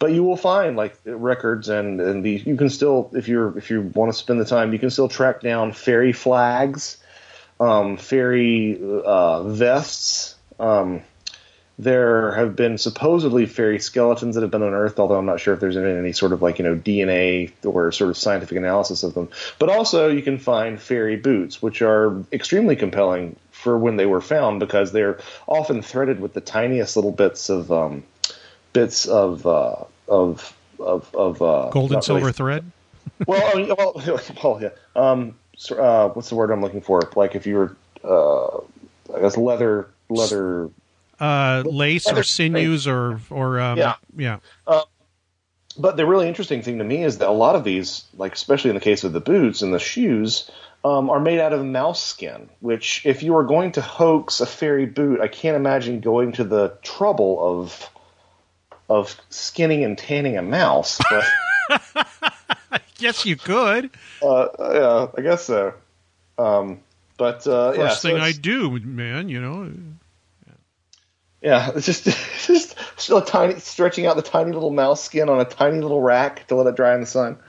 [0.00, 3.70] But you will find like records and and the you can still if you're if
[3.70, 6.96] you want to spend the time you can still track down fairy flags,
[7.60, 10.34] um, fairy uh, vests.
[10.58, 11.02] Um,
[11.78, 15.60] there have been supposedly fairy skeletons that have been unearthed, although I'm not sure if
[15.60, 19.14] there's been any sort of like you know DNA or sort of scientific analysis of
[19.14, 19.28] them.
[19.58, 24.20] But also you can find fairy boots, which are extremely compelling for when they were
[24.20, 28.02] found because they're often threaded with the tiniest little bits of um,
[28.72, 32.70] bits of uh, of of of uh, Gold and silver really- thread.
[33.26, 34.02] well, I mean, well,
[34.44, 34.70] well, yeah.
[34.94, 37.00] Um, so, uh, what's the word I'm looking for?
[37.16, 38.58] Like if you were, uh,
[39.16, 40.70] I guess leather, leather.
[41.18, 43.94] Uh, lace or Leather- sinews or or um, Yeah.
[44.16, 44.38] yeah.
[45.78, 48.70] But the really interesting thing to me is that a lot of these, like especially
[48.70, 50.50] in the case of the boots and the shoes,
[50.84, 52.48] um, are made out of mouse skin.
[52.60, 56.44] Which, if you were going to hoax a fairy boot, I can't imagine going to
[56.44, 57.88] the trouble of
[58.90, 61.00] of skinning and tanning a mouse.
[61.08, 61.24] But
[62.98, 63.88] Yes, you could.
[64.22, 65.72] uh, yeah, I guess so.
[66.36, 66.80] Um,
[67.16, 69.30] but uh, First yeah, so thing I do, man.
[69.30, 69.72] You know.
[71.40, 72.04] Yeah, it's just
[72.46, 76.02] just still a tiny stretching out the tiny little mouse skin on a tiny little
[76.02, 77.38] rack to let it dry in the sun.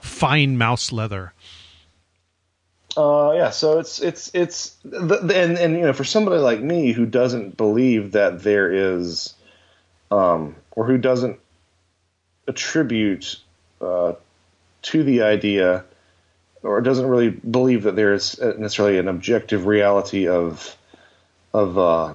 [0.00, 1.33] Fine mouse leather.
[2.96, 7.06] Uh, yeah, so it's it's it's and and you know for somebody like me who
[7.06, 9.34] doesn't believe that there is,
[10.10, 11.40] um, or who doesn't
[12.46, 13.40] attribute
[13.80, 14.12] uh,
[14.82, 15.84] to the idea,
[16.62, 20.76] or doesn't really believe that there is necessarily an objective reality of
[21.52, 22.14] of uh,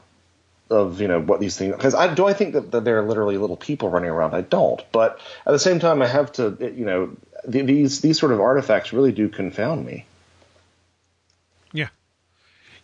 [0.69, 3.05] of you know what these things because I do I think that, that there are
[3.05, 6.55] literally little people running around I don't but at the same time I have to
[6.59, 7.11] you know
[7.51, 10.05] th- these these sort of artifacts really do confound me.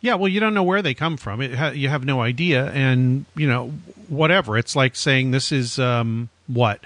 [0.06, 1.42] Yeah, well, you don't know where they come from.
[1.42, 3.72] It ha- you have no idea, and you know,
[4.08, 4.56] whatever.
[4.56, 6.80] It's like saying this is um, what.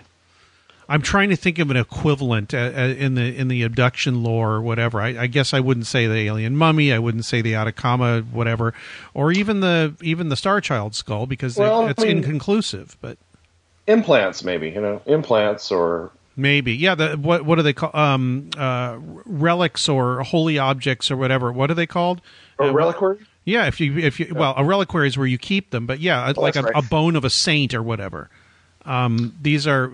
[0.88, 4.54] I'm trying to think of an equivalent uh, uh, in the in the abduction lore
[4.54, 5.02] or whatever.
[5.02, 6.94] I, I guess I wouldn't say the alien mummy.
[6.94, 8.74] I wouldn't say the Atacama, whatever,
[9.14, 12.96] or even the even the Star Child skull because Well, I it's mean- inconclusive.
[13.02, 13.18] But
[13.86, 16.10] implants maybe you know implants or
[16.40, 16.96] maybe, yeah.
[16.96, 21.52] The, what what do they call um, uh, relics or holy objects or whatever?
[21.52, 22.22] What are they called?
[22.58, 25.72] or Uh, reliquary Yeah, if you if you well, a reliquary is where you keep
[25.72, 28.30] them, but yeah, like a, that's a bone of a saint or whatever.
[28.86, 29.88] Um, these are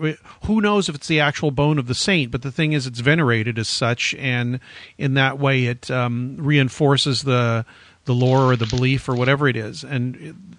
[0.44, 3.00] who knows if it's the actual bone of the saint, but the thing is, it's
[3.00, 4.60] venerated as such, and
[4.96, 7.66] in that way, it um, reinforces the
[8.04, 9.84] the lore or the belief or whatever it is.
[9.84, 10.56] And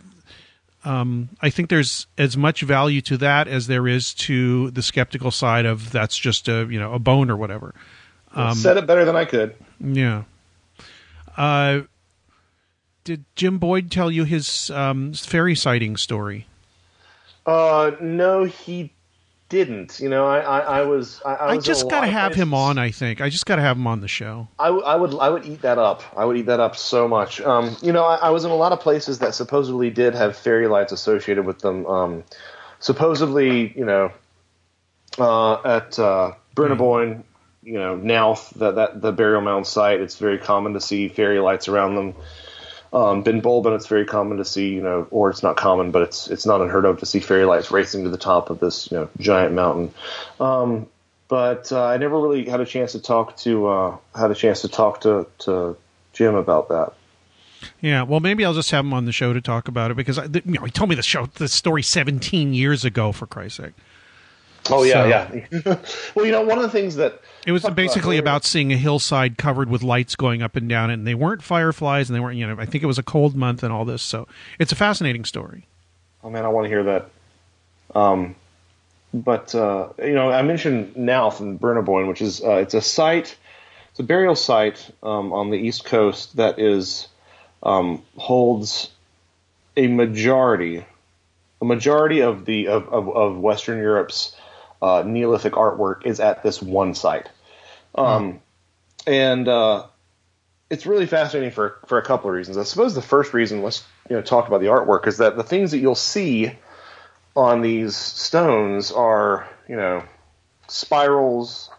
[0.88, 5.32] um, I think there's as much value to that as there is to the skeptical
[5.32, 7.76] side of that's just a you know a bone or whatever.
[8.34, 9.56] Um, Said it better than I could.
[9.82, 10.24] Yeah.
[11.36, 11.82] Uh,
[13.04, 16.48] did Jim Boyd tell you his um, fairy sighting story?
[17.46, 18.94] Uh, no, he
[19.50, 20.00] didn't.
[20.00, 21.22] You know, I, I, I was.
[21.26, 22.78] I, I, I was just got to have him on.
[22.78, 24.48] I think I just got to have him on the show.
[24.60, 26.04] I, I would I would eat that up.
[26.16, 27.42] I would eat that up so much.
[27.42, 30.68] Um, you know, I, was in a lot of places that supposedly did have fairy
[30.68, 31.86] lights associated with them.
[31.86, 32.24] Um,
[32.80, 34.12] supposedly, you know,
[35.18, 37.24] uh, at uh, Brú na Bóinne,
[37.64, 41.40] you know, Knowth, that that the burial mound site, it's very common to see fairy
[41.40, 42.16] lights around them.
[42.94, 46.04] Um, Ben Bulben, it's very common to see, you know, or it's not common, but
[46.04, 48.90] it's it's not unheard of to see fairy lights racing to the top of this,
[48.92, 49.94] you know, giant mountain.
[50.40, 50.88] Um,
[51.28, 54.62] but uh, I never really had a chance to talk to uh, had a chance
[54.62, 55.76] to talk to, to
[56.14, 56.94] Jim about that.
[57.82, 60.18] Yeah, well, maybe I'll just have him on the show to talk about it because
[60.18, 63.58] I, you know he told me the show the story 17 years ago for Christ's
[63.58, 63.74] sake.
[64.70, 65.78] Oh yeah, So- yeah.
[66.16, 68.72] well, you know, one of the things that It was Talk about basically about seeing
[68.74, 72.20] a hillside covered with lights going up and down, and they weren't fireflies, and they
[72.20, 74.28] weren't you know I think it was a cold month and all this, so
[74.60, 75.68] it's a fascinating story.
[76.24, 77.10] Oh man, I want to hear that.
[77.96, 78.36] Um,
[79.14, 82.74] but uh, you know, I mentioned Knowth and Brú na Bóinne, which is uh, it's
[82.74, 83.38] a site,
[83.92, 87.08] it's a burial site um, on the east coast that is
[87.64, 88.92] um, holds
[89.78, 90.86] a majority,
[91.62, 94.36] a majority of the of, of, of Western Europe's
[94.82, 97.30] uh, Neolithic artwork is at this one site,
[97.96, 98.42] um,
[99.06, 99.86] and uh,
[100.70, 102.58] it's really fascinating for for a couple of reasons.
[102.58, 105.44] I suppose the first reason, let's you know talk about the artwork, is that the
[105.44, 106.52] things that you'll see
[107.36, 110.04] on these stones are you know
[110.68, 111.70] spirals,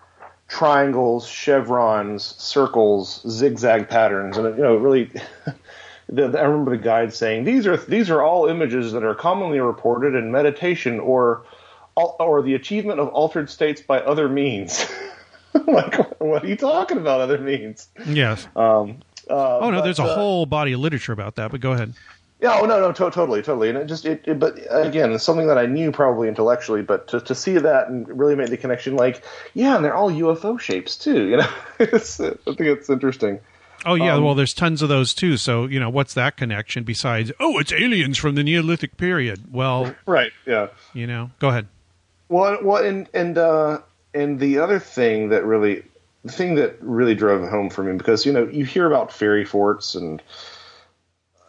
[0.49, 5.11] triangles, chevrons, circles, zigzag patterns, and you know really.
[6.11, 9.15] The, the- I remember the guide saying these are these are all images that are
[9.15, 11.43] commonly reported in meditation or
[11.99, 14.91] or the achievement of altered states by other means.
[15.67, 17.21] like, what are you talking about?
[17.21, 17.89] Other means?
[18.07, 18.47] Yes.
[18.57, 21.61] Um, uh, oh no, but, there's a uh, whole body of literature about that, but
[21.61, 21.95] go ahead.
[22.41, 25.25] Yeah, oh no, no, to- totally, totally, and it just, it, it, but again, it's
[25.25, 28.57] something that I knew probably intellectually, but to, to see that and really make the
[28.57, 31.51] connection, like, yeah, and they're all UFO shapes too, you know,
[31.81, 33.41] it's, I think it's interesting.
[33.85, 35.37] Oh yeah, Um, well, there's tons of those too.
[35.37, 37.31] So you know, what's that connection besides?
[37.39, 39.53] Oh, it's aliens from the Neolithic period.
[39.53, 40.33] Well, Right.
[40.47, 40.69] Yeah.
[40.95, 41.69] you know, go ahead.
[42.29, 43.81] Well, well, and and uh,
[44.15, 45.83] and the other thing that really,
[46.25, 49.45] the thing that really drove home for me because you know you hear about fairy
[49.45, 50.23] forts and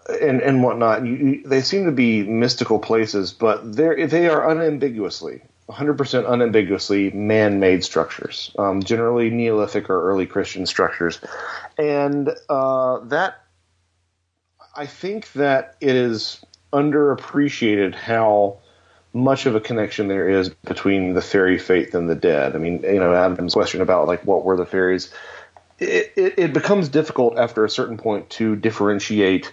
[0.09, 1.05] and and whatnot.
[1.05, 7.11] You, you, they seem to be mystical places, but they they are unambiguously, 100% unambiguously
[7.11, 8.51] man-made structures.
[8.57, 11.19] Um, generally Neolithic or early Christian structures,
[11.77, 13.41] and uh, that
[14.75, 18.58] I think that it is underappreciated how
[19.13, 22.55] much of a connection there is between the fairy faith and the dead.
[22.55, 25.11] I mean, you know, Adam's question about like what were the fairies,
[25.79, 29.51] it, it, it becomes difficult after a certain point to differentiate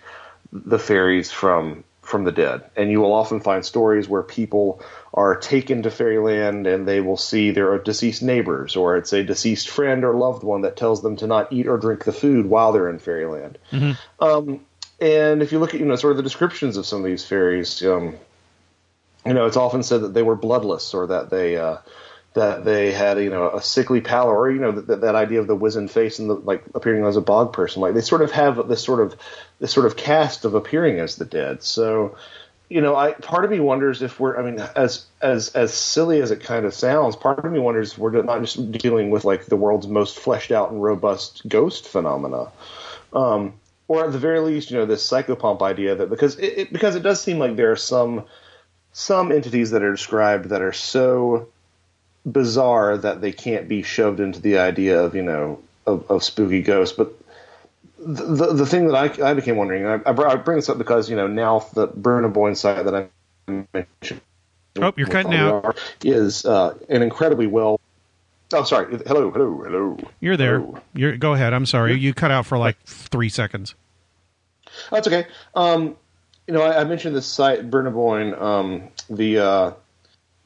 [0.53, 2.62] the fairies from from the dead.
[2.77, 4.81] And you will often find stories where people
[5.12, 9.69] are taken to fairyland and they will see their deceased neighbors or it's a deceased
[9.69, 12.70] friend or loved one that tells them to not eat or drink the food while
[12.70, 13.59] they're in fairyland.
[14.20, 14.61] Um,
[15.01, 17.24] and if you look at you know sort of the descriptions of some of these
[17.24, 18.16] fairies, um,
[19.27, 21.78] you know it's often said that they were bloodless or that they uh,
[22.35, 25.47] that they had you know a sickly pallor or you know that, that idea of
[25.47, 27.82] the wizened face and the like appearing as a bog person.
[27.82, 29.16] Like they sort of have this sort of
[29.59, 31.62] this sort of cast of appearing as the dead.
[31.62, 32.16] So
[32.69, 34.39] you know, I part of me wonders if we're.
[34.39, 37.93] I mean, as as as silly as it kind of sounds, part of me wonders
[37.93, 41.86] if we're not just dealing with like the world's most fleshed out and robust ghost
[41.86, 42.51] phenomena,
[43.12, 43.55] um,
[43.86, 46.97] or at the very least, you know, this psychopomp idea that because it, it because
[46.97, 48.24] it does seem like there are some
[48.98, 51.47] some entities that are described that are so
[52.24, 56.62] bizarre that they can't be shoved into the idea of you know of, of spooky
[56.62, 57.12] ghosts, but
[57.98, 61.10] the, the thing that I, I became wondering, and I, I bring this up because
[61.10, 64.23] you know now the Brú na Bóinne site that I mentioned.
[64.81, 65.78] Oh, you're cutting out.
[66.02, 67.78] Is uh, an incredibly well.
[68.55, 68.97] Oh, sorry.
[69.06, 69.98] Hello, hello, hello.
[70.20, 70.60] You're there.
[70.60, 70.78] Hello.
[70.94, 71.52] You're go ahead.
[71.52, 71.98] I'm sorry.
[71.98, 73.74] You cut out for like three seconds.
[74.90, 75.27] That's okay.
[75.55, 75.97] Um,
[76.47, 79.70] you know, I, I mentioned this site, Brú na Bóinne, um, the uh,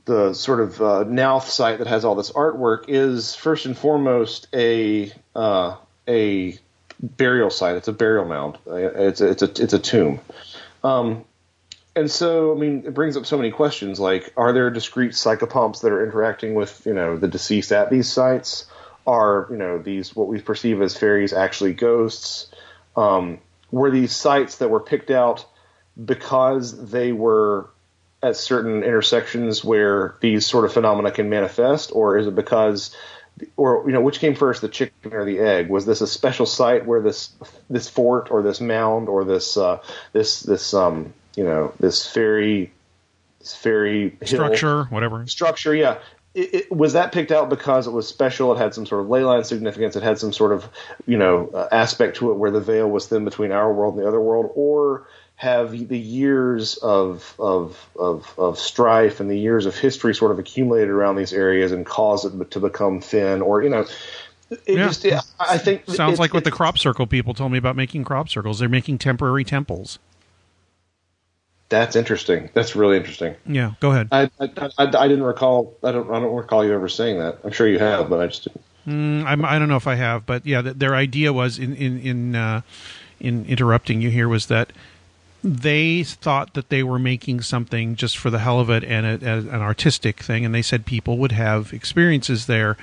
[0.07, 5.13] the sort of uh, site that has all this artwork is first and foremost a
[5.35, 5.77] uh,
[6.09, 6.59] a
[7.01, 7.77] burial site.
[7.77, 8.59] It's a burial mound.
[8.67, 10.21] Uh, It's a, it's a it's a tomb.
[10.83, 11.25] Um,
[11.95, 13.99] and so, I mean, it brings up so many questions.
[13.99, 18.11] Like, are there discrete psychopomps that are interacting with you know the deceased at these
[18.11, 18.67] sites?
[19.07, 22.51] Are you know these what we perceive as fairies actually ghosts?
[22.97, 23.39] Um,
[23.71, 25.45] were these sites that were picked out
[26.03, 27.69] because they were
[28.23, 32.95] at certain intersections where these sort of phenomena can manifest, or is it because,
[33.57, 35.69] or you know, which came first, the chicken or the egg?
[35.69, 37.31] Was this a special site where this
[37.71, 39.79] this fort or this mound or this uh,
[40.13, 42.73] this this um you know this fairy
[43.39, 45.27] this fairy hill- Structure, whatever.
[45.27, 45.99] structure, yeah.
[46.33, 48.53] It, it, was that picked out because it was special?
[48.53, 49.97] It had some sort of ley line significance.
[49.97, 50.69] It had some sort of,
[51.05, 54.05] you know, uh, aspect to it where the veil was thin between our world and
[54.05, 55.09] the other world, or
[55.41, 60.39] have the years of of of, of strife and the years of history sort of
[60.39, 63.87] accumulated around these areas and caused it to become thin, or you know,
[64.51, 64.87] it Yeah.
[64.87, 67.75] just it, I think Sounds it- like what the crop circle people told me about
[67.75, 68.59] making crop circles.
[68.59, 69.99] They're making temporary temples.
[71.71, 72.51] That's interesting.
[72.53, 73.35] That's really interesting.
[73.47, 74.09] Yeah, go ahead.
[74.13, 75.75] I, I, I, I didn't recall.
[75.85, 76.11] I don't.
[76.11, 77.39] I don't recall you ever saying that.
[77.45, 78.65] I'm sure you have, but I just didn't.
[78.89, 81.75] Mm, I'm, I don't know if I have, but yeah, th- their idea was in
[81.77, 82.61] in in uh,
[83.21, 84.73] in interrupting you here was that
[85.43, 89.27] they thought that they were making something just for the hell of it and a,
[89.27, 92.77] as an artistic thing, and they said people would have experiences there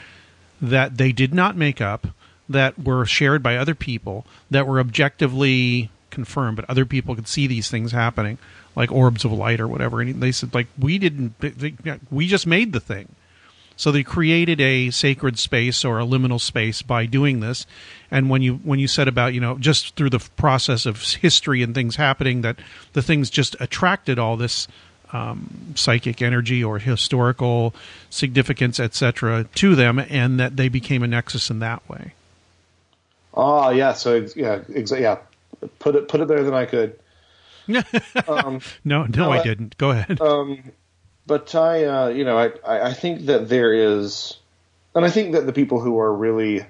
[0.61, 2.07] that they did not make up,
[2.49, 7.45] that were shared by other people, that were objectively confirmed, but other people could see
[7.45, 8.37] these things happening,
[8.75, 10.01] like orbs of light or whatever.
[10.01, 13.09] And they said, like, we didn't, they- we just made the thing.
[13.75, 17.67] So they created a sacred space or a liminal space by doing this.
[18.09, 21.61] And when you when you said about you know just through the process of history
[21.61, 22.57] and things happening that
[22.93, 24.67] the things just attracted all this
[25.13, 27.73] um, psychic energy or historical
[28.09, 32.13] significance, etc., to them, and that they became a nexus in that way.
[33.33, 33.93] Oh yeah.
[33.93, 35.17] So yeah, exa- yeah.
[35.79, 36.99] Put it put it better than I could.
[38.27, 39.77] um, No, no, No, I I- didn't.
[39.77, 40.21] Go ahead.
[40.21, 40.71] um,
[41.25, 44.37] but I, uh, you know, I, I I think that there is,
[44.95, 46.65] and I think that the people who are really,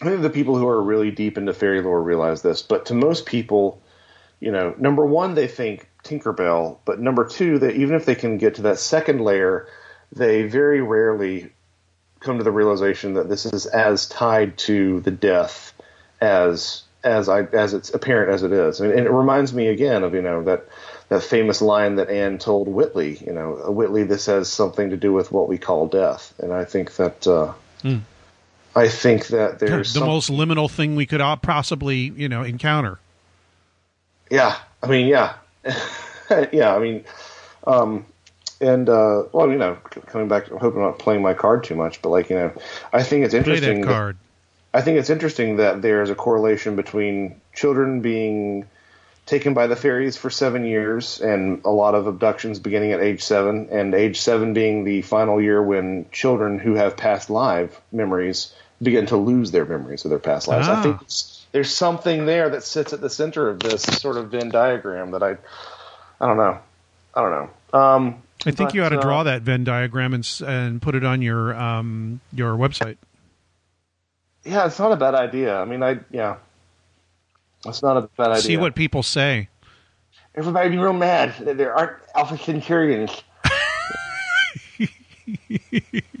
[0.00, 2.62] I think the people who are really deep into fairy lore realize this.
[2.62, 3.82] But to most people,
[4.40, 8.38] you know, number one, they think Tinkerbell, but number two, that even if they can
[8.38, 9.66] get to that second layer,
[10.12, 11.50] they very rarely
[12.20, 15.72] come to the realization that this is as tied to the death
[16.20, 18.80] as as I as it's apparent as it is.
[18.80, 20.66] And, and it reminds me again of you know that
[21.08, 23.16] that famous line that Anne told Whitley.
[23.24, 26.34] You know, Whitley, this has something to do with what we call death.
[26.38, 27.52] And I think that uh,
[27.82, 27.98] Hmm.
[28.78, 32.98] I think that the there's some- most liminal thing we could possibly you know encounter.
[34.30, 35.34] Yeah, I mean, yeah,
[36.52, 36.74] yeah.
[36.74, 37.04] I mean,
[37.66, 38.04] um,
[38.60, 39.76] and uh, well, you know,
[40.06, 42.52] coming back, I hope I'm not playing my card too much, but like, you know,
[42.92, 43.82] I think it's interesting.
[43.82, 44.16] that card.
[44.74, 48.66] I think it's interesting that there's a correlation between children being
[49.24, 53.22] taken by the fairies for seven years and a lot of abductions beginning at age
[53.22, 58.54] seven, and age seven being the final year when children who have past live memories
[58.82, 60.68] begin to lose their memories of their past lives.
[60.68, 60.78] Ah.
[60.78, 61.00] I think
[61.52, 65.22] there's something there that sits at the center of this sort of Venn diagram that
[65.22, 65.32] I,
[66.20, 66.58] I don't know,
[67.14, 67.78] I don't know.
[67.78, 70.94] Um, I think but, you ought to uh, draw that Venn diagram and and put
[70.94, 72.96] it on your um your website.
[74.44, 75.60] Yeah, it's not a bad idea.
[75.60, 76.36] I mean, I yeah,
[77.66, 78.42] it's not a bad idea.
[78.42, 79.48] See what people say.
[80.34, 83.22] Everybody be real mad that there aren't Alpha Centaurians.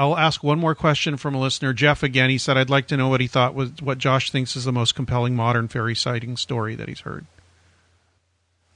[0.00, 2.02] I'll ask one more question from a listener, Jeff.
[2.02, 4.64] Again, he said, "I'd like to know what he thought was what Josh thinks is
[4.64, 7.26] the most compelling modern fairy sighting story that he's heard."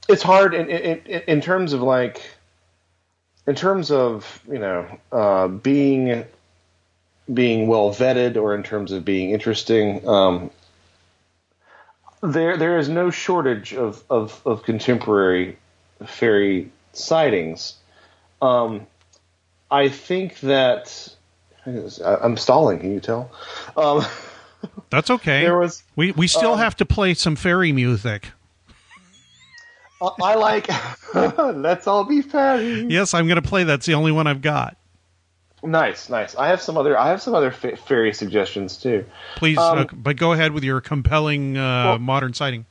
[0.07, 2.21] It's hard in, in, in, terms of like,
[3.47, 6.27] in terms of you know uh, being
[7.33, 10.07] being well vetted, or in terms of being interesting.
[10.07, 10.51] Um,
[12.23, 15.57] there there is no shortage of of, of contemporary
[16.05, 17.77] fairy sightings.
[18.43, 18.87] Um,
[19.71, 21.14] I think that
[21.67, 22.79] I'm stalling.
[22.79, 23.31] Can you tell?
[23.77, 24.05] Um,
[24.91, 25.43] That's okay.
[25.43, 28.29] There was- we we still um, have to play some fairy music.
[30.23, 30.69] I like.
[31.15, 32.85] Let's all be fairies.
[32.91, 33.65] Yes, I'm going to play.
[33.65, 34.77] That's the only one I've got.
[35.63, 36.37] Nice, nice.
[36.37, 36.99] I have some other.
[36.99, 39.07] I have some other fa- fairy suggestions too.
[39.37, 42.67] Please, Um, uh, but go ahead with your compelling uh, well- modern sighting.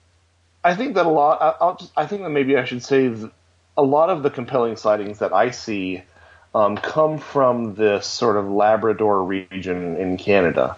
[0.64, 1.42] I think that a lot.
[1.42, 3.12] I, I'll just, I think that maybe I should say
[3.78, 6.04] a lot of the compelling sightings that I see
[6.56, 10.76] um, come from this sort of Labrador region in Canada.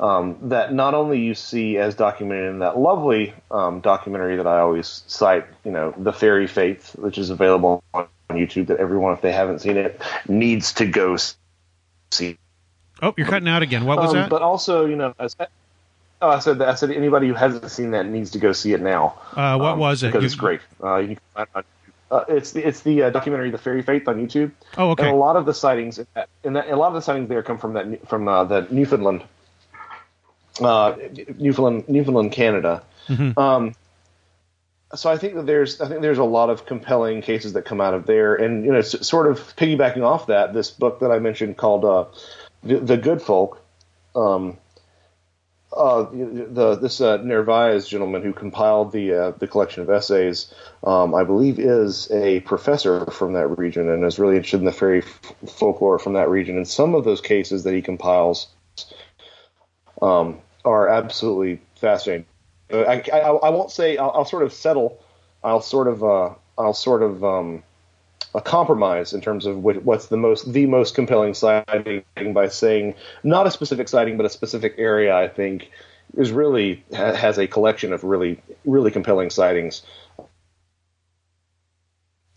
[0.00, 4.58] Um, that not only you see as documented in that lovely um, documentary that I
[4.58, 8.66] always cite, you know, the Fairy Faith, which is available on YouTube.
[8.66, 11.16] That everyone, if they haven't seen it, needs to go
[12.10, 12.38] see.
[13.02, 13.84] Oh, you're cutting out again.
[13.84, 14.30] What was Um, that?
[14.30, 15.36] But also, you know, as,
[16.20, 16.68] oh, I said that.
[16.68, 19.14] I said anybody who hasn't seen that needs to go see it now.
[19.36, 20.08] Uh, what um, was it?
[20.08, 20.60] Because You- it's great.
[20.82, 21.64] Uh, you can find it on
[22.14, 24.52] uh, it's the it's the uh, documentary "The Fairy Faith" on YouTube.
[24.78, 25.04] Oh, okay.
[25.04, 27.28] And a lot of the sightings, in that, in that, a lot of the sightings
[27.28, 29.24] there come from that from uh, the Newfoundland,
[30.60, 30.94] uh,
[31.38, 32.82] Newfoundland, Newfoundland, Canada.
[33.08, 33.36] Mhm.
[33.36, 33.74] Um,
[34.94, 37.80] so I think that there's I think there's a lot of compelling cases that come
[37.80, 41.10] out of there, and you know, s- sort of piggybacking off that, this book that
[41.10, 42.04] I mentioned called uh,
[42.62, 43.60] the, the Good Folk.
[44.14, 44.56] Um,
[45.76, 50.52] uh, the this uh, gentleman who compiled the uh, the collection of essays,
[50.84, 54.72] um, I believe, is a professor from that region and is really interested in the
[54.72, 56.56] fairy f- folklore from that region.
[56.56, 58.48] And some of those cases that he compiles
[60.00, 62.26] um, are absolutely fascinating.
[62.70, 65.02] I, I, I won't say I'll, I'll sort of settle.
[65.42, 67.62] I'll sort of uh, I'll sort of um,
[68.34, 72.94] a compromise in terms of what, what's the most the most compelling sighting by saying
[73.22, 75.14] not a specific sighting but a specific area.
[75.16, 75.70] I think
[76.16, 79.82] is really ha- has a collection of really really compelling sightings,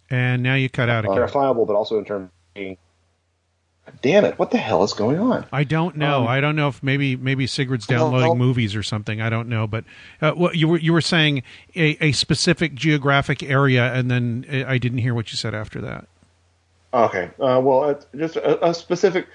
[0.10, 1.16] and now you cut out again.
[1.16, 2.78] verifiable, but also in terms of being.
[4.02, 4.38] Damn it!
[4.38, 5.46] What the hell is going on?
[5.52, 6.22] I don't know.
[6.22, 9.22] Um, I don't know if maybe maybe Sigurd's Well, downloading well- movies or something.
[9.22, 9.86] I don't know, but
[10.22, 11.44] uh, what you were you were saying
[11.76, 15.82] a, a specific geographic area, and then uh, I didn't hear what you said after
[15.82, 16.08] that.
[16.94, 17.30] Okay.
[17.40, 19.28] Uh, well, it's just a, a specific.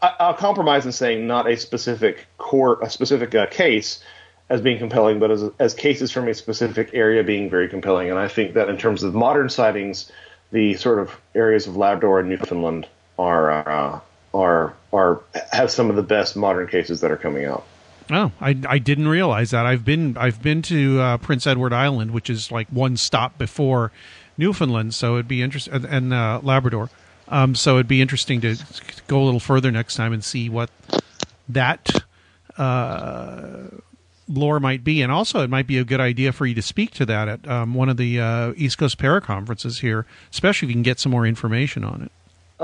[0.00, 4.02] I, I'll compromise in saying not a specific core, a specific uh, case
[4.48, 8.10] as being compelling, but as as cases from a specific area being very compelling.
[8.10, 10.10] And I think that in terms of modern sightings,
[10.50, 12.86] the sort of areas of Labrador and Newfoundland
[13.18, 14.00] are uh,
[14.34, 15.20] are are
[15.52, 17.64] have some of the best modern cases that are coming out.
[18.10, 19.64] Oh, I, I didn't realize that.
[19.64, 23.92] I've been I've been to uh, Prince Edward Island, which is like one stop before
[24.36, 26.90] Newfoundland, so it'd be interesting, and, uh, Labrador.
[27.28, 28.56] Um, so it'd be interesting to
[29.06, 30.70] go a little further next time and see what
[31.48, 32.02] that
[32.58, 33.68] uh,
[34.28, 36.90] lore might be, and also it might be a good idea for you to speak
[36.92, 40.70] to that at um, one of the uh, East Coast Para conferences here, especially if
[40.70, 42.12] you can get some more information on it.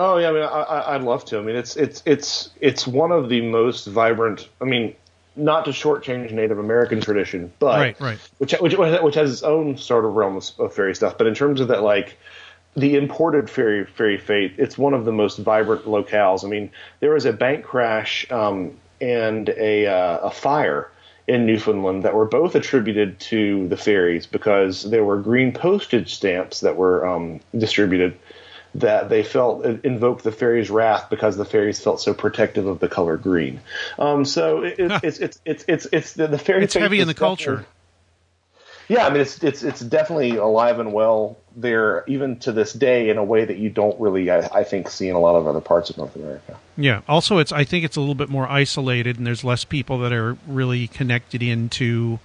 [0.00, 1.38] Oh yeah, I mean, I, I'd love to.
[1.38, 4.48] I mean, it's it's it's it's one of the most vibrant.
[4.60, 4.94] I mean,
[5.34, 8.18] not to shortchange Native American tradition, but Right, right.
[8.38, 11.18] which which which has its own sort of realm of, of fairy stuff.
[11.18, 12.16] But in terms of that, like
[12.76, 16.44] the imported fairy fairy faith, it's one of the most vibrant locales.
[16.44, 16.70] I mean,
[17.00, 20.92] there was a bank crash um, and a uh, a fire
[21.26, 26.60] in Newfoundland that were both attributed to the fairies because there were green postage stamps
[26.60, 28.16] that were um, distributed
[28.80, 32.88] that they felt invoked the fairies' wrath because the fairies felt so protective of the
[32.88, 33.60] color green.
[33.98, 36.64] Um, so it, it, it's it's it's it's it's the, the fairy.
[36.64, 37.66] It's heavy in the culture.
[38.88, 43.10] Yeah, I mean it's it's it's definitely alive and well there even to this day
[43.10, 45.46] in a way that you don't really I, I think see in a lot of
[45.46, 46.58] other parts of North America.
[46.76, 47.02] Yeah.
[47.06, 50.12] Also, it's I think it's a little bit more isolated, and there's less people that
[50.12, 52.18] are really connected into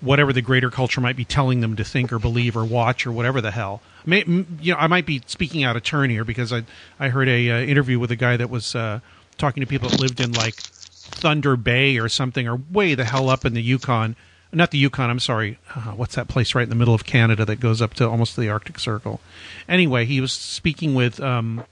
[0.00, 3.12] whatever the greater culture might be telling them to think or believe or watch or
[3.12, 3.82] whatever the hell.
[4.08, 6.64] May, you know, I might be speaking out of turn here because I
[6.98, 9.00] I heard a uh, interview with a guy that was uh,
[9.36, 13.28] talking to people that lived in like Thunder Bay or something, or way the hell
[13.28, 14.16] up in the Yukon.
[14.50, 15.10] Not the Yukon.
[15.10, 15.58] I'm sorry.
[15.74, 18.34] Uh, what's that place right in the middle of Canada that goes up to almost
[18.34, 19.20] the Arctic Circle?
[19.68, 21.64] Anyway, he was speaking with um,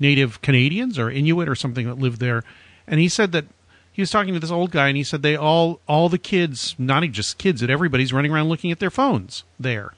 [0.00, 2.42] native Canadians or Inuit or something that lived there,
[2.86, 3.44] and he said that
[3.92, 6.74] he was talking to this old guy, and he said they all all the kids,
[6.78, 9.92] not even just kids, that everybody's running around looking at their phones there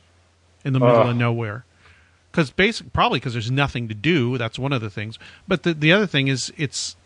[0.64, 1.10] in the middle Ugh.
[1.10, 1.64] of nowhere.
[2.35, 4.36] Because basic, probably because there's nothing to do.
[4.39, 5.20] That's one of the things.
[5.47, 6.97] But the the other thing is it's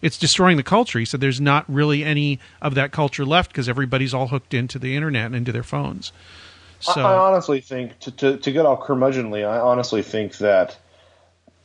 [0.00, 0.98] it's destroying the culture.
[0.98, 4.78] He said there's not really any of that culture left because everybody's all hooked into
[4.78, 6.10] the internet and into their phones.
[6.80, 10.78] So I, I honestly think to, to to get all curmudgeonly, I honestly think that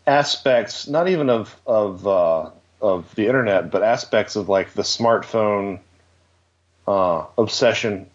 [0.05, 2.49] aspects, not even of of uh,
[2.81, 5.79] of the internet, but aspects of like the smartphone
[6.89, 8.07] uh, obsession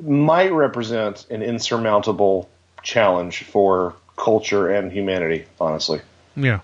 [0.00, 2.48] might represent an insurmountable
[2.84, 5.46] challenge for culture and humanity.
[5.60, 6.00] Honestly,
[6.36, 6.60] yeah,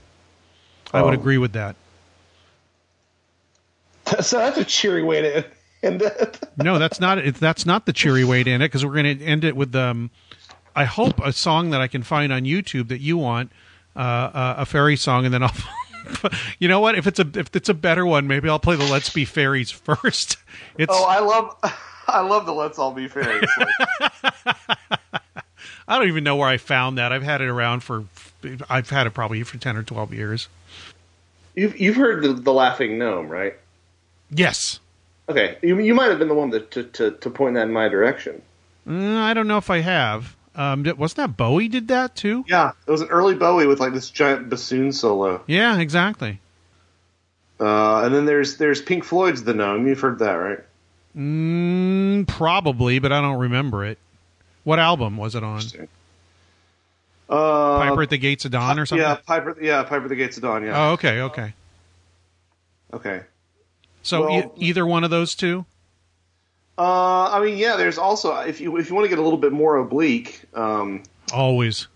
[0.92, 1.74] I would Um, agree with that.
[4.20, 5.44] so that's a cheery way to
[5.82, 6.38] end it.
[6.56, 7.34] no, that's not it.
[7.34, 9.74] That's not the cheery way to end it because we're going to end it with
[9.74, 10.10] um,
[10.76, 13.50] I hope a song that I can find on YouTube that you want,
[13.96, 15.52] uh, uh, a fairy song, and then I'll.
[16.58, 16.94] you know what?
[16.94, 19.70] If it's a if it's a better one, maybe I'll play the "Let's Be Fairies"
[19.70, 20.36] first.
[20.78, 21.56] It's Oh, I love
[22.06, 23.48] I love the Let's All Be Fairies.
[25.86, 27.12] I don't even know where I found that.
[27.12, 28.04] I've had it around for
[28.68, 30.48] I've had it probably for ten or twelve years.
[31.54, 33.54] You've you've heard the, the Laughing Gnome, right?
[34.30, 34.80] Yes.
[35.28, 37.72] Okay, you you might have been the one that, to, to to point that in
[37.72, 38.42] my direction.
[38.86, 40.36] Mm, I don't know if I have.
[40.54, 42.44] Um, wasn't that Bowie did that too?
[42.48, 45.42] Yeah, it was an early Bowie with like this giant bassoon solo.
[45.46, 46.40] Yeah, exactly.
[47.60, 49.86] Uh, and then there's there's Pink Floyd's The Gnome.
[49.86, 50.58] You've heard that, right?
[51.16, 53.98] Mm, probably, but I don't remember it.
[54.68, 55.62] What album was it on?
[57.26, 59.02] Uh, Piper at the Gates of Dawn or something?
[59.02, 59.56] Yeah, Piper.
[59.58, 60.62] Yeah, Piper at the Gates of Dawn.
[60.62, 60.88] Yeah.
[60.88, 61.54] Oh, okay, okay.
[62.92, 63.22] Okay.
[64.02, 65.64] So Well- e- either one of those two?
[66.76, 67.76] Uh, I mean, yeah.
[67.76, 70.42] There's also if you if you want to get a little bit more oblique.
[70.52, 71.88] Um, Always.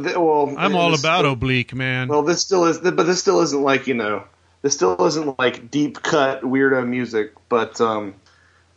[0.00, 2.06] th- well, I'm all about oblique, man.
[2.06, 4.22] Well, this still is, but this still isn't like you know,
[4.62, 7.32] this still isn't like deep cut weirdo music.
[7.48, 8.14] But um,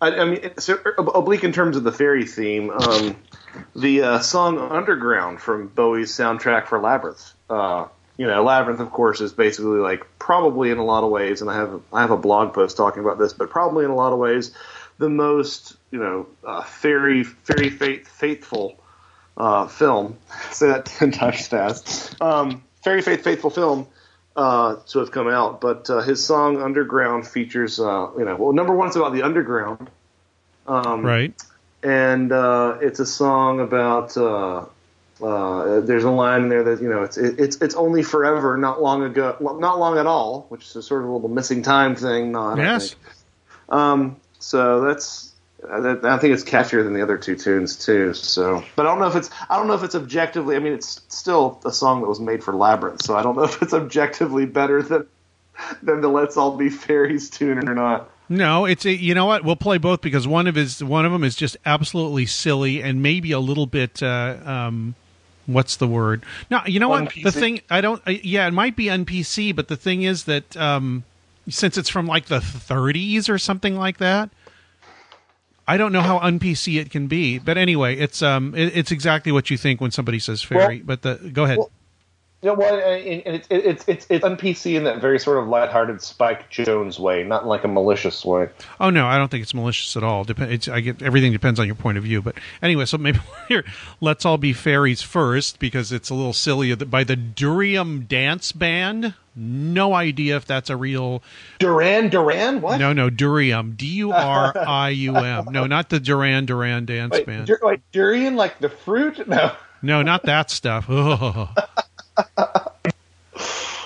[0.01, 2.69] I, I mean, it's oblique in terms of the fairy theme.
[2.69, 3.17] Um,
[3.75, 7.33] the uh, song "Underground" from Bowie's soundtrack for Labyrinth.
[7.49, 11.41] Uh, you know, Labyrinth, of course, is basically like probably in a lot of ways,
[11.41, 13.95] and I have I have a blog post talking about this, but probably in a
[13.95, 14.51] lot of ways,
[14.97, 18.79] the most you know uh, fairy fairy faith, faithful
[19.37, 20.17] uh, film.
[20.51, 22.21] Say that ten times fast.
[22.21, 23.87] Um, fairy faith faithful film
[24.39, 28.53] uh, to have come out, but uh, his song "Underground" features uh, you know well
[28.53, 29.89] number one it's about the underground.
[30.65, 31.33] Um, right.
[31.83, 34.15] and uh, it's a song about.
[34.15, 34.65] Uh,
[35.21, 38.55] uh, there's a line in there that you know it's it, it's it's only forever,
[38.55, 41.61] not long ago, not long at all, which is a sort of a little missing
[41.61, 42.31] time thing.
[42.31, 42.95] No, I don't Yes.
[43.67, 45.28] Um, so that's
[45.67, 48.13] I I think it's catchier than the other two tunes too.
[48.13, 50.55] So, but I don't know if it's I don't know if it's objectively.
[50.55, 53.43] I mean, it's still a song that was made for Labyrinth, so I don't know
[53.45, 55.07] if it's objectively better than
[55.83, 58.09] than the Let's All Be Fairies tune or not.
[58.29, 59.43] No, it's a, you know what?
[59.43, 63.01] We'll play both because one of his one of them is just absolutely silly and
[63.01, 64.95] maybe a little bit uh, um
[65.47, 66.23] what's the word?
[66.51, 67.11] No, you know what?
[67.13, 67.33] The Un-PC?
[67.33, 70.55] thing I don't uh, yeah, it might be on PC, but the thing is that
[70.55, 71.03] um
[71.49, 74.29] since it's from like the 30s or something like that,
[75.69, 77.37] I don't know how un-PC it can be.
[77.37, 80.79] But anyway, it's um it, it's exactly what you think when somebody says fairy.
[80.79, 81.59] but the go ahead.
[81.59, 81.69] Well,
[82.41, 86.01] You know, well, it's it's it's it's on PC in that very sort of lighthearted
[86.01, 88.47] Spike Jones way, not like a malicious way.
[88.79, 90.23] Oh no, I don't think it's malicious at all.
[90.23, 92.21] Dep- it's, I get everything depends on your point of view.
[92.21, 93.65] But anyway, so maybe here,
[93.99, 96.73] let's all be fairies first because it's a little silly.
[96.75, 99.15] By the Durium Dance Band.
[99.35, 101.21] No idea if that's a real
[101.59, 102.61] Duran Duran.
[102.61, 102.77] What?
[102.77, 103.75] No, no, Durium.
[103.77, 105.45] D U R I U M.
[105.51, 107.47] No, not the Duran Duran Dance Wait, Band.
[107.47, 109.27] dur- wait, durian like the fruit?
[109.27, 109.53] No.
[109.81, 110.89] No, not that stuff.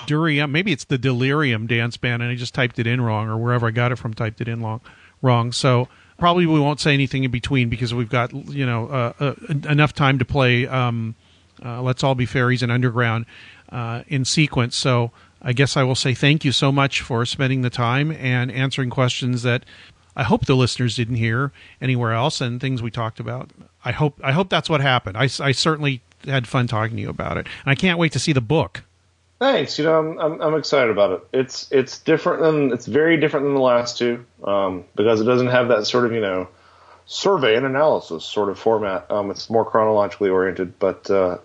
[0.06, 0.50] Durium.
[0.50, 3.66] Maybe it's the Delirium Dance Band, and I just typed it in wrong, or wherever
[3.66, 4.80] I got it from, typed it in long,
[5.22, 5.52] wrong.
[5.52, 5.88] So
[6.18, 9.34] probably we won't say anything in between because we've got you know uh, uh,
[9.68, 10.66] enough time to play.
[10.66, 11.14] Um,
[11.64, 13.26] uh, Let's all be fairies and underground
[13.70, 14.76] uh, in sequence.
[14.76, 18.50] So I guess I will say thank you so much for spending the time and
[18.50, 19.64] answering questions that
[20.16, 23.50] I hope the listeners didn't hear anywhere else and things we talked about.
[23.84, 25.16] I hope I hope that's what happened.
[25.16, 28.18] I, I certainly had fun talking to you about it, and I can't wait to
[28.18, 28.82] see the book.
[29.38, 29.78] Thanks.
[29.78, 31.20] You know, I'm, I'm I'm excited about it.
[31.32, 35.48] It's it's different than it's very different than the last two um, because it doesn't
[35.48, 36.48] have that sort of you know
[37.06, 39.10] survey and analysis sort of format.
[39.10, 40.78] Um, it's more chronologically oriented.
[40.78, 41.38] But uh,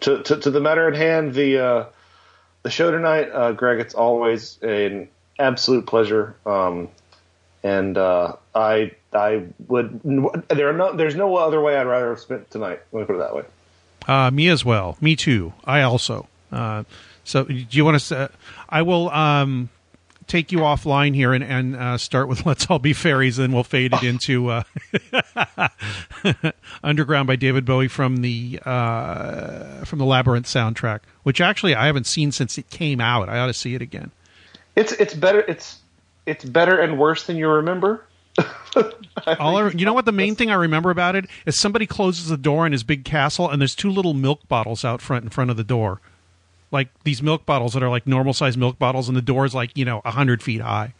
[0.00, 1.84] to, to to the matter at hand, the uh,
[2.62, 5.08] the show tonight, uh, Greg, it's always an
[5.38, 6.36] absolute pleasure.
[6.46, 6.88] Um,
[7.62, 10.00] and uh, I I would
[10.48, 12.80] there are no there's no other way I'd rather have spent tonight.
[12.92, 13.42] Let me put it that way.
[14.06, 14.96] Uh, me as well.
[15.00, 15.52] Me too.
[15.64, 16.28] I also.
[16.50, 16.84] Uh,
[17.24, 18.18] so, do you want to?
[18.18, 18.28] Uh,
[18.68, 19.68] I will um,
[20.26, 23.64] take you offline here and, and uh, start with "Let's All Be Fairies," and we'll
[23.64, 24.62] fade it into uh,
[26.82, 32.06] "Underground" by David Bowie from the uh, from the Labyrinth soundtrack, which actually I haven't
[32.06, 33.28] seen since it came out.
[33.28, 34.10] I ought to see it again.
[34.76, 35.78] It's it's better it's
[36.26, 38.04] it's better and worse than you remember.
[39.38, 42.28] All I, you know what the main thing I remember about it is somebody closes
[42.28, 45.30] the door in his big castle and there's two little milk bottles out front in
[45.30, 46.00] front of the door.
[46.70, 49.54] Like these milk bottles that are like normal sized milk bottles and the door is
[49.54, 50.94] like, you know, a hundred feet high.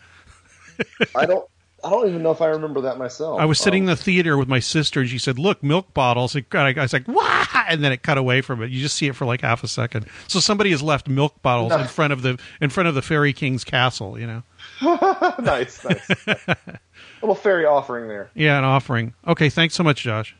[1.14, 1.48] I don't
[1.82, 3.40] I don't even know if I remember that myself.
[3.40, 5.94] I was sitting in Um, the theater with my sister and she said, Look, milk
[5.94, 6.34] bottles.
[6.34, 7.46] And I was like, Wah!
[7.68, 8.70] And then it cut away from it.
[8.70, 10.06] You just see it for like half a second.
[10.28, 13.32] So somebody has left milk bottles in front of the in front of the Fairy
[13.32, 14.42] King's castle, you know.
[15.40, 16.10] nice, nice.
[17.22, 18.30] little fairy offering there.
[18.34, 19.14] Yeah, an offering.
[19.26, 20.34] Okay, thanks so much, Josh.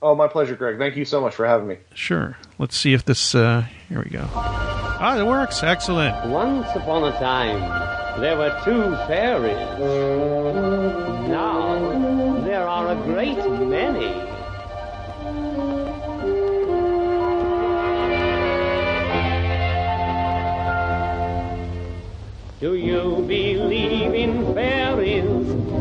[0.00, 0.78] Oh, my pleasure, Greg.
[0.78, 1.78] Thank you so much for having me.
[1.94, 2.36] Sure.
[2.58, 4.26] Let's see if this uh here we go.
[4.34, 5.62] Ah, it works.
[5.62, 6.26] Excellent.
[6.28, 9.56] Once upon a time, there were two fairies.
[11.28, 14.12] Now, there are a great many.
[22.60, 23.61] Do you believe in fairies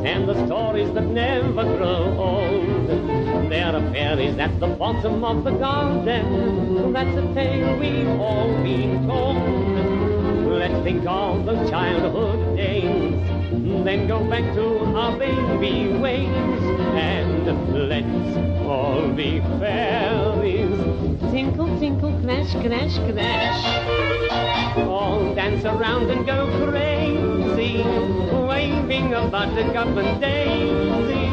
[0.05, 2.87] and the stories that never grow old?
[3.49, 6.93] There are fairies at the bottom of the garden.
[6.93, 10.51] That's a tale we've all been told.
[10.51, 13.13] Let's Think of those childhood days.
[13.85, 17.45] Then go back to our baby ways and
[17.87, 18.37] let's
[18.67, 20.79] all be fairies.
[21.31, 24.77] Tinkle, tinkle, crash, crash, crash.
[24.77, 27.00] All dance around and go crazy,
[27.77, 31.29] waving a buttercup and daisy.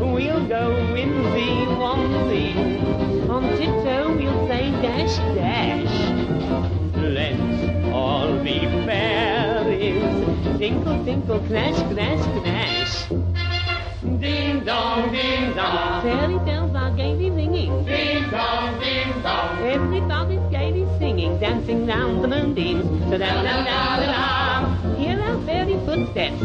[0.00, 5.96] We'll go winsy, wansy, on tiptoe we'll say dash, dash.
[6.96, 10.58] Let's all be fairies.
[10.58, 13.08] Tinkle, tinkle, crash, crash, crash.
[14.20, 16.02] Ding dong, ding dong.
[16.02, 17.84] Fairy bells are gaily ringing.
[17.84, 19.58] Ding dong, ding dong.
[19.62, 22.86] Everybody's gaily singing, dancing round the moonbeams.
[23.10, 24.75] Da da da da da.
[24.96, 26.40] Hear our fairy footsteps.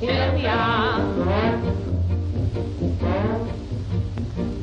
[0.00, 1.00] Here we are.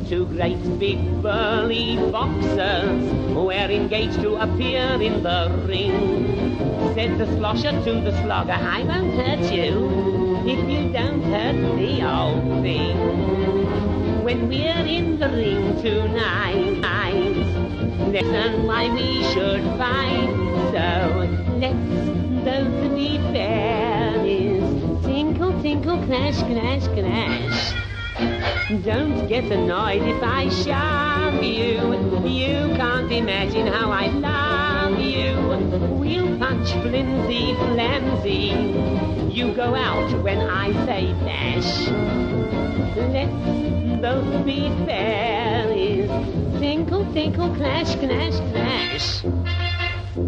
[0.07, 6.93] Two great big burly boxers were engaged to appear in the ring.
[6.95, 12.03] Said the slosher to the slogger, I won't hurt you if you don't hurt the
[12.07, 13.80] old thing.
[14.31, 16.79] When we're in the ring tonight,
[18.07, 20.31] listen why we should fight.
[20.71, 20.87] So
[21.59, 24.63] let's those be fairies.
[25.03, 27.73] Tinkle, tinkle, crash, crash, crash.
[28.85, 32.23] Don't get annoyed if I shove you.
[32.25, 34.70] You can't imagine how I love
[35.02, 35.36] you.
[35.99, 39.32] We'll punch flimsy, flimsy.
[39.34, 41.88] You go out when I say dash.
[42.95, 46.10] Let's both be fairies.
[46.60, 49.22] Tinkle, tinkle, clash, clash, clash.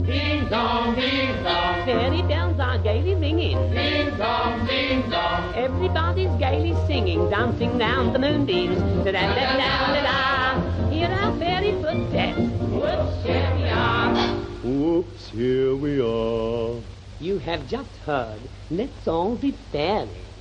[0.05, 1.85] Ding dong, ding dong.
[1.85, 3.57] Fairy bells are gaily ringing.
[3.71, 5.53] Ding dong, ding dong.
[5.55, 8.79] Everybody's gaily singing, dancing round the moonbeams.
[9.03, 10.89] Da da da da da da.
[10.89, 12.39] Hear our fairy footsteps.
[12.39, 14.32] Whoops, here we are.
[14.63, 16.79] Whoops, here we are.
[17.19, 18.39] You have just heard.
[18.71, 20.32] Let's all be fairies.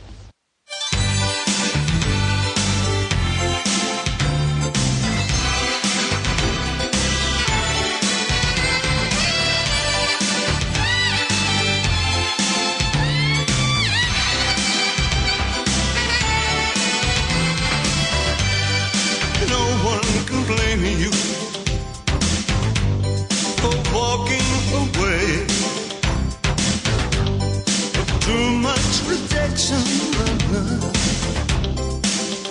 [29.13, 29.83] Much rejection,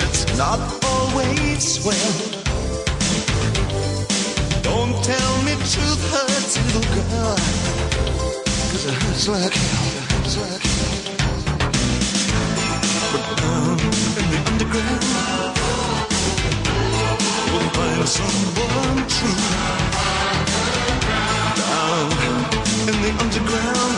[0.00, 2.14] It's not always well.
[4.62, 7.36] Don't tell me truth hurts, little girl.
[8.70, 9.98] Cause it hurts like hell.
[13.12, 16.07] But down in the underground,
[17.78, 19.38] find someone true.
[21.58, 22.10] Down
[22.88, 23.97] in the underground,